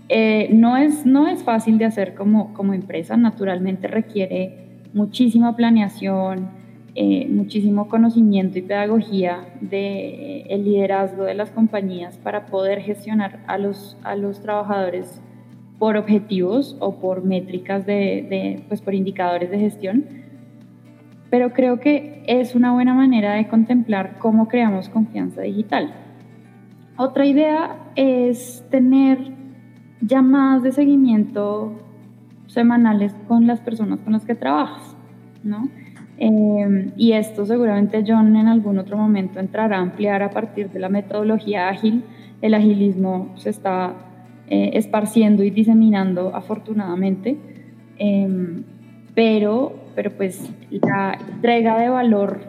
eh, 0.08 0.48
no, 0.52 0.76
es, 0.76 1.06
no 1.06 1.28
es 1.28 1.42
fácil 1.42 1.78
de 1.78 1.86
hacer 1.86 2.14
como, 2.14 2.52
como 2.54 2.74
empresa, 2.74 3.16
naturalmente 3.16 3.88
requiere 3.88 4.64
muchísima 4.92 5.56
planeación, 5.56 6.48
eh, 6.94 7.26
muchísimo 7.28 7.88
conocimiento 7.88 8.58
y 8.58 8.62
pedagogía 8.62 9.44
del 9.60 9.70
de, 9.70 10.40
el 10.48 10.64
liderazgo 10.64 11.24
de 11.24 11.34
las 11.34 11.50
compañías 11.50 12.18
para 12.18 12.46
poder 12.46 12.80
gestionar 12.80 13.40
a 13.46 13.58
los, 13.58 13.96
a 14.04 14.14
los 14.14 14.40
trabajadores 14.40 15.20
por 15.78 15.96
objetivos 15.96 16.76
o 16.78 16.96
por 17.00 17.24
métricas 17.24 17.84
de, 17.86 18.62
pues 18.68 18.80
por 18.80 18.94
indicadores 18.94 19.50
de 19.50 19.58
gestión. 19.58 20.23
Pero 21.34 21.52
creo 21.52 21.80
que 21.80 22.22
es 22.28 22.54
una 22.54 22.72
buena 22.72 22.94
manera 22.94 23.34
de 23.34 23.48
contemplar 23.48 24.20
cómo 24.20 24.46
creamos 24.46 24.88
confianza 24.88 25.42
digital. 25.42 25.92
Otra 26.96 27.26
idea 27.26 27.76
es 27.96 28.64
tener 28.70 29.18
llamadas 30.00 30.62
de 30.62 30.70
seguimiento 30.70 31.72
semanales 32.46 33.16
con 33.26 33.48
las 33.48 33.58
personas 33.58 33.98
con 33.98 34.12
las 34.12 34.24
que 34.24 34.36
trabajas, 34.36 34.96
¿no? 35.42 35.68
Em, 36.18 36.92
y 36.96 37.14
esto 37.14 37.44
seguramente 37.44 38.04
John 38.06 38.36
en 38.36 38.46
algún 38.46 38.78
otro 38.78 38.96
momento 38.96 39.40
entrará 39.40 39.78
a 39.78 39.80
ampliar 39.80 40.22
a 40.22 40.30
partir 40.30 40.70
de 40.70 40.78
la 40.78 40.88
metodología 40.88 41.68
ágil. 41.68 42.04
El 42.42 42.54
agilismo 42.54 43.32
se 43.34 43.50
está 43.50 43.92
eh, 44.46 44.70
esparciendo 44.74 45.42
y 45.42 45.50
diseminando 45.50 46.30
afortunadamente, 46.32 47.36
em, 47.98 48.62
pero, 49.16 49.83
pero 49.94 50.10
pues 50.10 50.50
la 50.70 51.18
entrega 51.28 51.78
de 51.78 51.88
valor 51.88 52.40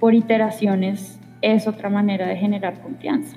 por 0.00 0.14
iteraciones 0.14 1.20
es 1.42 1.66
otra 1.66 1.90
manera 1.90 2.26
de 2.26 2.36
generar 2.36 2.80
confianza. 2.80 3.36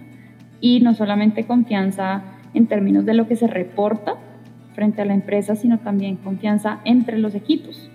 Y 0.59 0.79
no 0.79 0.93
solamente 0.93 1.45
confianza 1.45 2.23
en 2.53 2.67
términos 2.67 3.05
de 3.05 3.13
lo 3.13 3.27
que 3.27 3.35
se 3.35 3.47
reporta 3.47 4.15
frente 4.73 5.01
a 5.01 5.05
la 5.05 5.13
empresa, 5.13 5.55
sino 5.55 5.79
también 5.79 6.17
confianza 6.17 6.79
entre 6.85 7.17
los 7.17 7.35
equipos 7.35 7.89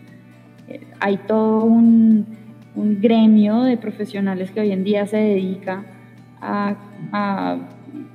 hay 1.01 1.17
todo 1.17 1.65
un, 1.65 2.41
gremio 2.75 3.63
de 3.63 3.77
profesionales 3.77 4.51
que 4.51 4.61
hoy 4.61 4.73
en 4.73 4.83
día 4.83 5.07
se 5.07 5.19
dedica 5.19 5.85
a, 6.41 6.77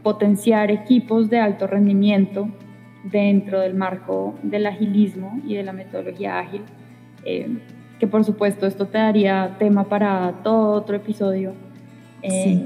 potenciar 0.02 0.72
equipos 0.72 1.30
de 1.30 1.40
alto 1.40 1.68
rendimiento 1.68 2.48
dentro 3.04 3.60
del 3.60 3.74
marco 3.74 4.36
del 4.42 4.66
agilismo 4.66 5.40
y 5.46 5.56
de 5.56 5.64
la 5.64 5.74
metodología 5.74 6.40
ágil, 6.40 6.62
eh, 7.28 7.48
que 8.00 8.08
por 8.08 8.24
supuesto 8.24 8.66
esto 8.66 8.86
te 8.88 8.98
daría 8.98 9.56
tema 9.60 9.86
para 9.86 10.34
todo 10.44 10.74
otro 10.74 10.96
episodio. 10.96 11.54
Eh, 12.22 12.66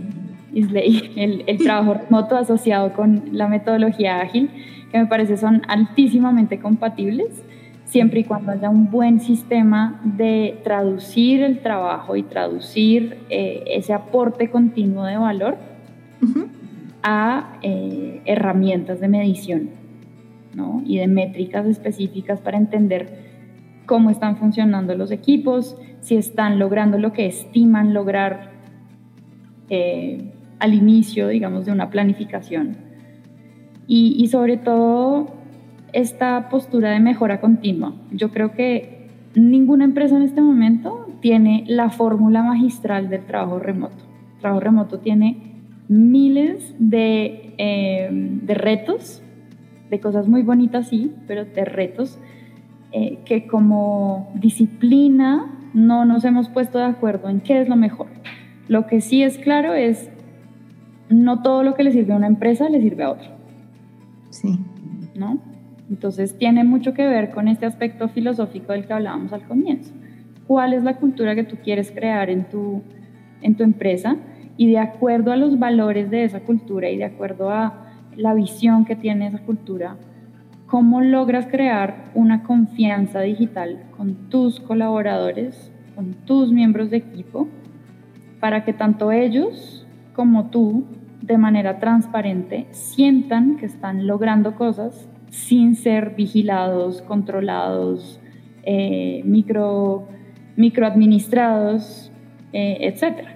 el, 0.53 1.43
el 1.47 1.57
trabajo 1.59 1.93
remoto 1.93 2.35
asociado 2.37 2.93
con 2.93 3.23
la 3.31 3.47
metodología 3.47 4.19
ágil, 4.19 4.49
que 4.91 4.99
me 4.99 5.05
parece 5.05 5.37
son 5.37 5.61
altísimamente 5.67 6.59
compatibles 6.59 7.43
siempre 7.91 8.21
y 8.21 8.23
cuando 8.23 8.53
haya 8.53 8.69
un 8.69 8.89
buen 8.89 9.19
sistema 9.19 9.99
de 10.05 10.59
traducir 10.63 11.43
el 11.43 11.59
trabajo 11.59 12.15
y 12.15 12.23
traducir 12.23 13.17
eh, 13.29 13.63
ese 13.67 13.91
aporte 13.91 14.49
continuo 14.49 15.03
de 15.03 15.17
valor 15.17 15.57
a 17.03 17.57
eh, 17.63 18.21
herramientas 18.23 19.01
de 19.01 19.09
medición 19.09 19.71
¿no? 20.53 20.81
y 20.85 20.99
de 20.99 21.07
métricas 21.07 21.65
específicas 21.65 22.39
para 22.39 22.57
entender 22.57 23.30
cómo 23.85 24.09
están 24.09 24.37
funcionando 24.37 24.95
los 24.95 25.11
equipos, 25.11 25.77
si 26.01 26.15
están 26.15 26.59
logrando 26.59 26.97
lo 26.97 27.13
que 27.13 27.25
estiman 27.25 27.93
lograr 27.93 28.51
eh, 29.69 30.31
al 30.59 30.73
inicio, 30.73 31.27
digamos, 31.27 31.65
de 31.65 31.71
una 31.71 31.89
planificación. 31.89 32.77
Y, 33.87 34.15
y 34.17 34.27
sobre 34.27 34.57
todo 34.57 35.31
esta 35.93 36.49
postura 36.49 36.91
de 36.91 36.99
mejora 36.99 37.41
continua. 37.41 37.93
Yo 38.11 38.31
creo 38.31 38.53
que 38.53 39.07
ninguna 39.35 39.85
empresa 39.85 40.15
en 40.15 40.23
este 40.23 40.41
momento 40.41 41.07
tiene 41.21 41.63
la 41.67 41.89
fórmula 41.89 42.43
magistral 42.43 43.09
del 43.09 43.25
trabajo 43.25 43.59
remoto. 43.59 44.03
El 44.35 44.39
trabajo 44.39 44.59
remoto 44.61 44.99
tiene 44.99 45.51
miles 45.87 46.75
de, 46.79 47.53
eh, 47.57 48.09
de 48.11 48.53
retos, 48.53 49.21
de 49.89 49.99
cosas 49.99 50.27
muy 50.27 50.41
bonitas, 50.41 50.87
sí, 50.87 51.11
pero 51.27 51.45
de 51.45 51.65
retos 51.65 52.17
eh, 52.91 53.19
que 53.25 53.47
como 53.47 54.31
disciplina 54.35 55.49
no 55.73 56.05
nos 56.05 56.25
hemos 56.25 56.49
puesto 56.49 56.77
de 56.77 56.85
acuerdo 56.85 57.29
en 57.29 57.39
qué 57.39 57.61
es 57.61 57.69
lo 57.69 57.75
mejor. 57.75 58.07
Lo 58.67 58.87
que 58.87 59.01
sí 59.01 59.23
es 59.23 59.37
claro 59.37 59.73
es, 59.73 60.09
no 61.09 61.41
todo 61.41 61.63
lo 61.63 61.73
que 61.73 61.83
le 61.83 61.91
sirve 61.91 62.13
a 62.13 62.17
una 62.17 62.27
empresa 62.27 62.69
le 62.69 62.81
sirve 62.81 63.03
a 63.03 63.11
otra. 63.11 63.31
Sí. 64.29 64.59
¿No? 65.15 65.39
Entonces 65.89 66.37
tiene 66.37 66.63
mucho 66.63 66.93
que 66.93 67.07
ver 67.07 67.31
con 67.31 67.47
este 67.47 67.65
aspecto 67.65 68.07
filosófico 68.07 68.71
del 68.71 68.85
que 68.85 68.93
hablábamos 68.93 69.33
al 69.33 69.43
comienzo. 69.43 69.93
¿Cuál 70.47 70.73
es 70.73 70.83
la 70.83 70.97
cultura 70.97 71.35
que 71.35 71.43
tú 71.43 71.57
quieres 71.63 71.91
crear 71.91 72.29
en 72.29 72.45
tu, 72.49 72.81
en 73.41 73.55
tu 73.55 73.63
empresa? 73.63 74.15
Y 74.57 74.69
de 74.69 74.79
acuerdo 74.79 75.31
a 75.31 75.37
los 75.37 75.59
valores 75.59 76.09
de 76.09 76.23
esa 76.23 76.41
cultura 76.41 76.89
y 76.89 76.97
de 76.97 77.05
acuerdo 77.05 77.49
a 77.49 77.87
la 78.15 78.33
visión 78.33 78.85
que 78.85 78.95
tiene 78.95 79.27
esa 79.27 79.39
cultura, 79.39 79.97
¿cómo 80.71 81.01
logras 81.01 81.47
crear 81.47 82.09
una 82.15 82.43
confianza 82.43 83.19
digital 83.19 83.83
con 83.97 84.29
tus 84.29 84.61
colaboradores, 84.61 85.69
con 85.95 86.13
tus 86.25 86.53
miembros 86.53 86.89
de 86.89 86.95
equipo, 86.95 87.49
para 88.39 88.63
que 88.63 88.71
tanto 88.71 89.11
ellos 89.11 89.85
como 90.15 90.49
tú, 90.49 90.85
de 91.21 91.37
manera 91.37 91.79
transparente, 91.79 92.67
sientan 92.71 93.57
que 93.57 93.65
están 93.65 94.07
logrando 94.07 94.55
cosas 94.55 95.09
sin 95.29 95.75
ser 95.75 96.15
vigilados, 96.15 97.01
controlados, 97.01 98.21
eh, 98.63 99.23
micro, 99.25 100.07
microadministrados, 100.55 102.13
eh, 102.53 102.77
etc. 102.79 103.27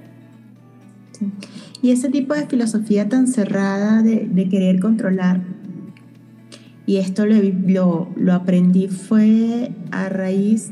Y 1.82 1.92
ese 1.92 2.10
tipo 2.10 2.34
de 2.34 2.48
filosofía 2.48 3.10
tan 3.10 3.28
cerrada 3.28 4.02
de, 4.02 4.48
querer 4.50 4.80
controlar, 4.80 5.42
y 6.86 6.98
esto 6.98 7.26
lo, 7.26 8.10
lo, 8.16 8.34
aprendí 8.34 8.88
fue 8.88 9.72
a 9.92 10.10
raíz 10.10 10.72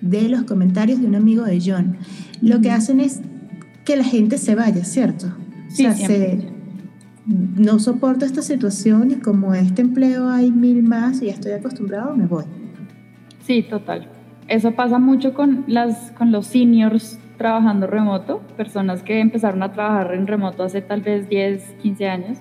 de 0.00 0.28
los 0.28 0.42
comentarios 0.42 1.00
de 1.00 1.06
un 1.06 1.14
amigo 1.14 1.44
de 1.44 1.60
John. 1.64 1.96
Lo 2.42 2.60
que 2.60 2.70
hacen 2.70 3.00
es 3.00 3.20
que 3.84 3.96
la 3.96 4.04
gente 4.04 4.38
se 4.38 4.54
vaya, 4.54 4.84
¿cierto? 4.84 5.34
Sí, 5.68 5.86
o 5.86 5.92
no 7.26 7.78
soporto 7.78 8.26
esta 8.26 8.42
situación 8.42 9.10
y 9.10 9.14
como 9.14 9.54
este 9.54 9.80
empleo 9.80 10.28
hay 10.28 10.50
mil 10.50 10.82
más 10.82 11.22
y 11.22 11.26
ya 11.26 11.32
estoy 11.32 11.52
acostumbrado, 11.52 12.14
me 12.14 12.26
voy. 12.26 12.44
Sí, 13.40 13.62
total. 13.62 14.08
Eso 14.46 14.72
pasa 14.72 14.98
mucho 14.98 15.32
con, 15.32 15.64
las, 15.66 16.10
con 16.12 16.32
los 16.32 16.46
seniors 16.46 17.18
trabajando 17.38 17.86
remoto, 17.86 18.40
personas 18.56 19.02
que 19.02 19.20
empezaron 19.20 19.62
a 19.62 19.72
trabajar 19.72 20.14
en 20.14 20.26
remoto 20.26 20.62
hace 20.62 20.82
tal 20.82 21.00
vez 21.00 21.28
10, 21.28 21.62
15 21.82 22.08
años, 22.08 22.38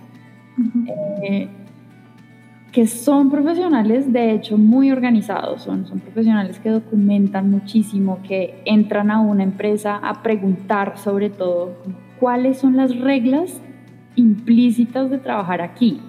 eh, 1.24 1.48
que 2.74 2.88
son 2.88 3.30
profesionales 3.30 4.12
de 4.12 4.32
hecho 4.32 4.58
muy 4.58 4.92
organizados, 4.92 5.62
son, 5.62 5.86
son 5.86 6.00
profesionales 6.00 6.60
que 6.60 6.72
documentan 6.72 7.52
muchísimo, 7.52 8.18
que 8.28 8.64
entran 8.66 9.12
a 9.12 9.22
una 9.22 9.44
empresa 9.44 9.98
a 9.98 10.24
preguntar 10.24 10.98
sobre 10.98 11.30
todo 11.30 11.76
cuáles 12.20 12.58
son 12.58 12.76
las 12.76 13.00
reglas 13.00 13.62
implícitas 14.16 15.12
de 15.12 15.20
trabajar 15.20 15.62
aquí. 15.62 16.02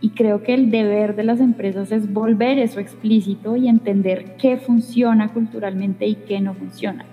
Y 0.00 0.10
creo 0.10 0.42
que 0.42 0.54
el 0.54 0.70
deber 0.70 1.14
de 1.14 1.24
las 1.24 1.38
empresas 1.38 1.92
es 1.92 2.10
volver 2.10 2.58
eso 2.58 2.80
explícito 2.80 3.56
y 3.56 3.68
entender 3.68 4.36
qué 4.38 4.56
funciona 4.56 5.28
culturalmente 5.28 6.06
y 6.06 6.14
qué 6.14 6.40
no 6.40 6.54
funciona. 6.54 7.04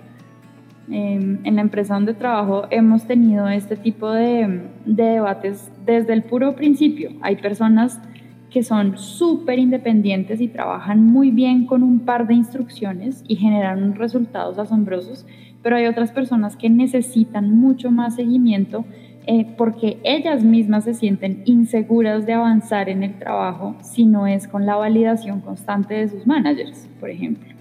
Em, 0.90 1.40
en 1.44 1.56
la 1.56 1.60
empresa 1.60 1.92
donde 1.92 2.14
trabajo 2.14 2.66
hemos 2.70 3.06
tenido 3.06 3.46
este 3.50 3.76
tipo 3.76 4.10
de, 4.10 4.62
de 4.86 5.02
debates 5.02 5.70
desde 5.84 6.14
el 6.14 6.22
puro 6.22 6.56
principio. 6.56 7.10
Hay 7.20 7.36
personas 7.36 8.00
que 8.50 8.62
son 8.62 8.96
súper 8.96 9.58
independientes 9.58 10.40
y 10.40 10.48
trabajan 10.48 11.04
muy 11.04 11.30
bien 11.30 11.66
con 11.66 11.82
un 11.82 12.00
par 12.00 12.26
de 12.26 12.34
instrucciones 12.34 13.22
y 13.28 13.36
generan 13.36 13.94
resultados 13.94 14.58
asombrosos, 14.58 15.26
pero 15.62 15.76
hay 15.76 15.86
otras 15.86 16.12
personas 16.12 16.56
que 16.56 16.70
necesitan 16.70 17.54
mucho 17.56 17.90
más 17.90 18.16
seguimiento 18.16 18.84
eh, 19.30 19.46
porque 19.58 19.98
ellas 20.04 20.42
mismas 20.42 20.84
se 20.84 20.94
sienten 20.94 21.42
inseguras 21.44 22.24
de 22.24 22.32
avanzar 22.32 22.88
en 22.88 23.02
el 23.02 23.18
trabajo 23.18 23.76
si 23.82 24.06
no 24.06 24.26
es 24.26 24.48
con 24.48 24.64
la 24.64 24.76
validación 24.76 25.42
constante 25.42 25.92
de 25.92 26.08
sus 26.08 26.26
managers, 26.26 26.88
por 26.98 27.10
ejemplo. 27.10 27.52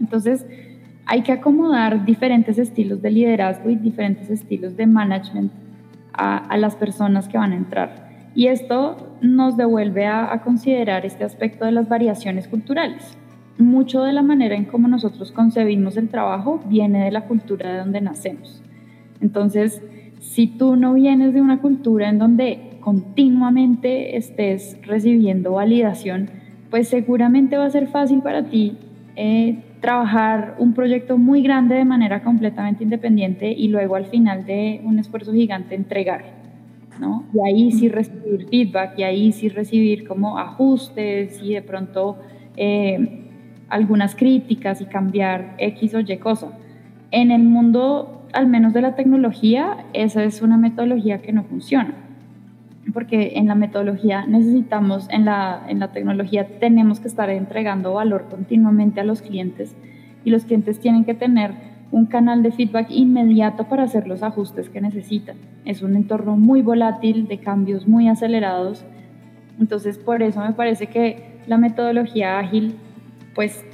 Entonces, 0.00 0.44
hay 1.06 1.22
que 1.22 1.30
acomodar 1.30 2.04
diferentes 2.04 2.58
estilos 2.58 3.00
de 3.02 3.12
liderazgo 3.12 3.70
y 3.70 3.76
diferentes 3.76 4.30
estilos 4.30 4.76
de 4.76 4.86
management 4.86 5.52
a, 6.12 6.38
a 6.38 6.56
las 6.56 6.74
personas 6.74 7.28
que 7.28 7.38
van 7.38 7.52
a 7.52 7.56
entrar. 7.56 8.08
Y 8.34 8.48
esto 8.48 9.13
nos 9.24 9.56
devuelve 9.56 10.06
a, 10.06 10.40
considerar 10.44 11.06
este 11.06 11.24
aspecto 11.24 11.64
de 11.64 11.72
las 11.72 11.88
variaciones 11.88 12.46
culturales. 12.46 13.16
Mucho 13.58 14.02
de 14.02 14.12
la 14.12 14.22
manera 14.22 14.54
en 14.54 14.64
cómo 14.64 14.88
nosotros 14.88 15.32
concebimos 15.32 15.96
el 15.96 16.08
trabajo 16.08 16.60
viene 16.66 17.04
de 17.04 17.10
la 17.10 17.22
cultura 17.26 17.72
de 17.72 17.78
donde 17.78 18.00
nacemos. 18.00 18.62
Entonces, 19.20 19.82
si 20.20 20.46
tú 20.46 20.76
no 20.76 20.94
vienes 20.94 21.32
de 21.34 21.40
una 21.40 21.60
cultura 21.60 22.08
en 22.08 22.18
donde 22.18 22.78
continuamente 22.80 24.16
estés 24.16 24.76
recibiendo 24.82 25.52
validación, 25.52 26.28
pues 26.70 26.88
seguramente 26.88 27.56
va 27.56 27.66
a 27.66 27.70
ser 27.70 27.86
fácil 27.86 28.20
para 28.20 28.44
ti 28.44 28.76
eh, 29.16 29.62
trabajar 29.80 30.56
un 30.58 30.74
proyecto 30.74 31.16
muy 31.16 31.42
grande 31.42 31.76
de 31.76 31.84
manera 31.84 32.22
completamente 32.22 32.82
independiente 32.82 33.52
y 33.52 33.68
luego 33.68 33.96
al 33.96 34.06
final 34.06 34.44
de 34.44 34.80
un 34.84 34.98
esfuerzo 34.98 35.32
gigante 35.32 35.74
entregar. 35.74 36.43
¿No? 37.00 37.24
Y 37.32 37.38
ahí 37.46 37.72
sí 37.72 37.88
recibir 37.88 38.46
feedback 38.48 38.98
y 38.98 39.02
ahí 39.02 39.32
sí 39.32 39.48
recibir 39.48 40.06
como 40.06 40.38
ajustes 40.38 41.40
y 41.42 41.54
de 41.54 41.62
pronto 41.62 42.18
eh, 42.56 43.20
algunas 43.68 44.14
críticas 44.14 44.80
y 44.80 44.86
cambiar 44.86 45.54
X 45.58 45.94
o 45.94 46.00
Y 46.00 46.16
cosa. 46.18 46.58
En 47.10 47.30
el 47.30 47.42
mundo 47.42 48.14
al 48.34 48.48
menos 48.48 48.72
de 48.72 48.82
la 48.82 48.94
tecnología, 48.96 49.86
esa 49.92 50.24
es 50.24 50.42
una 50.42 50.56
metodología 50.56 51.22
que 51.22 51.32
no 51.32 51.44
funciona. 51.44 51.94
Porque 52.92 53.32
en 53.36 53.46
la 53.46 53.54
metodología 53.54 54.26
necesitamos, 54.26 55.08
en 55.10 55.24
la, 55.24 55.62
en 55.68 55.78
la 55.78 55.92
tecnología 55.92 56.46
tenemos 56.58 57.00
que 57.00 57.08
estar 57.08 57.30
entregando 57.30 57.94
valor 57.94 58.26
continuamente 58.28 59.00
a 59.00 59.04
los 59.04 59.22
clientes 59.22 59.74
y 60.24 60.30
los 60.30 60.44
clientes 60.44 60.80
tienen 60.80 61.04
que 61.04 61.14
tener 61.14 61.52
un 61.94 62.06
canal 62.06 62.42
de 62.42 62.50
feedback 62.50 62.90
inmediato 62.90 63.68
para 63.68 63.84
hacer 63.84 64.08
los 64.08 64.24
ajustes 64.24 64.68
que 64.68 64.80
necesitan. 64.80 65.36
Es 65.64 65.80
un 65.80 65.94
entorno 65.94 66.36
muy 66.36 66.60
volátil, 66.60 67.28
de 67.28 67.38
cambios 67.38 67.86
muy 67.86 68.08
acelerados. 68.08 68.84
Entonces, 69.60 69.96
por 69.96 70.20
eso 70.20 70.40
me 70.40 70.54
parece 70.54 70.88
que 70.88 71.38
la 71.46 71.56
metodología 71.56 72.40
ágil, 72.40 72.74
pues 73.36 73.64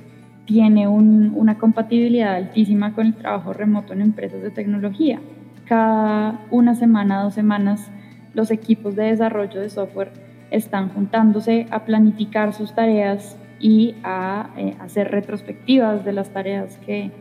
tiene 0.44 0.86
una 0.86 1.56
compatibilidad 1.56 2.34
altísima 2.34 2.92
con 2.92 3.06
el 3.06 3.14
trabajo 3.14 3.54
remoto 3.54 3.94
en 3.94 4.02
empresas 4.02 4.42
de 4.42 4.50
tecnología. 4.50 5.18
Cada 5.64 6.40
una 6.50 6.74
semana, 6.74 7.22
dos 7.22 7.32
semanas, 7.32 7.90
los 8.34 8.50
equipos 8.50 8.96
de 8.96 9.04
desarrollo 9.04 9.62
de 9.62 9.70
software 9.70 10.12
están 10.50 10.90
juntándose 10.90 11.68
a 11.70 11.86
planificar 11.86 12.52
sus 12.52 12.74
tareas 12.74 13.38
y 13.60 13.94
a 14.04 14.50
eh, 14.58 14.74
hacer 14.78 15.10
retrospectivas 15.10 16.04
de 16.04 16.12
las 16.12 16.28
tareas 16.30 16.76
que, 16.84 17.12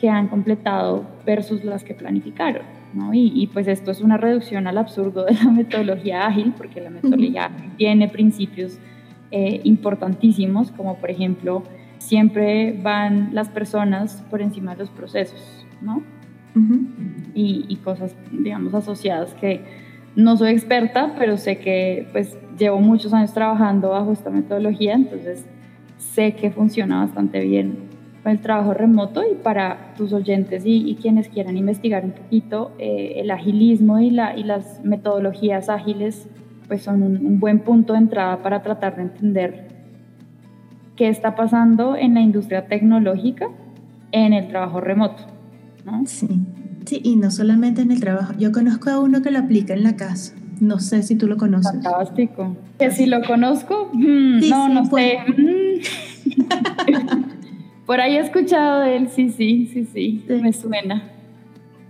que, 0.00 0.08
han 0.08 0.28
completado 0.28 1.04
versus 1.26 1.64
las 1.64 1.84
que 1.84 1.94
planificaron. 1.94 2.62
¿no? 2.94 3.10
Y, 3.12 3.48
pues 3.52 3.68
esto 3.68 3.90
es 3.90 4.00
una 4.00 4.16
reducción 4.16 4.66
al 4.66 4.78
absurdo 4.78 5.24
de 5.24 5.34
la 5.34 5.50
metodología 5.52 6.26
ágil, 6.26 6.54
porque 6.56 6.80
la 6.80 6.90
metodología 6.90 7.46
ágil 7.46 7.70
tiene 7.76 8.08
principios 8.08 8.78
eh, 9.30 9.60
importantísimos, 9.64 10.70
como 10.72 10.96
por 10.96 11.10
ejemplo 11.10 11.62
siempre 11.98 12.78
van 12.82 13.30
las 13.32 13.48
personas 13.50 14.24
por 14.30 14.40
encima 14.40 14.72
de 14.72 14.78
los 14.78 14.90
procesos, 14.90 15.66
¿no? 15.82 16.02
y, 17.34 17.76
cosas, 17.84 18.14
digamos, 18.32 18.74
asociadas 18.74 19.34
que 19.34 19.60
no 20.16 20.36
soy 20.36 20.52
experta, 20.52 21.14
pero 21.18 21.36
sé 21.36 21.58
que 21.58 22.08
pues 22.12 22.36
llevo 22.58 22.80
muchos 22.80 23.12
años 23.14 23.32
trabajando 23.32 23.90
bajo 23.90 24.12
esta 24.12 24.30
metodología, 24.30 24.94
entonces 24.94 25.46
sé 25.98 26.34
que 26.34 26.50
funciona 26.50 27.00
bastante 27.00 27.40
bien 27.40 27.87
el 28.28 28.40
trabajo 28.40 28.74
remoto 28.74 29.22
y 29.22 29.34
para 29.34 29.94
tus 29.96 30.12
oyentes 30.12 30.62
y, 30.64 30.96
quienes 31.00 31.28
quieran 31.28 31.56
investigar 31.56 32.04
un 32.04 32.12
poquito, 32.12 32.72
eh, 32.78 33.14
el 33.16 33.30
agilismo 33.30 33.98
y, 33.98 34.10
la, 34.10 34.36
y 34.36 34.42
las 34.44 34.84
metodologías 34.84 35.68
ágiles 35.68 36.28
pues 36.66 36.82
son 36.82 37.02
un, 37.02 37.24
un 37.24 37.40
buen 37.40 37.60
punto 37.60 37.94
de 37.94 38.00
entrada 38.00 38.42
para 38.42 38.62
tratar 38.62 38.96
de 38.96 39.02
entender 39.02 39.68
qué 40.96 41.08
está 41.08 41.34
pasando 41.34 41.96
en 41.96 42.14
la 42.14 42.20
industria 42.20 42.66
tecnológica 42.66 43.48
en 44.12 44.32
el 44.32 44.48
trabajo 44.48 44.80
remoto. 44.80 45.22
¿no? 45.84 46.02
Sí. 46.06 46.28
sí, 46.86 47.00
y 47.02 47.16
no 47.16 47.30
solamente 47.30 47.82
en 47.82 47.92
el 47.92 48.00
trabajo. 48.00 48.34
Yo 48.38 48.52
conozco 48.52 48.90
a 48.90 48.98
uno 48.98 49.22
que 49.22 49.30
lo 49.30 49.38
aplica 49.38 49.74
en 49.74 49.84
la 49.84 49.96
casa. 49.96 50.34
No 50.60 50.80
sé 50.80 51.04
si 51.04 51.14
tú 51.14 51.28
lo 51.28 51.36
conoces. 51.36 51.70
Fantástico. 51.70 52.56
Que 52.78 52.90
si 52.90 53.06
lo 53.06 53.22
conozco, 53.22 53.90
mm, 53.92 54.48
no, 54.48 54.68
no 54.68 54.84
sé. 54.86 55.18
Por 57.88 58.02
ahí 58.02 58.16
he 58.16 58.20
escuchado 58.20 58.80
de 58.80 58.96
él, 58.98 59.08
sí, 59.08 59.30
sí, 59.30 59.64
sí, 59.72 59.86
sí, 59.86 60.22
me 60.28 60.52
suena. 60.52 61.04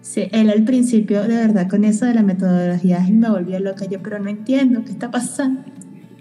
Sí, 0.00 0.28
él 0.30 0.48
al 0.48 0.62
principio, 0.62 1.22
de 1.22 1.34
verdad, 1.34 1.68
con 1.68 1.82
eso 1.82 2.06
de 2.06 2.14
la 2.14 2.22
metodología 2.22 3.00
me 3.10 3.28
volvió 3.28 3.58
loca. 3.58 3.84
Yo, 3.84 4.00
pero 4.00 4.20
no 4.20 4.30
entiendo 4.30 4.84
qué 4.84 4.92
está 4.92 5.10
pasando. 5.10 5.62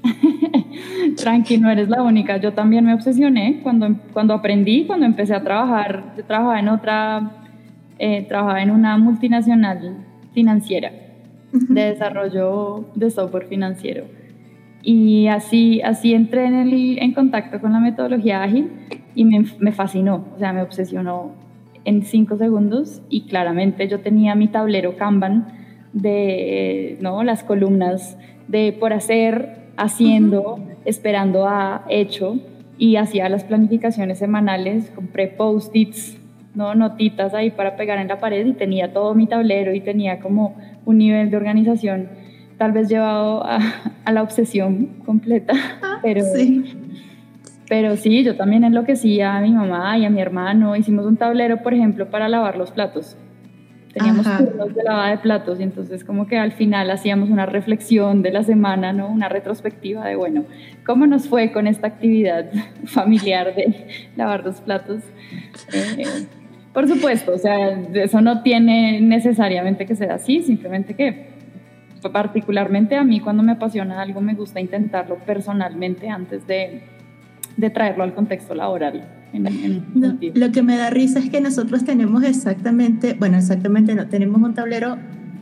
Tranqui, 1.17 1.59
no 1.59 1.69
eres 1.69 1.89
la 1.89 2.01
única. 2.01 2.38
Yo 2.38 2.53
también 2.53 2.86
me 2.86 2.93
obsesioné 2.95 3.59
cuando, 3.61 3.88
cuando 4.13 4.34
aprendí, 4.34 4.86
cuando 4.88 5.05
empecé 5.05 5.36
a 5.36 5.43
trabajar. 5.43 6.15
Yo 6.17 6.25
trabajaba 6.25 6.59
en 6.59 6.69
otra, 6.69 7.32
eh, 7.99 8.25
trabajaba 8.28 8.63
en 8.63 8.71
una 8.71 8.97
multinacional 8.97 9.95
financiera 10.34 10.91
de 11.51 11.82
desarrollo 11.82 12.88
de 12.95 13.11
software 13.11 13.45
financiero. 13.45 14.05
Y 14.84 15.28
así, 15.28 15.82
así 15.82 16.13
entré 16.13 16.45
en, 16.45 16.55
el, 16.55 16.99
en 16.99 17.13
contacto 17.13 17.59
con 17.59 17.73
la 17.73 17.80
metodología 17.80 18.43
ágil 18.43 18.71
y 19.15 19.25
me, 19.25 19.43
me 19.59 19.71
fascinó, 19.71 20.25
o 20.36 20.39
sea, 20.39 20.53
me 20.53 20.61
obsesionó 20.61 21.32
en 21.88 22.03
cinco 22.03 22.38
segundos 22.38 23.01
y 23.09 23.21
claramente 23.28 23.88
yo 23.88 24.01
tenía 24.01 24.36
mi 24.36 24.49
tablero 24.49 24.97
Kanban 24.97 25.47
de 25.93 26.97
¿no? 27.01 27.23
las 27.23 27.43
columnas 27.43 28.17
de 28.47 28.73
por 28.78 28.93
hacer, 28.93 29.57
haciendo, 29.78 30.59
esperando 30.86 31.47
a 31.47 31.86
hecho 31.89 32.39
y 32.78 32.97
hacía 32.97 33.30
las 33.30 33.43
planificaciones 33.43 34.19
semanales, 34.19 34.91
compré 34.91 35.28
post-its, 35.28 36.17
¿no? 36.55 36.75
notitas 36.75 37.34
ahí 37.34 37.51
para 37.51 37.75
pegar 37.75 37.99
en 37.99 38.09
la 38.09 38.19
pared 38.19 38.45
y 38.45 38.53
tenía 38.53 38.93
todo 38.93 39.15
mi 39.15 39.28
tablero 39.28 39.73
y 39.73 39.80
tenía 39.80 40.19
como 40.19 40.55
un 40.86 40.97
nivel 40.97 41.30
de 41.30 41.38
organización 41.38 42.09
tal 42.58 42.72
vez 42.72 42.89
llevado 42.89 43.45
a, 43.45 43.60
la 44.12 44.22
obsesión 44.22 44.88
completa, 45.05 45.53
ah, 45.82 45.99
pero, 46.01 46.22
sí. 46.24 46.76
pero 47.68 47.95
sí, 47.97 48.24
yo 48.24 48.36
también 48.36 48.64
enloquecía 48.64 49.36
a 49.36 49.41
mi 49.41 49.51
mamá 49.51 49.97
y 49.97 50.05
a 50.05 50.10
mi 50.10 50.22
hermano, 50.22 50.76
hicimos 50.76 51.05
un 51.05 51.18
tablero, 51.18 51.62
por 51.62 51.74
ejemplo, 51.74 52.10
para 52.10 52.30
lavar 52.30 52.58
los 52.58 52.72
platos 52.72 53.18
teníamos 53.97 54.26
turnos 54.38 54.76
de 54.76 54.84
lavada 54.84 55.10
de 55.12 55.18
platos 55.18 55.60
y 55.60 55.64
entonces 55.64 56.03
como 56.03 56.28
que 56.28 56.38
al 56.38 56.51
final 56.51 56.89
hacíamos 56.91 57.30
una 57.30 57.45
reflexión 57.45 58.22
de 58.22 58.32
la 58.32 58.43
semana, 58.43 58.93
¿no? 58.93 59.08
Una 59.08 59.30
retrospectiva 59.30 60.05
de, 60.05 60.16
bueno, 60.16 60.45
¿cómo 60.86 61.08
nos 61.08 61.28
fue 61.28 61.51
con 61.51 61.68
esta 61.68 61.88
actividad 61.88 62.51
familiar 62.86 63.55
de 63.55 63.88
lavar 64.16 64.43
los 64.43 64.62
platos? 64.62 65.03
Eh, 65.74 66.05
por 66.74 66.88
supuesto, 66.88 67.34
o 67.34 67.38
sea, 67.38 67.72
eso 67.93 68.22
no 68.22 68.43
tiene 68.43 69.01
necesariamente 69.01 69.86
que 69.86 69.95
ser 69.95 70.12
así, 70.12 70.43
simplemente 70.43 70.93
que 70.93 71.37
particularmente 72.02 72.95
a 72.95 73.04
mí 73.04 73.20
cuando 73.20 73.43
me 73.43 73.54
apasiona 73.54 74.02
algo 74.02 74.22
me 74.22 74.34
gusta 74.34 74.60
intentarlo 74.60 75.18
personalmente 75.26 76.10
antes 76.10 76.45
de, 76.48 76.82
de 77.58 77.70
traerlo 77.70 78.04
al 78.04 78.14
contexto 78.14 78.54
laboral. 78.54 79.08
lo 80.34 80.52
que 80.52 80.64
me 80.64 80.78
da 80.78 80.89
risa 80.89 81.20
es 81.20 81.30
que 81.30 81.41
nosotros 81.41 81.84
tenemos 81.84 82.24
exactamente, 82.24 83.14
bueno, 83.14 83.38
exactamente 83.38 83.93
no, 83.95 84.08
tenemos 84.08 84.41
un 84.41 84.54
tablero 84.54 84.98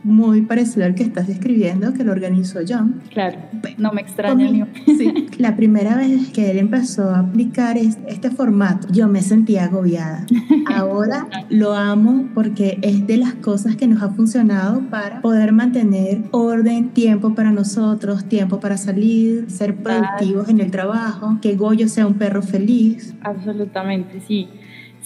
muy 0.06 0.42
parecido 0.42 0.86
al 0.86 0.94
que 0.94 1.02
estás 1.02 1.26
describiendo, 1.26 1.92
que 1.92 2.04
lo 2.04 2.12
organizó 2.12 2.60
John. 2.66 3.02
Claro, 3.12 3.38
no 3.76 3.92
me 3.92 4.00
extraña. 4.00 4.50
Ni... 4.50 4.64
Sí, 4.96 5.26
la 5.38 5.56
primera 5.56 5.96
vez 5.96 6.28
que 6.28 6.50
él 6.50 6.58
empezó 6.58 7.10
a 7.10 7.18
aplicar 7.18 7.76
este 7.76 8.30
formato, 8.30 8.88
yo 8.90 9.08
me 9.08 9.20
sentía 9.20 9.64
agobiada. 9.64 10.24
Ahora 10.74 11.26
lo 11.50 11.74
amo 11.74 12.28
porque 12.34 12.78
es 12.82 13.06
de 13.06 13.16
las 13.16 13.34
cosas 13.34 13.76
que 13.76 13.86
nos 13.86 14.02
ha 14.02 14.10
funcionado 14.10 14.80
para 14.88 15.20
poder 15.20 15.52
mantener 15.52 16.22
orden, 16.30 16.90
tiempo 16.90 17.34
para 17.34 17.50
nosotros, 17.50 18.24
tiempo 18.24 18.60
para 18.60 18.76
salir, 18.76 19.50
ser 19.50 19.76
productivos 19.76 20.48
en 20.48 20.60
el 20.60 20.70
trabajo, 20.70 21.38
que 21.42 21.56
Goyo 21.56 21.88
sea 21.88 22.06
un 22.06 22.14
perro 22.14 22.42
feliz. 22.42 23.14
Absolutamente, 23.22 24.20
sí. 24.20 24.48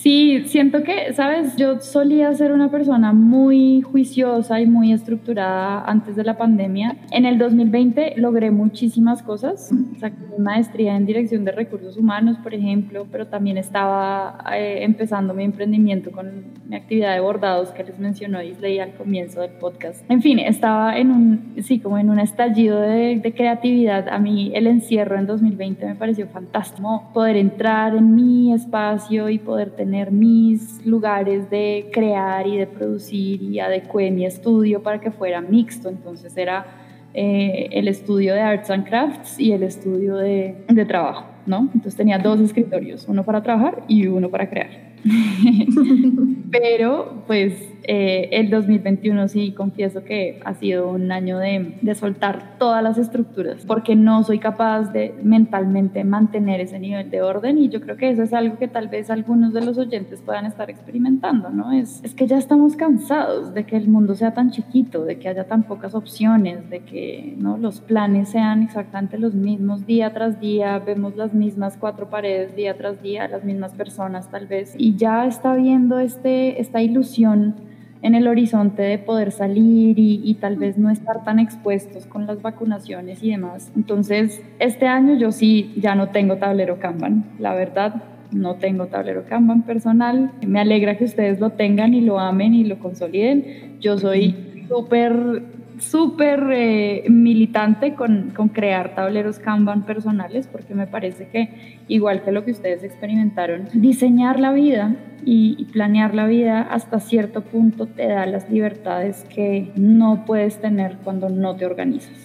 Sí, 0.03 0.45
siento 0.47 0.83
que, 0.83 1.13
sabes, 1.13 1.57
yo 1.57 1.79
solía 1.83 2.33
ser 2.33 2.53
una 2.53 2.71
persona 2.71 3.13
muy 3.13 3.83
juiciosa 3.83 4.59
y 4.59 4.67
muy 4.67 4.95
estructurada 4.95 5.85
antes 5.85 6.17
de 6.17 6.25
la 6.25 6.39
pandemia. 6.39 6.97
En 7.11 7.27
el 7.27 7.37
2020 7.37 8.15
logré 8.17 8.51
muchísimas 8.51 9.23
cosas. 9.23 9.71
Saqué 9.99 10.17
maestría 10.39 10.97
en 10.97 11.05
dirección 11.05 11.45
de 11.45 11.53
recursos 11.53 11.99
humanos, 11.99 12.39
por 12.43 12.55
ejemplo, 12.55 13.07
pero 13.13 13.27
también 13.27 13.59
estaba 13.59 14.43
eh, 14.55 14.85
empezando 14.85 15.35
mi 15.35 15.45
emprendimiento 15.45 16.11
con 16.13 16.45
mi 16.67 16.77
actividad 16.77 17.13
de 17.13 17.21
bordados 17.21 17.69
que 17.73 17.85
les 17.85 17.99
mencionó 17.99 18.43
Isley 18.43 18.79
al 18.79 18.95
comienzo 18.95 19.43
del 19.43 19.51
podcast. 19.51 20.03
En 20.11 20.23
fin, 20.23 20.39
estaba 20.39 20.97
en 20.97 21.11
un, 21.11 21.55
sí, 21.63 21.79
como 21.79 21.99
en 21.99 22.09
un 22.09 22.21
estallido 22.21 22.81
de, 22.81 23.21
de 23.23 23.35
creatividad. 23.35 24.09
A 24.09 24.19
mí 24.19 24.51
el 24.55 24.67
encierro 24.67 25.19
en 25.19 25.27
2020 25.27 25.85
me 25.85 25.95
pareció 25.95 26.27
fantástico. 26.29 27.11
Poder 27.13 27.37
entrar 27.37 27.95
en 27.95 28.15
mi 28.15 28.55
espacio 28.55 29.29
y 29.29 29.39
poder 29.39 29.73
tener 29.73 29.90
mis 30.11 30.85
lugares 30.87 31.51
de 31.51 31.91
crear 31.93 32.47
y 32.47 32.57
de 32.57 32.67
producir 32.67 33.43
y 33.43 33.61
adecué 33.61 34.11
mi 34.11 34.25
estudio 34.25 34.83
para 34.83 35.01
que 35.01 35.11
fuera 35.11 35.41
mixto. 35.41 35.89
Entonces 35.89 36.37
era 36.37 36.67
eh, 37.15 37.69
el 37.73 37.89
estudio 37.89 38.35
de 38.35 38.41
Arts 38.41 38.71
and 38.71 38.87
Crafts 38.87 39.39
y 39.39 39.53
el 39.53 39.63
estudio 39.63 40.17
de, 40.17 40.65
de 40.69 40.85
trabajo, 40.85 41.27
¿no? 41.47 41.69
Entonces 41.75 41.97
tenía 41.97 42.19
dos 42.19 42.41
escritorios, 42.41 43.07
uno 43.09 43.25
para 43.25 43.43
trabajar 43.43 43.83
y 43.89 44.07
uno 44.07 44.31
para 44.31 44.49
crear. 44.49 44.71
Pero 46.51 47.25
pues 47.27 47.70
eh, 47.85 48.29
el 48.33 48.51
2021 48.51 49.29
sí 49.29 49.53
confieso 49.53 50.05
que 50.05 50.41
ha 50.45 50.55
sido 50.55 50.91
un 50.91 51.11
año 51.13 51.39
de, 51.39 51.75
de, 51.81 51.95
soltar 51.95 52.57
todas 52.59 52.83
las 52.83 52.99
estructuras 52.99 53.65
porque 53.67 53.97
no 53.97 54.23
soy 54.23 54.39
capaz 54.39 54.93
de 54.93 55.15
mentalmente 55.23 56.05
mantener 56.05 56.61
ese 56.61 56.79
nivel 56.79 57.11
de 57.11 57.23
orden 57.23 57.59
y 57.59 57.69
yo 57.69 57.81
creo 57.81 57.97
que 57.97 58.11
eso 58.11 58.23
es 58.23 58.33
algo 58.33 58.59
que 58.59 58.69
tal 58.69 58.89
vez 58.89 59.11
algunos 59.11 59.53
de 59.53 59.65
los 59.65 59.79
oyentes 59.79 60.21
puedan 60.21 60.47
estar 60.47 60.71
experimentando, 60.71 61.51
¿no? 61.51 61.73
Es, 61.73 62.01
es 62.05 62.15
que 62.15 62.27
ya 62.27 62.39
estamos 62.39 62.77
cansados 62.77 63.55
de 63.55 63.65
que 63.65 63.77
el 63.77 63.89
mundo 63.89 64.15
sea 64.15 64.35
tan 64.35 64.51
chiquito, 64.51 65.05
de 65.05 65.19
que 65.19 65.29
haya 65.29 65.45
tan 65.45 65.63
pocas 65.65 65.95
opciones, 65.95 66.69
de 66.71 66.81
que 66.81 67.35
¿no? 67.39 67.57
los 67.57 67.81
planes 67.81 68.31
sean 68.31 68.63
exactamente 68.63 69.19
los 69.19 69.35
mismos 69.35 69.87
día 69.87 70.13
tras 70.13 70.41
día, 70.41 70.79
vemos 70.79 71.17
las 71.17 71.35
mismas 71.35 71.77
cuatro 71.77 72.11
paredes 72.11 72.55
día 72.55 72.77
tras 72.77 73.03
día, 73.03 73.29
las 73.29 73.45
mismas 73.45 73.73
personas 73.73 74.31
tal 74.31 74.47
vez 74.47 74.75
y 74.77 74.97
ya 74.97 75.27
está 75.27 75.55
viendo 75.55 75.99
este, 75.99 76.61
esta 76.61 76.83
ilusión 76.83 77.70
en 78.03 78.15
el 78.15 78.29
horizonte 78.29 78.83
de 78.83 78.99
poder 78.99 79.31
salir 79.33 79.99
y, 79.99 80.35
tal 80.41 80.57
vez 80.57 80.79
no 80.79 80.91
estar 80.91 81.23
tan 81.25 81.39
expuestos 81.39 82.07
con 82.07 82.27
las 82.27 82.41
vacunaciones 82.41 83.23
y 83.23 83.31
demás. 83.31 83.71
Entonces, 83.77 84.43
este 84.59 84.87
año 84.87 85.17
yo 85.17 85.33
sí 85.33 85.75
ya 85.77 85.95
no 85.95 86.09
tengo 86.09 86.37
tablero 86.37 86.79
Kanban, 86.79 87.25
la 87.39 87.55
verdad. 87.55 88.03
No 88.33 88.55
tengo 88.55 88.87
tablero 88.87 89.25
Kanban 89.29 89.63
personal. 89.63 90.31
Me 90.47 90.61
alegra 90.61 90.97
que 90.97 91.05
ustedes 91.05 91.41
lo 91.41 91.51
tengan 91.51 91.95
y 91.95 92.01
lo 92.01 92.19
amen 92.21 92.55
y 92.55 92.65
lo 92.65 92.79
consoliden. 92.79 93.77
Yo 93.81 93.99
soy 93.99 94.65
súper 94.69 95.60
súper 95.81 96.49
eh, 96.53 97.05
militante 97.09 97.95
con, 97.95 98.31
con, 98.31 98.49
crear 98.49 98.95
tableros 98.95 99.39
Kanban 99.39 99.85
personales 99.85 100.47
porque 100.47 100.75
me 100.75 100.87
parece 100.87 101.29
que, 101.29 101.83
igual 101.89 102.23
que 102.23 102.33
lo 102.33 102.45
que 102.45 102.53
ustedes 102.53 102.85
experimentaron, 102.85 103.69
diseñar 103.75 104.39
la 104.39 104.53
vida 104.53 104.97
y, 105.25 105.65
planear 105.73 106.15
la 106.15 106.27
vida 106.27 106.63
hasta 106.63 107.01
cierto 107.01 107.43
punto 107.43 107.87
te 107.87 108.09
da 108.09 108.27
las 108.27 108.51
libertades 108.51 109.25
que 109.35 109.73
no 109.77 110.25
puedes 110.27 110.61
tener 110.61 110.99
cuando 111.05 111.29
no 111.29 111.57
te 111.57 111.67
organizas. 111.67 112.17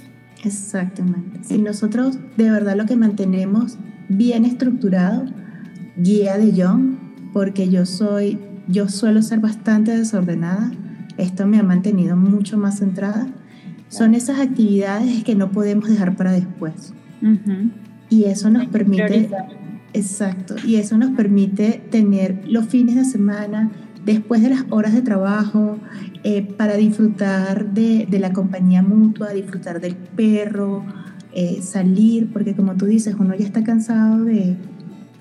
Exactamente. 0.44 1.44
Si 1.44 1.58
nosotros 1.58 2.20
de 2.38 2.52
verdad 2.52 2.76
lo 2.76 2.86
que 2.86 2.96
mantenemos 2.96 3.78
bien 4.10 4.46
estructurado, 4.46 5.26
guía 5.98 6.38
de 6.38 6.54
John, 6.56 7.00
porque 7.34 7.70
yo 7.70 7.86
soy, 7.86 8.40
yo 8.68 8.90
suelo 8.90 9.22
ser 9.22 9.40
bastante 9.40 9.96
desordenada, 9.96 10.72
esto 11.18 11.48
me 11.48 11.60
ha 11.60 11.64
mantenido 11.64 12.16
mucho 12.16 12.58
más 12.58 12.80
centrada 12.80 13.28
son 13.90 14.16
esas 14.16 14.40
actividades 14.40 15.24
que 15.24 15.36
no 15.36 15.52
podemos 15.52 15.90
dejar 15.90 16.16
para 16.16 16.32
después. 16.32 16.94
Y 18.10 18.26
eso 18.26 18.50
nos 18.50 18.68
permite... 18.68 19.30
Exacto, 19.94 20.56
y 20.68 20.76
eso 20.76 20.98
nos 20.98 21.12
permite 21.12 21.82
tener 21.90 22.42
los 22.46 22.66
fines 22.66 22.98
de 22.98 23.06
semana, 23.06 23.72
después 24.06 24.42
de 24.42 24.50
las 24.50 24.66
horas 24.70 24.94
de 24.94 25.02
trabajo, 25.02 25.78
eh, 26.26 26.42
para 26.42 26.76
disfrutar 26.76 27.74
de, 27.74 28.06
la 28.20 28.34
compañía 28.34 28.82
mutua, 28.82 29.32
disfrutar 29.32 29.80
del 29.80 29.96
perro, 29.96 30.84
eh, 31.34 31.60
salir, 31.62 32.30
porque 32.34 32.56
como 32.56 32.76
tú 32.76 32.88
dices, 32.88 33.16
uno 33.18 33.36
ya 33.36 33.46
está 33.46 33.64
cansado 33.64 34.26
de, 34.26 34.58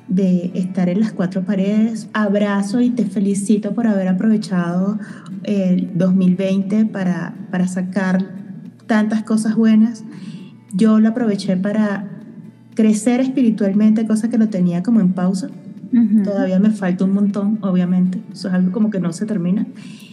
de 0.09 0.51
estar 0.55 0.89
en 0.89 0.99
las 0.99 1.13
cuatro 1.13 1.43
paredes. 1.43 2.09
Abrazo 2.13 2.81
y 2.81 2.91
te 2.91 3.05
felicito 3.05 3.75
por 3.75 3.87
haber 3.87 4.09
aprovechado 4.09 4.99
el 5.45 5.97
2020 5.97 6.87
para, 6.87 7.35
para 7.53 7.69
sacar 7.69 8.44
tantas 8.87 9.23
cosas 9.23 9.57
buenas, 9.57 10.05
yo 10.73 11.01
lo 11.01 11.11
aproveché 11.11 11.57
para 11.57 12.09
crecer 12.75 13.21
espiritualmente, 13.21 14.07
cosa 14.07 14.29
que 14.29 14.39
lo 14.39 14.49
tenía 14.49 14.83
como 14.83 15.01
en 15.01 15.13
pausa. 15.13 15.49
Todavía 16.25 16.59
me 16.59 16.71
falta 16.71 17.05
un 17.05 17.13
montón, 17.13 17.59
obviamente. 17.61 18.19
Eso 18.33 18.49
es 18.49 18.55
algo 18.55 18.73
como 18.73 18.91
que 18.91 18.99
no 18.99 19.13
se 19.13 19.27
termina. 19.27 19.65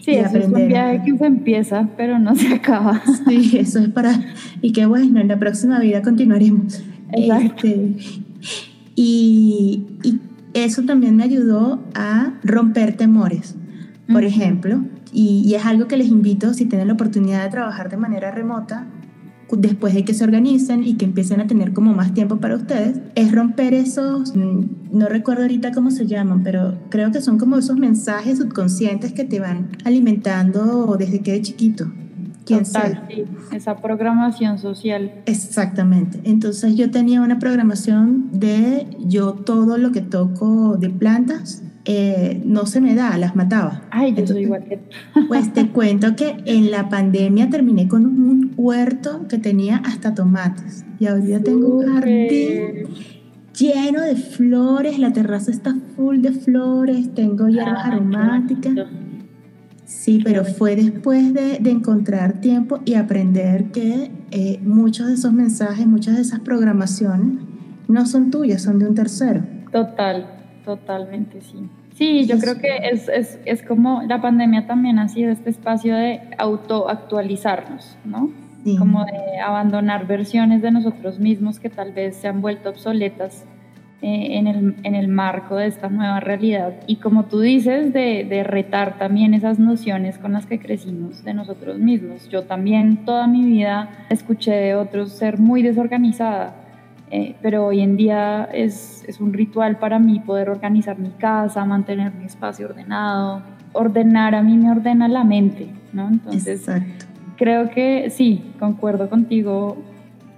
Sí, 0.06 0.12
eso 0.12 0.38
es 0.38 0.48
un 0.48 0.68
viaje 0.68 1.02
que 1.04 1.18
se 1.18 1.26
empieza, 1.26 1.90
pero 1.98 2.20
no 2.20 2.36
se 2.36 2.54
acaba. 2.54 3.02
Sí, 3.28 3.58
eso 3.58 3.80
es 3.80 3.90
para... 3.90 4.14
Y 4.62 4.74
qué 4.74 4.86
bueno, 4.86 5.20
en 5.20 5.28
la 5.28 5.40
próxima 5.40 5.80
vida 5.80 6.04
continuaremos. 6.04 6.84
Este, 7.12 7.96
y, 8.96 9.86
y 10.04 10.20
eso 10.54 10.84
también 10.84 11.16
me 11.16 11.24
ayudó 11.24 11.84
a 11.96 12.34
romper 12.44 12.96
temores. 12.96 13.56
Por 14.12 14.24
ejemplo, 14.24 14.84
y, 15.12 15.54
es 15.54 15.66
algo 15.66 15.88
que 15.88 15.98
les 15.98 16.08
invito, 16.08 16.54
si 16.54 16.66
tienen 16.66 16.88
la 16.88 16.94
oportunidad 16.94 17.44
de 17.44 17.50
trabajar 17.50 17.90
de 17.90 17.98
manera 17.98 18.32
remota, 18.32 18.88
después 19.52 19.94
de 19.94 20.06
que 20.06 20.14
se 20.14 20.24
organicen 20.24 20.84
y 20.84 20.96
que 20.96 21.06
empiecen 21.06 21.42
a 21.42 21.48
tener 21.48 21.74
como 21.74 21.94
más 21.94 22.14
tiempo 22.14 22.38
para 22.38 22.56
ustedes, 22.56 23.00
es 23.16 23.32
romper 23.32 23.74
esos, 23.74 24.36
mm, 24.36 24.98
no 24.98 25.10
recuerdo 25.10 25.44
ahorita 25.44 25.72
cómo 25.72 25.92
se 25.92 26.08
llaman, 26.08 26.44
pero 26.44 26.78
creo 26.90 27.12
que 27.12 27.22
son 27.22 27.38
como 27.38 27.58
esos 27.58 27.78
mensajes 27.78 28.38
subconscientes 28.38 29.12
que 29.14 29.26
te 29.26 29.40
van 29.40 29.70
alimentando 29.84 30.96
desde 30.98 31.20
que 31.20 31.32
eres 31.32 31.48
chiquito. 31.48 31.92
¿Quién 32.46 32.64
Total, 32.64 33.06
Sí, 33.08 33.24
esa 33.52 33.78
programación 33.78 34.58
social. 34.58 35.12
Exactamente. 35.26 36.22
Entonces 36.24 36.76
yo 36.76 36.90
tenía 36.90 37.22
una 37.22 37.38
programación 37.38 38.30
de 38.32 38.88
yo 39.00 39.34
todo 39.34 39.78
lo 39.78 39.92
que 39.92 40.02
toco 40.02 40.78
de 40.78 40.90
plantas, 40.90 41.62
eh, 41.86 42.42
no 42.46 42.66
se 42.66 42.82
me 42.82 42.96
da, 42.96 43.18
las 43.18 43.36
mataba. 43.36 43.84
Ay, 43.92 44.14
yo 44.16 44.28
soy 44.28 44.44
igual 44.44 44.64
que 44.66 44.80
Pues 45.28 45.54
te 45.54 45.68
cuento 45.72 46.16
que 46.16 46.38
en 46.46 46.72
la 46.72 46.90
pandemia 46.90 47.50
terminé 47.50 47.88
con 47.88 48.06
un 48.06 48.54
huerto 48.56 49.28
que 49.28 49.38
tenía 49.38 49.78
hasta 49.78 50.14
tomates. 50.14 50.86
Y 51.00 51.08
ahora 51.08 51.40
tengo 51.40 51.78
un 51.78 51.94
jardín 51.94 52.88
lleno 53.58 54.02
de 54.02 54.16
flores, 54.16 55.00
la 55.00 55.14
terraza 55.14 55.52
está 55.52 55.76
full 55.96 56.22
de 56.22 56.32
flores, 56.32 57.14
tengo 57.14 57.48
hierbas 57.48 57.86
aromáticas. 57.86 58.74
Sí, 59.86 60.22
pero 60.24 60.46
fue 60.46 60.76
después 60.76 61.34
de, 61.34 61.58
encontrar 61.70 62.40
tiempo 62.40 62.80
y 62.86 62.94
aprender 62.94 63.66
que 63.72 64.12
eh, 64.32 64.60
muchos 64.64 65.08
de 65.08 65.14
esos 65.16 65.34
mensajes, 65.34 65.86
muchas 65.86 66.16
de 66.16 66.22
esas 66.22 66.40
programaciones 66.40 67.44
no 67.88 68.06
son 68.06 68.32
tuyas, 68.32 68.62
son 68.62 68.80
de 68.80 68.88
un 68.88 68.96
tercero. 68.96 69.44
Total. 69.72 70.41
Totalmente, 70.66 71.42
sí. 71.42 71.70
Sí, 71.96 72.26
yo 72.26 72.40
creo 72.40 72.58
que 72.58 72.78
es, 72.92 73.10
es, 73.10 73.40
es, 73.46 73.64
como 73.64 74.02
la 74.04 74.22
pandemia 74.22 74.66
también 74.66 74.98
ha 74.98 75.08
sido 75.08 75.32
este 75.32 75.50
espacio 75.50 75.96
de 75.96 76.22
autoactualizarnos, 76.38 77.98
¿no? 78.06 78.32
Como 78.78 79.06
de 79.06 79.40
abandonar 79.40 80.06
versiones 80.06 80.62
de 80.62 80.72
nosotros 80.72 81.20
mismos 81.20 81.60
que 81.60 81.70
tal 81.70 81.94
vez 81.94 82.16
se 82.16 82.28
han 82.28 82.42
vuelto 82.42 82.70
obsoletas 82.70 83.44
eh, 84.04 84.38
en, 84.38 84.48
el, 84.48 84.76
en, 84.84 84.96
el, 84.96 85.08
marco 85.08 85.56
de 85.56 85.68
esta 85.68 85.90
nueva 85.90 86.20
realidad. 86.20 86.74
Y 86.86 86.98
como 86.98 87.26
tú 87.26 87.40
dices, 87.40 87.92
de, 87.92 88.24
de 88.24 88.44
retar 88.44 88.98
también 88.98 89.34
esas 89.34 89.60
nociones 89.60 90.20
con 90.20 90.34
las 90.34 90.46
que 90.46 90.60
crecimos 90.60 91.24
de 91.24 91.34
nosotros 91.34 91.80
mismos. 91.80 92.30
Yo 92.30 92.44
también 92.44 93.06
toda 93.06 93.28
mi 93.28 93.44
vida 93.44 93.90
escuché 94.10 94.52
de 94.52 94.76
otros 94.76 95.12
ser 95.12 95.40
muy 95.40 95.64
desorganizada 95.64 96.61
eh, 97.14 97.36
pero 97.42 97.66
hoy 97.66 97.82
en 97.82 97.98
día 97.98 98.48
es, 98.54 99.04
es, 99.06 99.20
un 99.20 99.34
ritual 99.34 99.78
para 99.80 100.00
mí 100.00 100.22
poder 100.22 100.50
organizar 100.50 100.98
mi 100.98 101.10
casa, 101.10 101.66
mantener 101.66 102.14
mi 102.14 102.24
espacio 102.24 102.68
ordenado. 102.68 103.42
Ordenar 103.74 104.34
a 104.34 104.42
mí 104.42 104.56
me 104.56 104.72
ordena 104.72 105.10
la 105.10 105.26
mente, 105.26 105.68
¿no? 105.92 106.08
Entonces, 106.08 106.66
creo 107.36 107.70
que 107.70 108.10
sí, 108.10 108.54
concuerdo 108.60 109.10
contigo 109.10 109.78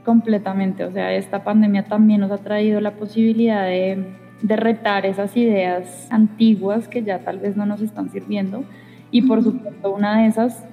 completamente. 0.04 0.84
O 0.84 0.92
sea, 0.92 1.14
esta 1.14 1.44
pandemia 1.44 1.86
también 1.86 2.22
nos 2.22 2.32
ha 2.32 2.40
traído 2.40 2.82
la 2.82 2.92
posibilidad 2.92 3.66
de, 3.66 4.08
de 4.42 4.56
retar 4.56 5.06
esas 5.06 5.38
ideas 5.38 6.08
antiguas 6.10 6.88
que 6.88 7.04
ya 7.04 7.20
tal 7.20 7.38
vez 7.38 7.56
no 7.56 7.68
nos 7.68 7.82
están 7.82 8.10
sirviendo. 8.10 8.64
Y 9.12 9.22
por 9.22 9.44
supuesto, 9.44 9.94
una 9.94 10.22
de 10.22 10.28
esas 10.28 10.66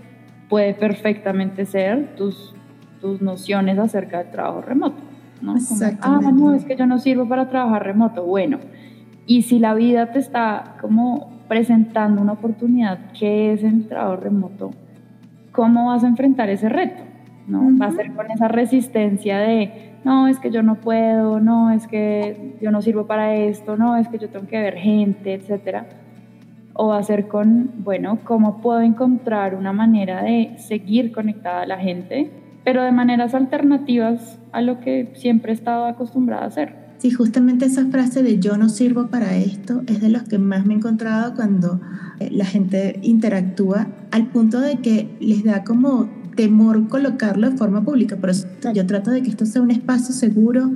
puede 0.49 0.73
perfectamente 0.73 1.67
ser 1.67 2.17
tus, 2.17 2.55
tus 3.03 3.21
nociones 3.21 3.79
acerca 3.79 4.23
del 4.23 4.31
trabajo 4.31 4.63
remoto. 4.63 5.10
¿No? 5.43 5.55
ah, 6.03 6.21
no, 6.33 6.55
es 6.55 6.65
que 6.65 6.77
yo 6.77 6.87
no 6.87 6.99
sirvo 6.99 7.29
para 7.29 7.49
trabajar 7.49 7.85
remoto. 7.85 8.25
Bueno, 8.25 8.59
y 9.27 9.43
si 9.43 9.59
la 9.59 9.75
vida 9.75 10.13
te 10.13 10.19
está 10.19 10.77
como 10.81 11.31
presentando 11.49 12.21
una 12.21 12.33
oportunidad 12.33 13.13
que 13.19 13.53
es 13.53 13.63
el 13.63 13.87
trabajo 13.89 14.17
remoto, 14.17 14.71
¿cómo 15.53 15.87
vas 15.89 16.05
a 16.05 16.09
enfrentar 16.09 16.49
ese 16.51 16.69
reto? 16.69 17.03
¿no? 17.47 17.67
Va 17.81 17.87
a 17.87 17.91
ser 17.93 18.13
con 18.13 18.31
esa 18.31 18.49
resistencia 18.49 19.39
de, 19.39 19.93
no, 20.05 20.29
es 20.29 20.39
que 20.39 20.51
yo 20.51 20.63
no 20.63 20.77
puedo, 20.77 21.41
no, 21.41 21.71
es 21.71 21.87
que 21.87 22.57
yo 22.61 22.71
no 22.71 22.81
sirvo 22.83 23.07
para 23.07 23.35
esto, 23.35 23.77
no, 23.77 23.97
es 23.97 24.09
que 24.09 24.19
yo 24.19 24.29
tengo 24.29 24.47
que 24.47 24.61
ver 24.61 24.77
gente, 24.77 25.35
etcétera. 25.35 25.87
O 26.73 26.89
va 26.89 26.99
a 26.99 27.03
ser 27.03 27.29
con, 27.29 27.71
bueno, 27.79 28.19
¿cómo 28.25 28.61
puedo 28.61 28.81
encontrar 28.81 29.55
una 29.55 29.73
manera 29.73 30.23
de 30.23 30.55
seguir 30.59 31.13
conectada 31.13 31.63
a 31.63 31.67
la 31.67 31.79
gente, 31.79 32.31
pero 32.65 32.83
de 32.83 32.93
maneras 32.93 33.35
alternativas 33.35 34.39
a 34.53 34.61
lo 34.61 34.81
que 34.81 35.13
siempre 35.17 35.53
he 35.53 35.55
estado 35.55 35.87
acostumbrada 35.87 36.45
a 36.45 36.49
hacer? 36.49 36.91
Sí, 36.99 37.11
justamente 37.11 37.65
esa 37.65 37.87
frase 37.87 38.23
de 38.23 38.39
yo 38.41 38.59
no 38.59 38.69
sirvo 38.69 39.07
para 39.07 39.35
esto 39.35 39.83
es 39.87 40.03
de 40.03 40.11
los 40.11 40.25
que 40.25 40.39
más 40.39 40.67
me 40.67 40.75
he 40.75 40.77
encontrado 40.77 41.35
cuando 41.35 41.81
eh, 42.19 42.29
la 42.31 42.45
gente 42.45 43.01
interactúa 43.03 43.89
al 44.11 44.27
punto 44.27 44.61
de 44.61 44.77
que 44.77 45.09
les 45.19 45.43
da 45.43 45.65
como 45.65 46.11
temor 46.37 46.89
colocarlo 46.89 47.51
de 47.51 47.57
forma 47.57 47.83
pública. 47.83 48.17
Por 48.17 48.31
eso 48.31 48.47
yo 48.75 48.87
trato 48.87 49.11
de 49.11 49.23
que 49.23 49.31
esto 49.31 49.47
sea 49.47 49.63
un 49.63 49.71
espacio 49.71 50.15
seguro 50.15 50.71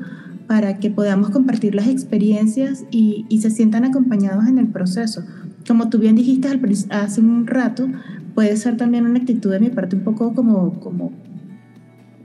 para 0.46 0.78
que 0.78 0.90
podamos 0.90 1.30
compartir 1.30 1.74
las 1.74 1.88
experiencias 1.88 2.84
y, 2.90 3.26
se 3.40 3.50
sientan 3.50 3.84
acompañados 3.84 4.46
en 4.46 4.58
el 4.58 4.68
proceso. 4.68 5.24
Como 5.66 5.88
tú 5.88 5.98
bien 5.98 6.16
dijiste 6.16 6.48
hace 6.90 7.20
un 7.20 7.46
rato, 7.46 7.88
puede 8.34 8.56
ser 8.56 8.76
también 8.76 9.06
una 9.06 9.18
actitud 9.18 9.50
de 9.50 9.60
mi 9.60 9.70
parte 9.70 9.96
un 9.96 10.02
poco 10.02 10.34
como, 10.34 10.80
como 10.80 11.12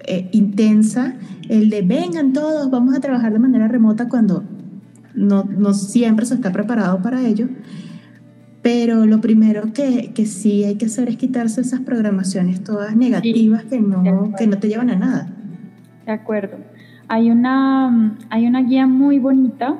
eh, 0.09 0.27
intensa, 0.31 1.13
el 1.49 1.69
de 1.69 1.83
vengan 1.83 2.33
todos, 2.33 2.71
vamos 2.71 2.95
a 2.95 2.99
trabajar 2.99 3.31
de 3.31 3.37
manera 3.37 3.67
remota 3.67 4.09
cuando 4.09 4.43
no, 5.13 5.43
no 5.43 5.73
siempre 5.75 6.25
se 6.25 6.33
está 6.33 6.51
preparado 6.51 6.99
para 7.01 7.25
ello. 7.27 7.47
Pero 8.63 9.05
lo 9.05 9.21
primero 9.21 9.71
que, 9.71 10.11
que, 10.13 10.25
sí 10.25 10.63
hay 10.63 10.75
que 10.77 10.87
hacer 10.87 11.09
es 11.09 11.17
quitarse 11.17 11.61
esas 11.61 11.81
programaciones 11.81 12.63
todas 12.63 12.95
negativas 12.95 13.63
que, 13.65 13.79
no, 13.79 14.33
que 14.35 14.47
no 14.47 14.57
te 14.57 14.67
llevan 14.67 14.89
a 14.89 14.95
nada. 14.95 15.29
De 16.07 16.11
acuerdo. 16.11 16.57
Hay 17.07 17.29
una, 17.29 18.17
hay 18.31 18.47
una 18.47 18.63
guía 18.63 18.87
muy 18.87 19.19
bonita 19.19 19.77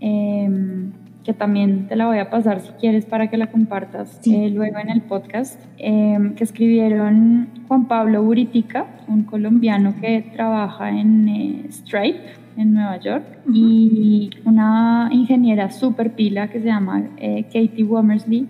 em, 0.00 0.90
que 1.28 1.34
también 1.34 1.88
te 1.88 1.94
la 1.94 2.06
voy 2.06 2.20
a 2.20 2.30
pasar 2.30 2.62
si 2.62 2.72
quieres 2.80 3.04
para 3.04 3.28
que 3.28 3.36
la 3.36 3.48
compartas 3.48 4.18
eh, 4.24 4.48
luego 4.48 4.78
en 4.78 4.88
el 4.88 5.02
podcast, 5.02 5.60
em, 5.76 6.34
que 6.34 6.42
escribieron 6.42 7.50
Juan 7.68 7.86
Pablo 7.86 8.22
Buritica, 8.22 8.86
un 9.08 9.24
colombiano 9.24 9.94
que 10.00 10.22
trabaja 10.32 10.88
en 10.88 11.28
eh, 11.28 11.66
Stripe 11.70 12.18
en 12.56 12.72
Nueva 12.72 12.96
York, 12.96 13.24
y 13.52 14.30
una 14.46 15.10
ingeniera 15.12 15.70
super 15.70 16.14
pila 16.14 16.48
que 16.48 16.60
se 16.60 16.68
llama 16.68 17.02
eh, 17.18 17.42
Katie 17.42 17.84
Womersley, 17.84 18.48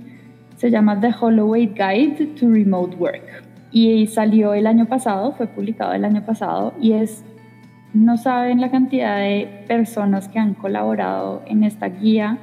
se 0.54 0.70
llama 0.70 1.00
The 1.00 1.12
Holloway 1.20 1.66
Guide 1.66 2.26
to 2.38 2.48
Remote 2.48 2.96
Work. 2.96 3.42
Y 3.72 4.06
salió 4.06 4.54
el 4.54 4.68
año 4.68 4.86
pasado, 4.86 5.32
fue 5.32 5.48
publicado 5.48 5.94
el 5.94 6.04
año 6.04 6.24
pasado, 6.24 6.74
y 6.80 6.92
es, 6.92 7.24
no 7.92 8.16
saben 8.16 8.60
la 8.60 8.70
cantidad 8.70 9.16
de 9.18 9.64
personas 9.66 10.28
que 10.28 10.38
han 10.38 10.54
colaborado 10.54 11.42
en 11.48 11.64
esta 11.64 11.88
guía 11.88 12.38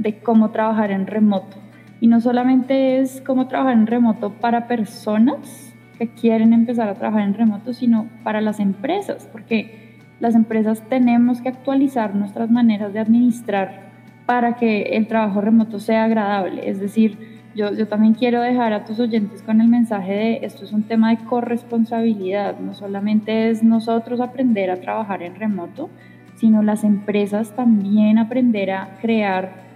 de 0.00 0.18
cómo 0.18 0.50
trabajar 0.50 0.90
en 0.90 1.06
remoto. 1.06 1.58
Y 2.00 2.06
no 2.06 2.20
solamente 2.20 3.00
es 3.00 3.20
cómo 3.20 3.46
trabajar 3.46 3.74
en 3.74 3.86
remoto 3.86 4.32
para 4.32 4.66
personas 4.66 5.74
que 5.98 6.08
quieren 6.08 6.54
empezar 6.54 6.88
a 6.88 6.94
trabajar 6.94 7.22
en 7.22 7.34
remoto, 7.34 7.74
sino 7.74 8.08
para 8.24 8.40
las 8.40 8.58
empresas, 8.58 9.28
porque 9.30 9.98
las 10.18 10.34
empresas 10.34 10.82
tenemos 10.88 11.42
que 11.42 11.50
actualizar 11.50 12.14
nuestras 12.14 12.50
maneras 12.50 12.94
de 12.94 13.00
administrar 13.00 13.90
para 14.24 14.56
que 14.56 14.82
el 14.96 15.06
trabajo 15.06 15.42
remoto 15.42 15.78
sea 15.78 16.04
agradable. 16.04 16.68
Es 16.70 16.80
decir, 16.80 17.18
yo, 17.54 17.74
yo, 17.74 17.86
también 17.86 18.14
quiero 18.14 18.40
dejar 18.40 18.72
a 18.72 18.84
tus 18.84 18.98
oyentes 18.98 19.42
con 19.42 19.60
el 19.60 19.68
mensaje 19.68 20.12
de 20.12 20.38
esto 20.42 20.64
es 20.64 20.72
un 20.72 20.84
tema 20.84 21.10
de 21.10 21.18
corresponsabilidad, 21.24 22.58
no 22.60 22.72
solamente 22.74 23.50
es 23.50 23.62
nosotros 23.62 24.20
aprender 24.20 24.70
a 24.70 24.76
trabajar 24.76 25.22
en 25.22 25.34
remoto, 25.34 25.90
sino 26.36 26.62
las 26.62 26.84
empresas 26.84 27.54
también 27.54 28.16
aprender 28.16 28.70
a 28.70 28.96
crear 29.02 29.69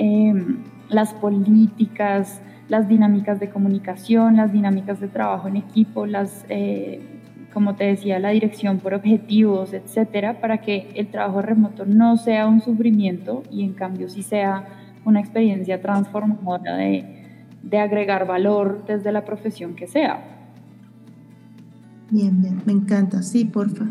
em, 0.00 0.58
las 0.88 1.14
políticas, 1.14 2.40
las 2.68 2.88
dinámicas 2.88 3.40
de 3.40 3.50
comunicación, 3.50 4.36
las 4.36 4.52
dinámicas 4.52 5.00
de 5.00 5.08
trabajo 5.08 5.48
en 5.48 5.56
equipo, 5.56 6.06
las 6.06 6.44
eh, 6.48 7.00
como 7.52 7.74
te 7.74 7.84
decía, 7.84 8.18
la 8.18 8.30
dirección 8.30 8.78
por 8.78 8.94
objetivos, 8.94 9.72
etcétera, 9.72 10.40
para 10.40 10.58
que 10.58 10.90
el 10.94 11.08
trabajo 11.08 11.42
remoto 11.42 11.84
no 11.84 12.16
sea 12.16 12.46
un 12.46 12.60
sufrimiento 12.60 13.42
y 13.50 13.64
en 13.64 13.72
cambio 13.72 14.08
sí 14.08 14.22
sea 14.22 14.66
una 15.04 15.20
experiencia 15.20 15.80
transformadora 15.80 16.76
de, 16.76 17.16
agregar 17.78 18.26
valor 18.26 18.84
desde 18.86 19.12
la 19.12 19.24
profesión 19.24 19.74
que 19.74 19.86
sea. 19.86 20.22
Bien, 22.10 22.40
bien, 22.40 22.60
me 22.64 22.72
encanta, 22.72 23.22
sí, 23.22 23.44
porfa, 23.44 23.86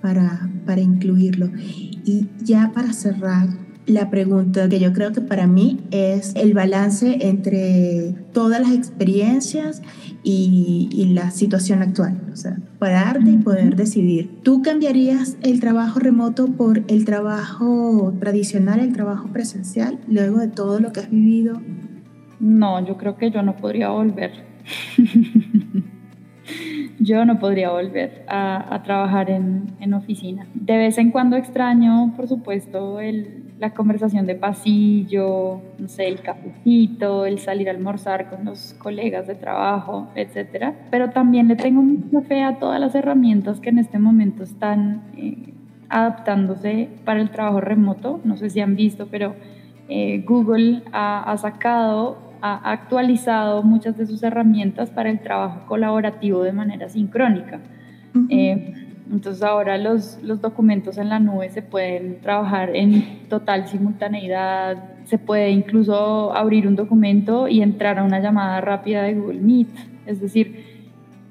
para, 0.00 0.48
para 0.64 0.80
incluirlo. 0.80 1.48
Y 1.56 2.28
ya 2.42 2.70
para 2.74 2.92
cerrar, 2.92 3.48
la 3.86 4.10
pregunta 4.10 4.68
que 4.68 4.80
yo 4.80 4.92
creo 4.92 5.12
que 5.12 5.20
para 5.20 5.46
mí 5.46 5.78
es 5.92 6.34
el 6.34 6.54
balance 6.54 7.18
entre 7.28 8.14
todas 8.32 8.60
las 8.60 8.72
experiencias 8.72 9.82
y, 10.22 11.12
la 11.14 11.30
situación 11.30 11.82
actual. 11.82 12.20
O 12.32 12.36
sea, 12.36 12.56
pararte 12.78 13.30
y 13.30 13.36
poder 13.36 13.76
decidir. 13.76 14.28
¿Tú 14.42 14.60
cambiarías 14.60 15.38
el 15.42 15.60
trabajo 15.60 16.00
remoto 16.00 16.48
por 16.48 16.82
el 16.88 17.04
trabajo 17.04 18.12
tradicional, 18.18 18.80
el 18.80 18.92
trabajo 18.92 19.28
presencial, 19.28 19.98
luego 20.08 20.38
de 20.38 20.48
todo 20.48 20.80
lo 20.80 20.92
que 20.92 21.00
has 21.00 21.10
vivido? 21.10 21.62
No, 22.40 22.84
yo 22.84 22.98
creo 22.98 23.16
que 23.16 23.30
yo 23.30 23.42
no 23.42 23.56
podría 23.56 23.90
volver. 23.90 24.32
yo 26.98 27.24
no 27.24 27.38
podría 27.38 27.70
volver 27.70 28.24
a, 28.28 28.82
trabajar 28.84 29.30
en, 29.30 29.76
en, 29.80 29.94
oficina. 29.94 30.46
De 30.54 30.76
vez 30.76 30.98
en 30.98 31.12
cuando 31.12 31.36
extraño, 31.36 32.12
por 32.16 32.28
supuesto, 32.28 33.00
el, 33.00 33.45
la 33.58 33.70
conversación 33.70 34.26
de 34.26 34.34
pasillo, 34.34 35.60
no 35.78 35.88
sé, 35.88 36.08
el 36.08 36.20
cafecito, 36.20 37.24
el 37.24 37.38
salir 37.38 37.68
a 37.68 37.72
almorzar 37.72 38.28
con 38.28 38.44
los 38.44 38.74
colegas 38.74 39.26
de 39.26 39.34
trabajo, 39.34 40.08
etc. 40.14 40.74
Pero 40.90 41.10
también 41.10 41.48
le 41.48 41.56
tengo 41.56 41.80
mucha 41.80 42.20
fe 42.22 42.42
a 42.42 42.58
todas 42.58 42.78
las 42.78 42.94
herramientas 42.94 43.60
que 43.60 43.70
en 43.70 43.78
este 43.78 43.98
momento 43.98 44.42
están 44.42 45.04
eh, 45.16 45.54
adaptándose 45.88 46.90
para 47.04 47.20
el 47.20 47.30
trabajo 47.30 47.60
remoto. 47.60 48.20
No 48.24 48.36
sé 48.36 48.50
si 48.50 48.60
han 48.60 48.76
visto, 48.76 49.08
pero 49.10 49.34
eh, 49.88 50.22
Google 50.26 50.82
ha, 50.92 51.34
sacado, 51.38 52.18
ha 52.42 52.72
actualizado 52.72 53.62
muchas 53.62 53.96
de 53.96 54.06
sus 54.06 54.22
herramientas 54.22 54.90
para 54.90 55.08
el 55.08 55.20
trabajo 55.20 55.66
colaborativo 55.66 56.42
de 56.42 56.52
manera 56.52 56.90
sincrónica. 56.90 57.60
Entonces 59.10 59.42
ahora 59.42 59.78
los, 59.78 60.18
los 60.22 60.40
documentos 60.40 60.98
en 60.98 61.08
la 61.08 61.20
nube 61.20 61.48
se 61.50 61.62
pueden 61.62 62.20
trabajar 62.20 62.74
en 62.74 63.28
total 63.28 63.68
simultaneidad, 63.68 64.76
se 65.04 65.18
puede 65.18 65.50
incluso 65.50 66.34
abrir 66.34 66.66
un 66.66 66.74
documento 66.74 67.46
y 67.46 67.62
entrar 67.62 67.98
a 67.98 68.04
una 68.04 68.20
llamada 68.20 68.60
rápida 68.60 69.02
de 69.02 69.14
Google 69.14 69.40
Meet. 69.40 69.68
Es 70.06 70.20
decir, 70.20 70.64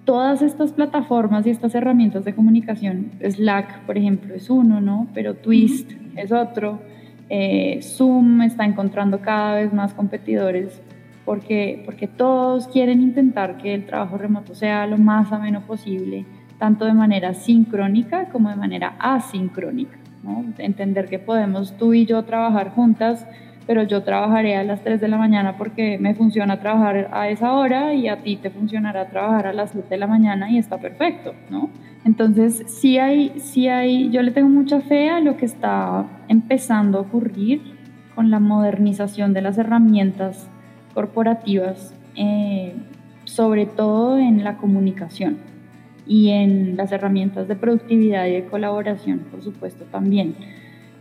todas 0.05 0.41
estas 0.41 0.71
plataformas 0.71 1.45
y 1.45 1.49
estas 1.49 1.75
herramientas 1.75 2.23
de 2.23 2.33
comunicación, 2.33 3.11
Slack, 3.21 3.81
por 3.81 3.97
ejemplo, 3.97 4.33
es 4.33 4.49
uno, 4.49 4.79
¿no? 4.79 5.07
Pero 5.13 5.33
Twist 5.33 5.91
es 6.15 6.31
otro. 6.31 6.79
Eh, 7.29 7.79
Zoom 7.81 8.41
está 8.41 8.63
encontrando 8.63 9.19
cada 9.19 9.55
vez 9.55 9.73
más 9.73 9.93
competidores 9.93 10.81
porque, 11.25 11.81
porque 11.85 12.07
todos 12.07 12.67
quieren 12.67 13.01
intentar 13.01 13.57
que 13.57 13.73
el 13.73 13.85
trabajo 13.85 14.17
remoto 14.17 14.53
sea 14.53 14.85
lo 14.85 14.97
más 14.97 15.33
ameno 15.33 15.61
posible 15.61 16.25
tanto 16.59 16.85
de 16.85 16.93
manera 16.93 17.33
sincrónica 17.33 18.25
como 18.29 18.49
de 18.49 18.55
manera 18.55 18.95
asincrónica. 18.99 19.97
Entender 20.57 21.07
que 21.07 21.19
podemos 21.19 21.77
tú 21.77 21.93
y 21.93 22.05
yo 22.05 22.23
trabajar 22.23 22.71
juntas 22.71 23.27
pero 23.67 23.83
yo 23.83 24.03
trabajaré 24.03 24.55
a 24.55 24.63
las 24.63 24.83
3 24.83 25.01
de 25.01 25.07
la 25.07 25.17
mañana 25.17 25.57
porque 25.57 25.97
me 25.97 26.13
funciona 26.13 26.59
trabajar 26.59 27.09
a 27.11 27.29
esa 27.29 27.53
hora 27.53 27.93
y 27.93 28.07
a 28.07 28.21
ti 28.21 28.37
te 28.37 28.49
funcionará 28.49 29.09
trabajar 29.09 29.47
a 29.47 29.53
las 29.53 29.71
7 29.71 29.87
de 29.89 29.97
la 29.97 30.07
mañana 30.07 30.51
y 30.51 30.57
está 30.57 30.77
perfecto, 30.77 31.33
¿no? 31.49 31.69
Entonces, 32.03 32.63
sí 32.67 32.99
hay, 32.99 33.33
sí 33.39 33.67
hay, 33.67 34.11
yo 34.11 34.21
le 34.21 34.31
tengo 34.31 34.49
mucha 34.49 34.81
fe 34.81 35.09
a 35.09 35.19
lo 35.19 35.37
que 35.37 35.45
está 35.45 36.05
empezando 36.27 36.99
a 36.99 37.01
ocurrir 37.01 37.61
con 38.13 38.29
la 38.29 38.39
modernización 38.39 39.33
de 39.33 39.41
las 39.41 39.57
herramientas 39.57 40.47
corporativas, 40.93 41.95
eh, 42.15 42.75
sobre 43.23 43.65
todo 43.65 44.19
en 44.19 44.43
la 44.43 44.57
comunicación 44.57 45.54
y 46.07 46.29
en 46.29 46.77
las 46.77 46.91
herramientas 46.91 47.47
de 47.47 47.55
productividad 47.55 48.25
y 48.27 48.33
de 48.33 48.45
colaboración, 48.45 49.19
por 49.31 49.41
supuesto, 49.41 49.85
también. 49.85 50.35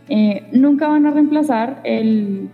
Eh, 0.09 0.47
nunca 0.51 0.87
van 0.87 1.05
a 1.05 1.11
reemplazar 1.11 1.81
el, 1.83 2.49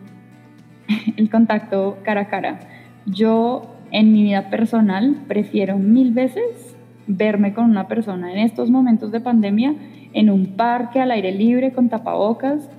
el 1.18 1.30
contacto 1.30 1.98
cara 2.04 2.22
a 2.22 2.28
cara. 2.28 2.60
Yo 3.06 3.76
en 3.92 4.14
mi 4.14 4.24
vida 4.24 4.50
personal 4.50 5.24
prefiero 5.28 5.78
mil 5.78 6.12
veces 6.14 6.76
verme 7.08 7.54
con 7.54 7.66
una 7.66 7.88
persona 7.88 8.32
en 8.32 8.40
estos 8.40 8.70
momentos 8.70 9.12
de 9.12 9.20
pandemia 9.20 9.76
en 10.14 10.30
un 10.30 10.58
parque 10.58 11.00
al 11.00 11.12
aire 11.12 11.32
libre 11.32 11.72
con 11.72 11.90
tapabocas 11.90 12.70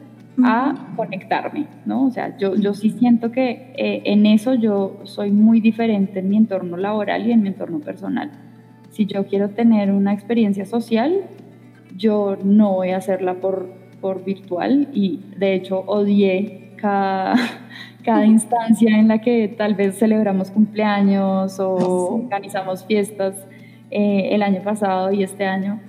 a 0.42 0.74
conectarme, 0.96 1.66
¿no? 1.84 2.06
O 2.06 2.10
sea, 2.10 2.36
yo, 2.38 2.54
yo 2.54 2.72
sí 2.72 2.90
siento 2.90 3.30
que 3.30 3.72
eh, 3.76 4.02
en 4.06 4.24
eso 4.24 4.54
yo 4.54 5.00
soy 5.04 5.30
muy 5.30 5.60
diferente 5.60 6.20
en 6.20 6.30
mi 6.30 6.38
entorno 6.38 6.76
laboral 6.76 7.26
y 7.26 7.32
en 7.32 7.42
mi 7.42 7.48
entorno 7.48 7.80
personal. 7.80 8.30
Si 8.92 9.06
yo 9.06 9.26
quiero 9.26 9.48
tener 9.48 9.90
una 9.90 10.12
experiencia 10.12 10.66
social, 10.66 11.22
yo 11.96 12.36
no 12.44 12.74
voy 12.74 12.90
a 12.90 12.98
hacerla 12.98 13.34
por, 13.34 13.70
por 14.02 14.22
virtual 14.22 14.88
y 14.92 15.20
de 15.36 15.54
hecho 15.54 15.80
odié 15.86 16.74
cada, 16.76 17.34
cada 18.04 18.26
instancia 18.26 18.98
en 18.98 19.08
la 19.08 19.22
que 19.22 19.48
tal 19.48 19.74
vez 19.74 19.98
celebramos 19.98 20.50
cumpleaños 20.50 21.58
o 21.58 22.16
organizamos 22.16 22.84
fiestas 22.84 23.46
eh, 23.90 24.28
el 24.32 24.42
año 24.42 24.62
pasado 24.62 25.10
y 25.10 25.22
este 25.22 25.46
año. 25.46 25.80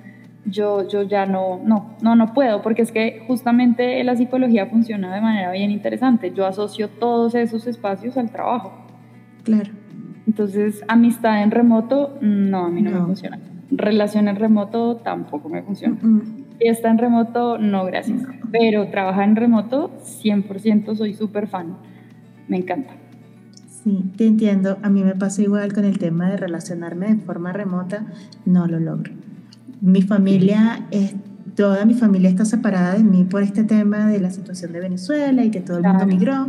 Yo, 0.46 0.88
yo 0.88 1.04
ya 1.04 1.26
no, 1.26 1.60
no, 1.64 1.96
no, 2.02 2.16
no 2.16 2.34
puedo, 2.34 2.62
porque 2.62 2.84
es 2.84 2.92
que 2.94 3.24
justamente 3.28 4.02
la 4.06 4.16
psicología 4.16 4.68
funciona 4.68 5.14
de 5.14 5.20
manera 5.20 5.52
bien 5.52 5.72
interesante. 5.72 6.32
Yo 6.34 6.46
asocio 6.46 6.88
todos 6.88 7.36
esos 7.36 7.68
espacios 7.68 8.16
al 8.18 8.30
trabajo. 8.30 8.72
Claro. 9.44 9.83
Entonces, 10.28 10.84
amistad 10.88 11.44
en 11.44 11.52
remoto, 11.52 12.18
no, 12.22 12.66
a 12.66 12.70
mí 12.70 12.82
no, 12.82 12.92
me 12.92 13.06
funciona. 13.06 13.40
Relación 13.72 14.28
en 14.28 14.36
remoto 14.36 14.98
tampoco 14.98 15.50
me 15.50 15.64
funciona. 15.64 15.98
Fiesta 16.58 16.90
en 16.90 16.98
remoto, 16.98 17.58
no, 17.58 17.86
gracias. 17.86 18.22
Pero 18.52 18.88
trabajar 18.90 19.28
en 19.28 19.36
remoto, 19.36 19.92
100% 20.24 20.96
soy 20.96 21.14
súper 21.14 21.48
fan. 21.48 21.78
Me 22.48 22.58
encanta. 22.58 22.94
Sí, 23.84 24.12
te 24.16 24.28
entiendo. 24.28 24.78
A 24.82 24.90
mí 24.90 25.04
me 25.04 25.16
pasa 25.16 25.42
igual 25.42 25.74
con 25.74 25.84
el 25.84 26.00
tema 26.00 26.30
de 26.30 26.38
relacionarme 26.38 27.08
de 27.08 27.16
forma 27.18 27.52
remota. 27.52 28.06
No 28.46 28.68
lo 28.68 28.80
logro. 28.80 29.12
Mi 29.82 30.02
familia 30.02 30.88
es 30.92 31.16
toda 31.56 31.86
mi 31.86 31.94
familia 31.94 32.30
está 32.30 32.46
separada 32.46 32.96
de 32.96 33.04
mí 33.04 33.26
por 33.26 33.44
este 33.44 33.64
tema 33.64 34.08
de 34.08 34.20
la 34.20 34.32
situación 34.32 34.72
de 34.74 34.80
Venezuela 34.80 35.44
y 35.44 35.52
que 35.52 35.62
todo 35.62 35.78
el 35.78 35.84
mundo 35.84 36.06
migró. 36.06 36.48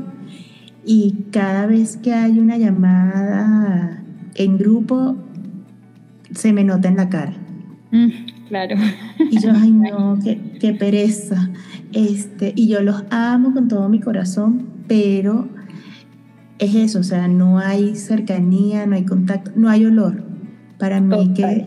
Y 0.85 1.27
cada 1.31 1.67
vez 1.67 1.97
que 1.97 2.13
hay 2.13 2.39
una 2.39 2.59
llamada 2.59 4.03
en 4.35 4.59
grupo, 4.59 5.17
se 6.33 6.53
me 6.53 6.65
nota 6.65 6.89
en 6.89 6.97
la 6.97 7.09
cara. 7.09 7.33
Mm, 7.91 8.09
claro. 8.49 8.77
Y 9.31 9.41
yo, 9.41 9.53
ay 9.55 9.71
no, 9.73 10.19
qué, 10.25 10.41
qué 10.61 10.75
pereza. 10.75 11.51
Este, 11.93 12.53
y 12.57 12.69
yo 12.69 12.83
los 12.83 13.05
amo 13.11 13.55
con 13.55 13.69
todo 13.69 13.89
mi 13.89 14.01
corazón, 14.01 14.67
pero 14.89 15.49
es 16.59 16.75
eso, 16.75 17.01
o 17.01 17.03
sea, 17.03 17.29
no 17.29 17.59
hay 17.59 17.97
cercanía, 17.97 18.87
no 18.87 18.97
hay 18.97 19.05
contacto, 19.05 19.53
no 19.57 19.69
hay 19.69 19.87
olor. 19.87 20.23
Para 20.79 21.01
mí 21.01 21.33
que, 21.35 21.67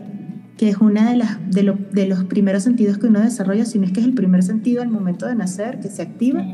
que, 0.56 0.68
es 0.68 0.76
una 0.78 1.10
de, 1.10 1.16
las, 1.16 1.38
de, 1.50 1.74
de, 1.92 2.06
los 2.06 2.24
primeros 2.24 2.62
sentidos 2.62 2.98
que 2.98 3.06
uno 3.06 3.20
desarrolla, 3.20 3.64
si 3.64 3.78
no 3.78 3.86
es 3.86 3.92
que 3.92 4.00
es 4.00 4.06
el 4.06 4.14
primer 4.14 4.42
sentido 4.42 4.82
al 4.82 4.88
momento 4.88 5.26
de 5.26 5.34
nacer, 5.34 5.80
que 5.80 5.88
se 5.88 6.02
activa, 6.02 6.44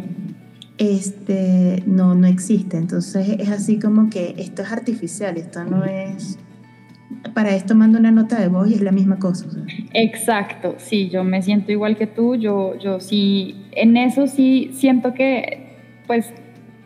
este, 0.78 1.82
no, 1.86 2.14
no 2.14 2.26
existe. 2.26 2.76
Entonces 2.76 3.28
es 3.38 3.50
así 3.50 3.78
como 3.78 4.10
que 4.10 4.34
esto 4.38 4.62
es 4.62 4.72
artificial, 4.72 5.36
esto 5.36 5.64
no 5.64 5.84
es... 5.84 6.38
Para 7.32 7.54
esto 7.54 7.74
mando 7.74 7.98
una 7.98 8.10
nota 8.10 8.40
de 8.40 8.48
voz 8.48 8.70
y 8.70 8.74
es 8.74 8.80
la 8.82 8.92
misma 8.92 9.18
cosa. 9.18 9.46
Exacto, 9.92 10.74
sí, 10.78 11.08
yo 11.08 11.24
me 11.24 11.42
siento 11.42 11.72
igual 11.72 11.96
que 11.96 12.06
tú, 12.06 12.34
yo, 12.34 12.78
yo 12.78 13.00
sí, 13.00 13.66
en 13.72 13.96
eso 13.96 14.26
sí 14.26 14.70
siento 14.74 15.14
que, 15.14 15.76
pues, 16.06 16.32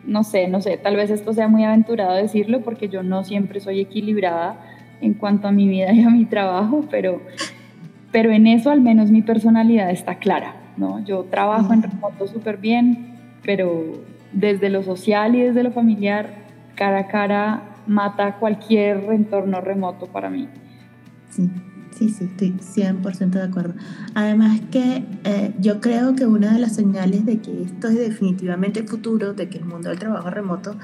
no 0.05 0.23
sé, 0.23 0.47
no 0.47 0.61
sé, 0.61 0.77
tal 0.77 0.95
vez 0.95 1.09
esto 1.09 1.33
sea 1.33 1.47
muy 1.47 1.63
aventurado 1.63 2.15
decirlo 2.15 2.61
porque 2.61 2.89
yo 2.89 3.03
no 3.03 3.23
siempre 3.23 3.59
soy 3.59 3.81
equilibrada 3.81 4.59
en 5.01 5.13
cuanto 5.13 5.47
a 5.47 5.51
mi 5.51 5.67
vida 5.67 5.91
y 5.91 6.01
a 6.01 6.09
mi 6.09 6.25
trabajo, 6.25 6.85
pero, 6.89 7.21
pero 8.11 8.31
en 8.31 8.47
eso 8.47 8.71
al 8.71 8.81
menos 8.81 9.11
mi 9.11 9.21
personalidad 9.21 9.89
está 9.89 10.15
clara, 10.15 10.55
¿no? 10.77 11.03
Yo 11.05 11.25
trabajo 11.25 11.73
en 11.73 11.83
remoto 11.83 12.27
súper 12.27 12.57
bien, 12.57 13.08
pero 13.49 14.03
desde 14.31 14.69
lo 14.69 14.83
social 14.83 15.33
y 15.33 15.41
desde 15.41 15.63
lo 15.63 15.71
familiar, 15.71 16.35
cara 16.75 16.99
a 16.99 17.07
cara 17.07 17.63
mata 17.87 18.35
cualquier 18.35 18.97
entorno 19.11 19.59
remoto 19.59 20.05
para 20.05 20.29
mí. 20.29 20.47
Sí, 21.31 21.49
sí, 21.89 22.09
sí, 22.09 22.25
estoy 22.25 22.51
100% 22.51 23.31
de 23.31 23.41
acuerdo. 23.41 23.73
Además 24.13 24.61
que 24.69 25.03
eh, 25.23 25.51
yo 25.59 25.81
creo 25.81 26.13
que 26.13 26.27
una 26.27 26.53
de 26.53 26.59
las 26.59 26.75
señales 26.75 27.25
de 27.25 27.39
que 27.39 27.63
esto 27.63 27.87
es 27.87 27.97
definitivamente 27.97 28.81
el 28.81 28.87
futuro, 28.87 29.33
de 29.33 29.49
que 29.49 29.57
el 29.57 29.65
mundo 29.65 29.89
del 29.89 29.97
trabajo 29.97 30.29
remoto 30.29 30.75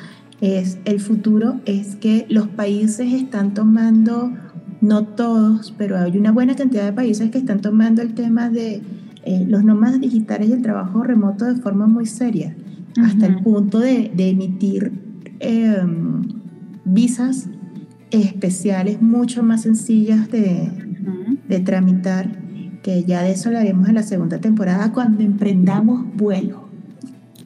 es 0.41 0.79
el 0.85 0.99
futuro, 0.99 1.59
es 1.65 1.95
que 1.97 2.25
los 2.29 2.47
países 2.47 3.13
están 3.13 3.53
tomando, 3.53 4.31
no 4.81 5.05
todos, 5.05 5.71
pero 5.77 5.99
hay 5.99 6.17
una 6.17 6.31
buena 6.31 6.55
cantidad 6.55 6.85
de 6.85 6.93
países 6.93 7.29
que 7.29 7.37
están 7.37 7.61
tomando 7.61 8.01
el 8.01 8.15
tema 8.15 8.49
de 8.49 8.81
eh, 9.25 9.45
los 9.47 9.63
nómadas 9.63 9.99
digitales 9.99 10.49
y 10.49 10.53
el 10.53 10.61
trabajo 10.61 11.03
remoto 11.03 11.45
de 11.45 11.55
forma 11.55 11.87
muy 11.87 12.05
seria, 12.05 12.55
hasta 13.03 13.25
el 13.25 13.37
punto 13.41 13.79
de, 13.79 14.11
emitir 14.17 14.91
em, 15.39 16.21
visas 16.85 17.49
especiales 18.11 19.01
mucho 19.01 19.43
más 19.43 19.63
sencillas 19.63 20.29
de, 20.29 20.69
de, 21.47 21.59
tramitar, 21.59 22.29
que 22.83 23.03
ya 23.03 23.23
de 23.23 23.31
eso 23.31 23.49
haremos 23.49 23.89
en 23.89 23.95
la 23.95 24.03
segunda 24.03 24.39
temporada 24.39 24.93
cuando 24.93 25.23
emprendamos 25.23 26.05
vuelo. 26.15 26.69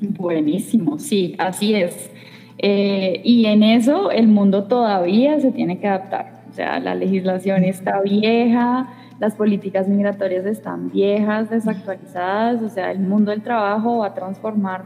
Buenísimo, 0.01 0.99
sí, 0.99 1.35
así 1.39 1.73
es. 1.73 2.09
Eh, 2.57 3.21
y 3.23 3.45
en 3.45 3.63
eso 3.63 4.11
el 4.11 4.27
mundo 4.27 4.65
todavía 4.65 5.39
se 5.39 5.51
tiene 5.51 5.79
que 5.79 5.87
adaptar. 5.87 6.43
O 6.49 6.53
sea, 6.53 6.79
la 6.79 6.93
legislación 6.93 7.63
está 7.63 8.01
vieja, 8.01 8.89
las 9.19 9.35
políticas 9.35 9.87
migratorias 9.87 10.45
están 10.45 10.91
viejas, 10.91 11.49
desactualizadas, 11.49 12.61
o 12.61 12.69
sea, 12.69 12.91
el 12.91 12.99
mundo 12.99 13.31
del 13.31 13.41
trabajo 13.41 13.99
va 13.99 14.07
a 14.07 14.13
transformar 14.13 14.83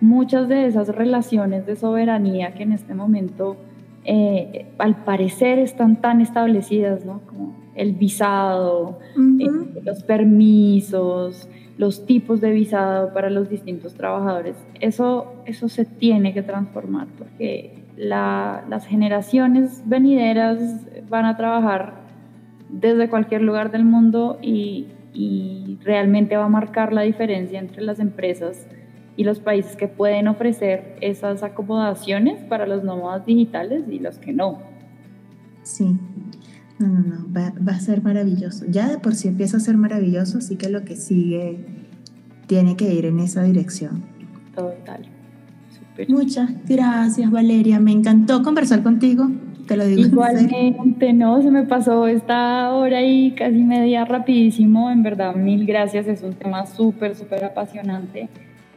muchas 0.00 0.48
de 0.48 0.66
esas 0.66 0.88
relaciones 0.88 1.66
de 1.66 1.76
soberanía 1.76 2.54
que 2.54 2.64
en 2.64 2.72
este 2.72 2.94
momento 2.94 3.56
eh, 4.04 4.66
al 4.78 5.04
parecer 5.04 5.58
están 5.58 6.00
tan 6.00 6.20
establecidas, 6.20 7.04
¿no? 7.04 7.20
Como 7.26 7.54
el 7.74 7.92
visado, 7.92 8.98
eh, 9.38 9.46
los 9.84 10.02
permisos, 10.02 11.48
los 11.76 12.06
tipos 12.06 12.40
de 12.40 12.50
visado 12.50 13.12
para 13.12 13.30
los 13.30 13.48
distintos 13.48 13.94
trabajadores. 13.94 14.56
Eso, 14.80 15.34
eso 15.44 15.68
se 15.68 15.84
tiene 15.84 16.34
que 16.34 16.42
transformar 16.42 17.06
porque 17.18 17.84
las 17.96 18.86
generaciones 18.86 19.82
venideras 19.84 20.58
van 21.10 21.26
a 21.26 21.36
trabajar 21.36 21.99
desde 22.72 23.08
cualquier 23.08 23.42
lugar 23.42 23.70
del 23.70 23.84
mundo 23.84 24.38
y, 24.42 24.88
realmente 25.82 26.36
va 26.36 26.44
a 26.44 26.48
marcar 26.48 26.92
la 26.92 27.02
diferencia 27.02 27.58
entre 27.58 27.82
las 27.82 27.98
empresas 27.98 28.66
y 29.16 29.24
los 29.24 29.40
países 29.40 29.76
que 29.76 29.88
pueden 29.88 30.28
ofrecer 30.28 30.96
esas 31.00 31.42
acomodaciones 31.42 32.44
para 32.44 32.66
los 32.66 32.84
nómadas 32.84 33.26
digitales 33.26 33.84
y 33.90 33.98
los 33.98 34.18
que 34.18 34.32
no. 34.32 34.58
Sí, 35.62 35.96
no, 36.78 36.88
no, 36.88 37.00
no, 37.00 37.32
va, 37.32 37.52
va, 37.66 37.72
a 37.72 37.80
ser 37.80 38.02
maravilloso. 38.02 38.66
Ya 38.68 38.88
de 38.88 38.98
por 38.98 39.14
sí 39.14 39.28
empieza 39.28 39.56
a 39.56 39.60
ser 39.60 39.76
maravilloso, 39.76 40.38
así 40.38 40.56
que 40.56 40.68
lo 40.68 40.84
que 40.84 40.96
sigue 40.96 41.58
tiene 42.46 42.76
que 42.76 42.92
ir 42.92 43.06
en 43.06 43.20
esa 43.20 43.42
dirección. 43.42 44.04
Total. 44.54 45.08
Muchas 46.08 46.50
gracias, 46.66 47.30
Valeria. 47.30 47.80
Me 47.80 47.92
encantó 47.92 48.42
conversar 48.42 48.82
contigo. 48.82 49.30
Te 49.70 49.76
lo 49.76 49.86
digo. 49.86 50.00
Igualmente, 50.00 51.12
no, 51.12 51.40
se 51.42 51.48
me 51.48 51.62
pasó 51.62 52.08
esta 52.08 52.74
hora 52.74 53.04
y 53.04 53.30
casi 53.36 53.62
media 53.62 54.04
rapidísimo. 54.04 54.90
En 54.90 55.04
verdad, 55.04 55.36
mil 55.36 55.64
gracias. 55.64 56.08
Es 56.08 56.24
un 56.24 56.32
tema 56.32 56.66
súper, 56.66 57.14
súper 57.14 57.44
apasionante 57.44 58.28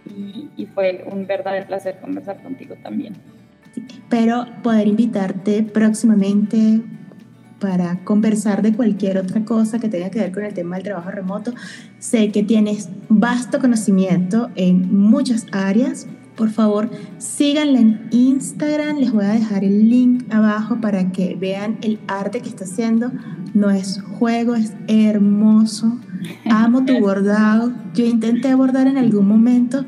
y, 0.06 0.50
y, 0.56 0.68
fue 0.68 1.04
un 1.12 1.26
verdadero 1.26 1.66
placer 1.66 1.98
conversar 2.00 2.44
contigo 2.44 2.76
también. 2.84 3.16
espero 3.76 4.46
poder 4.62 4.88
invitarte 4.88 5.64
próximamente 5.64 6.82
para 7.60 8.04
conversar 8.04 8.62
de 8.62 8.74
cualquier 8.74 9.18
otra 9.18 9.44
cosa 9.44 9.80
que 9.80 9.90
tenga 9.90 10.12
que 10.12 10.20
ver 10.20 10.32
con 10.32 10.46
el 10.46 10.54
tema 10.54 10.76
del 10.76 10.84
trabajo 10.84 11.10
remoto. 11.10 11.56
Sé 11.98 12.32
que 12.32 12.44
tienes 12.44 12.90
vasto 13.10 13.58
conocimiento 13.58 14.52
en 14.56 14.96
muchas 14.96 15.48
áreas 15.54 16.06
por 16.36 16.50
favor, 16.50 16.90
síganla 17.18 17.80
en 17.80 18.08
Instagram. 18.12 18.98
Les 18.98 19.12
voy 19.12 19.26
a 19.26 19.30
dejar 19.30 19.64
el 19.64 19.90
link 19.90 20.24
abajo 20.34 20.78
para 20.82 21.12
que 21.12 21.36
vean 21.36 21.78
el 21.82 22.00
arte 22.08 22.42
que 22.42 22.50
está 22.50 22.64
haciendo. 22.64 23.12
No 23.54 23.70
es 23.70 24.02
juego, 24.02 24.56
es 24.56 24.76
hermoso. 24.88 26.00
Amo 26.50 26.86
tu 26.86 27.00
bordado. 27.02 27.72
Yo 27.94 28.06
intenté 28.06 28.56
bordar 28.56 28.88
en 28.88 28.98
algún 28.98 29.28
momento. 29.28 29.86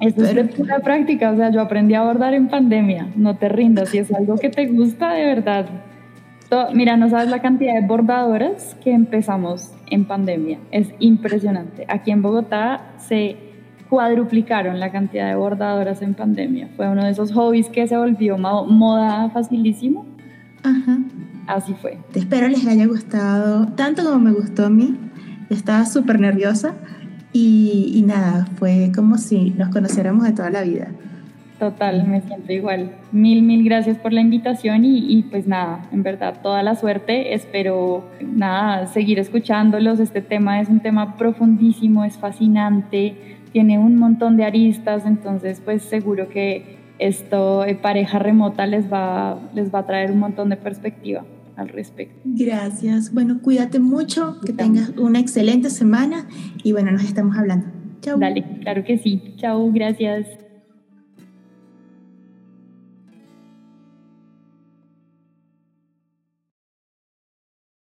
Esto 0.00 0.24
es 0.24 0.34
de 0.34 0.44
pura 0.44 0.80
práctica, 0.80 1.30
o 1.30 1.36
sea, 1.36 1.50
yo 1.50 1.60
aprendí 1.60 1.94
a 1.94 2.02
bordar 2.02 2.32
en 2.32 2.48
pandemia. 2.48 3.08
No 3.16 3.36
te 3.36 3.50
rindas, 3.50 3.90
si 3.90 3.98
es 3.98 4.12
algo 4.12 4.36
que 4.36 4.48
te 4.48 4.66
gusta 4.66 5.12
de 5.12 5.26
verdad. 5.26 5.66
Mira, 6.74 6.96
no 6.96 7.08
sabes 7.08 7.30
la 7.30 7.40
cantidad 7.40 7.74
de 7.74 7.86
bordadoras 7.86 8.76
que 8.82 8.92
empezamos 8.92 9.72
en 9.88 10.04
pandemia. 10.04 10.58
Es 10.72 10.88
impresionante. 10.98 11.84
Aquí 11.88 12.10
en 12.10 12.22
Bogotá 12.22 12.94
se 12.98 13.49
cuadruplicaron 13.90 14.78
la 14.78 14.92
cantidad 14.92 15.28
de 15.28 15.34
bordadoras 15.34 16.00
en 16.00 16.14
pandemia. 16.14 16.68
Fue 16.76 16.88
uno 16.88 17.04
de 17.04 17.10
esos 17.10 17.32
hobbies 17.32 17.68
que 17.68 17.88
se 17.88 17.96
volvió 17.96 18.38
moda 18.38 19.28
facilísimo. 19.30 20.06
Ajá. 20.62 20.98
Así 21.48 21.74
fue. 21.74 21.98
Te 22.12 22.20
espero 22.20 22.46
les 22.48 22.64
haya 22.66 22.86
gustado 22.86 23.66
tanto 23.74 24.04
como 24.04 24.20
me 24.20 24.30
gustó 24.30 24.66
a 24.66 24.70
mí. 24.70 24.96
Estaba 25.50 25.84
súper 25.84 26.20
nerviosa 26.20 26.74
y, 27.32 27.92
y 27.92 28.02
nada, 28.02 28.46
fue 28.56 28.92
como 28.94 29.18
si 29.18 29.50
nos 29.50 29.70
conociéramos 29.70 30.24
de 30.24 30.32
toda 30.32 30.50
la 30.50 30.62
vida. 30.62 30.88
Total, 31.58 32.06
me 32.06 32.22
siento 32.22 32.52
igual. 32.52 32.92
Mil, 33.10 33.42
mil 33.42 33.64
gracias 33.64 33.98
por 33.98 34.12
la 34.12 34.20
invitación 34.20 34.84
y, 34.84 34.98
y, 35.12 35.24
pues 35.24 35.46
nada, 35.46 35.82
en 35.92 36.02
verdad, 36.04 36.40
toda 36.42 36.62
la 36.62 36.76
suerte. 36.76 37.34
Espero, 37.34 38.08
nada, 38.22 38.86
seguir 38.86 39.18
escuchándolos. 39.18 39.98
Este 39.98 40.22
tema 40.22 40.60
es 40.60 40.68
un 40.68 40.80
tema 40.80 41.16
profundísimo, 41.16 42.04
es 42.04 42.16
fascinante 42.16 43.39
tiene 43.52 43.78
un 43.78 43.96
montón 43.96 44.36
de 44.36 44.44
aristas, 44.44 45.06
entonces 45.06 45.60
pues 45.64 45.82
seguro 45.82 46.28
que 46.28 46.78
esto 46.98 47.62
de 47.62 47.74
pareja 47.74 48.18
remota 48.18 48.66
les 48.66 48.92
va, 48.92 49.38
les 49.54 49.74
va 49.74 49.80
a 49.80 49.86
traer 49.86 50.12
un 50.12 50.18
montón 50.18 50.50
de 50.50 50.56
perspectiva 50.56 51.24
al 51.56 51.68
respecto. 51.68 52.20
Gracias. 52.24 53.12
Bueno, 53.12 53.40
cuídate 53.42 53.80
mucho, 53.80 54.40
que 54.44 54.52
tengas 54.52 54.90
una 54.96 55.18
excelente 55.18 55.70
semana 55.70 56.26
y 56.62 56.72
bueno, 56.72 56.90
nos 56.90 57.04
estamos 57.04 57.36
hablando. 57.36 57.66
Chao. 58.00 58.18
Dale, 58.18 58.44
claro 58.60 58.84
que 58.84 58.98
sí. 58.98 59.34
Chao, 59.36 59.70
gracias. 59.72 60.39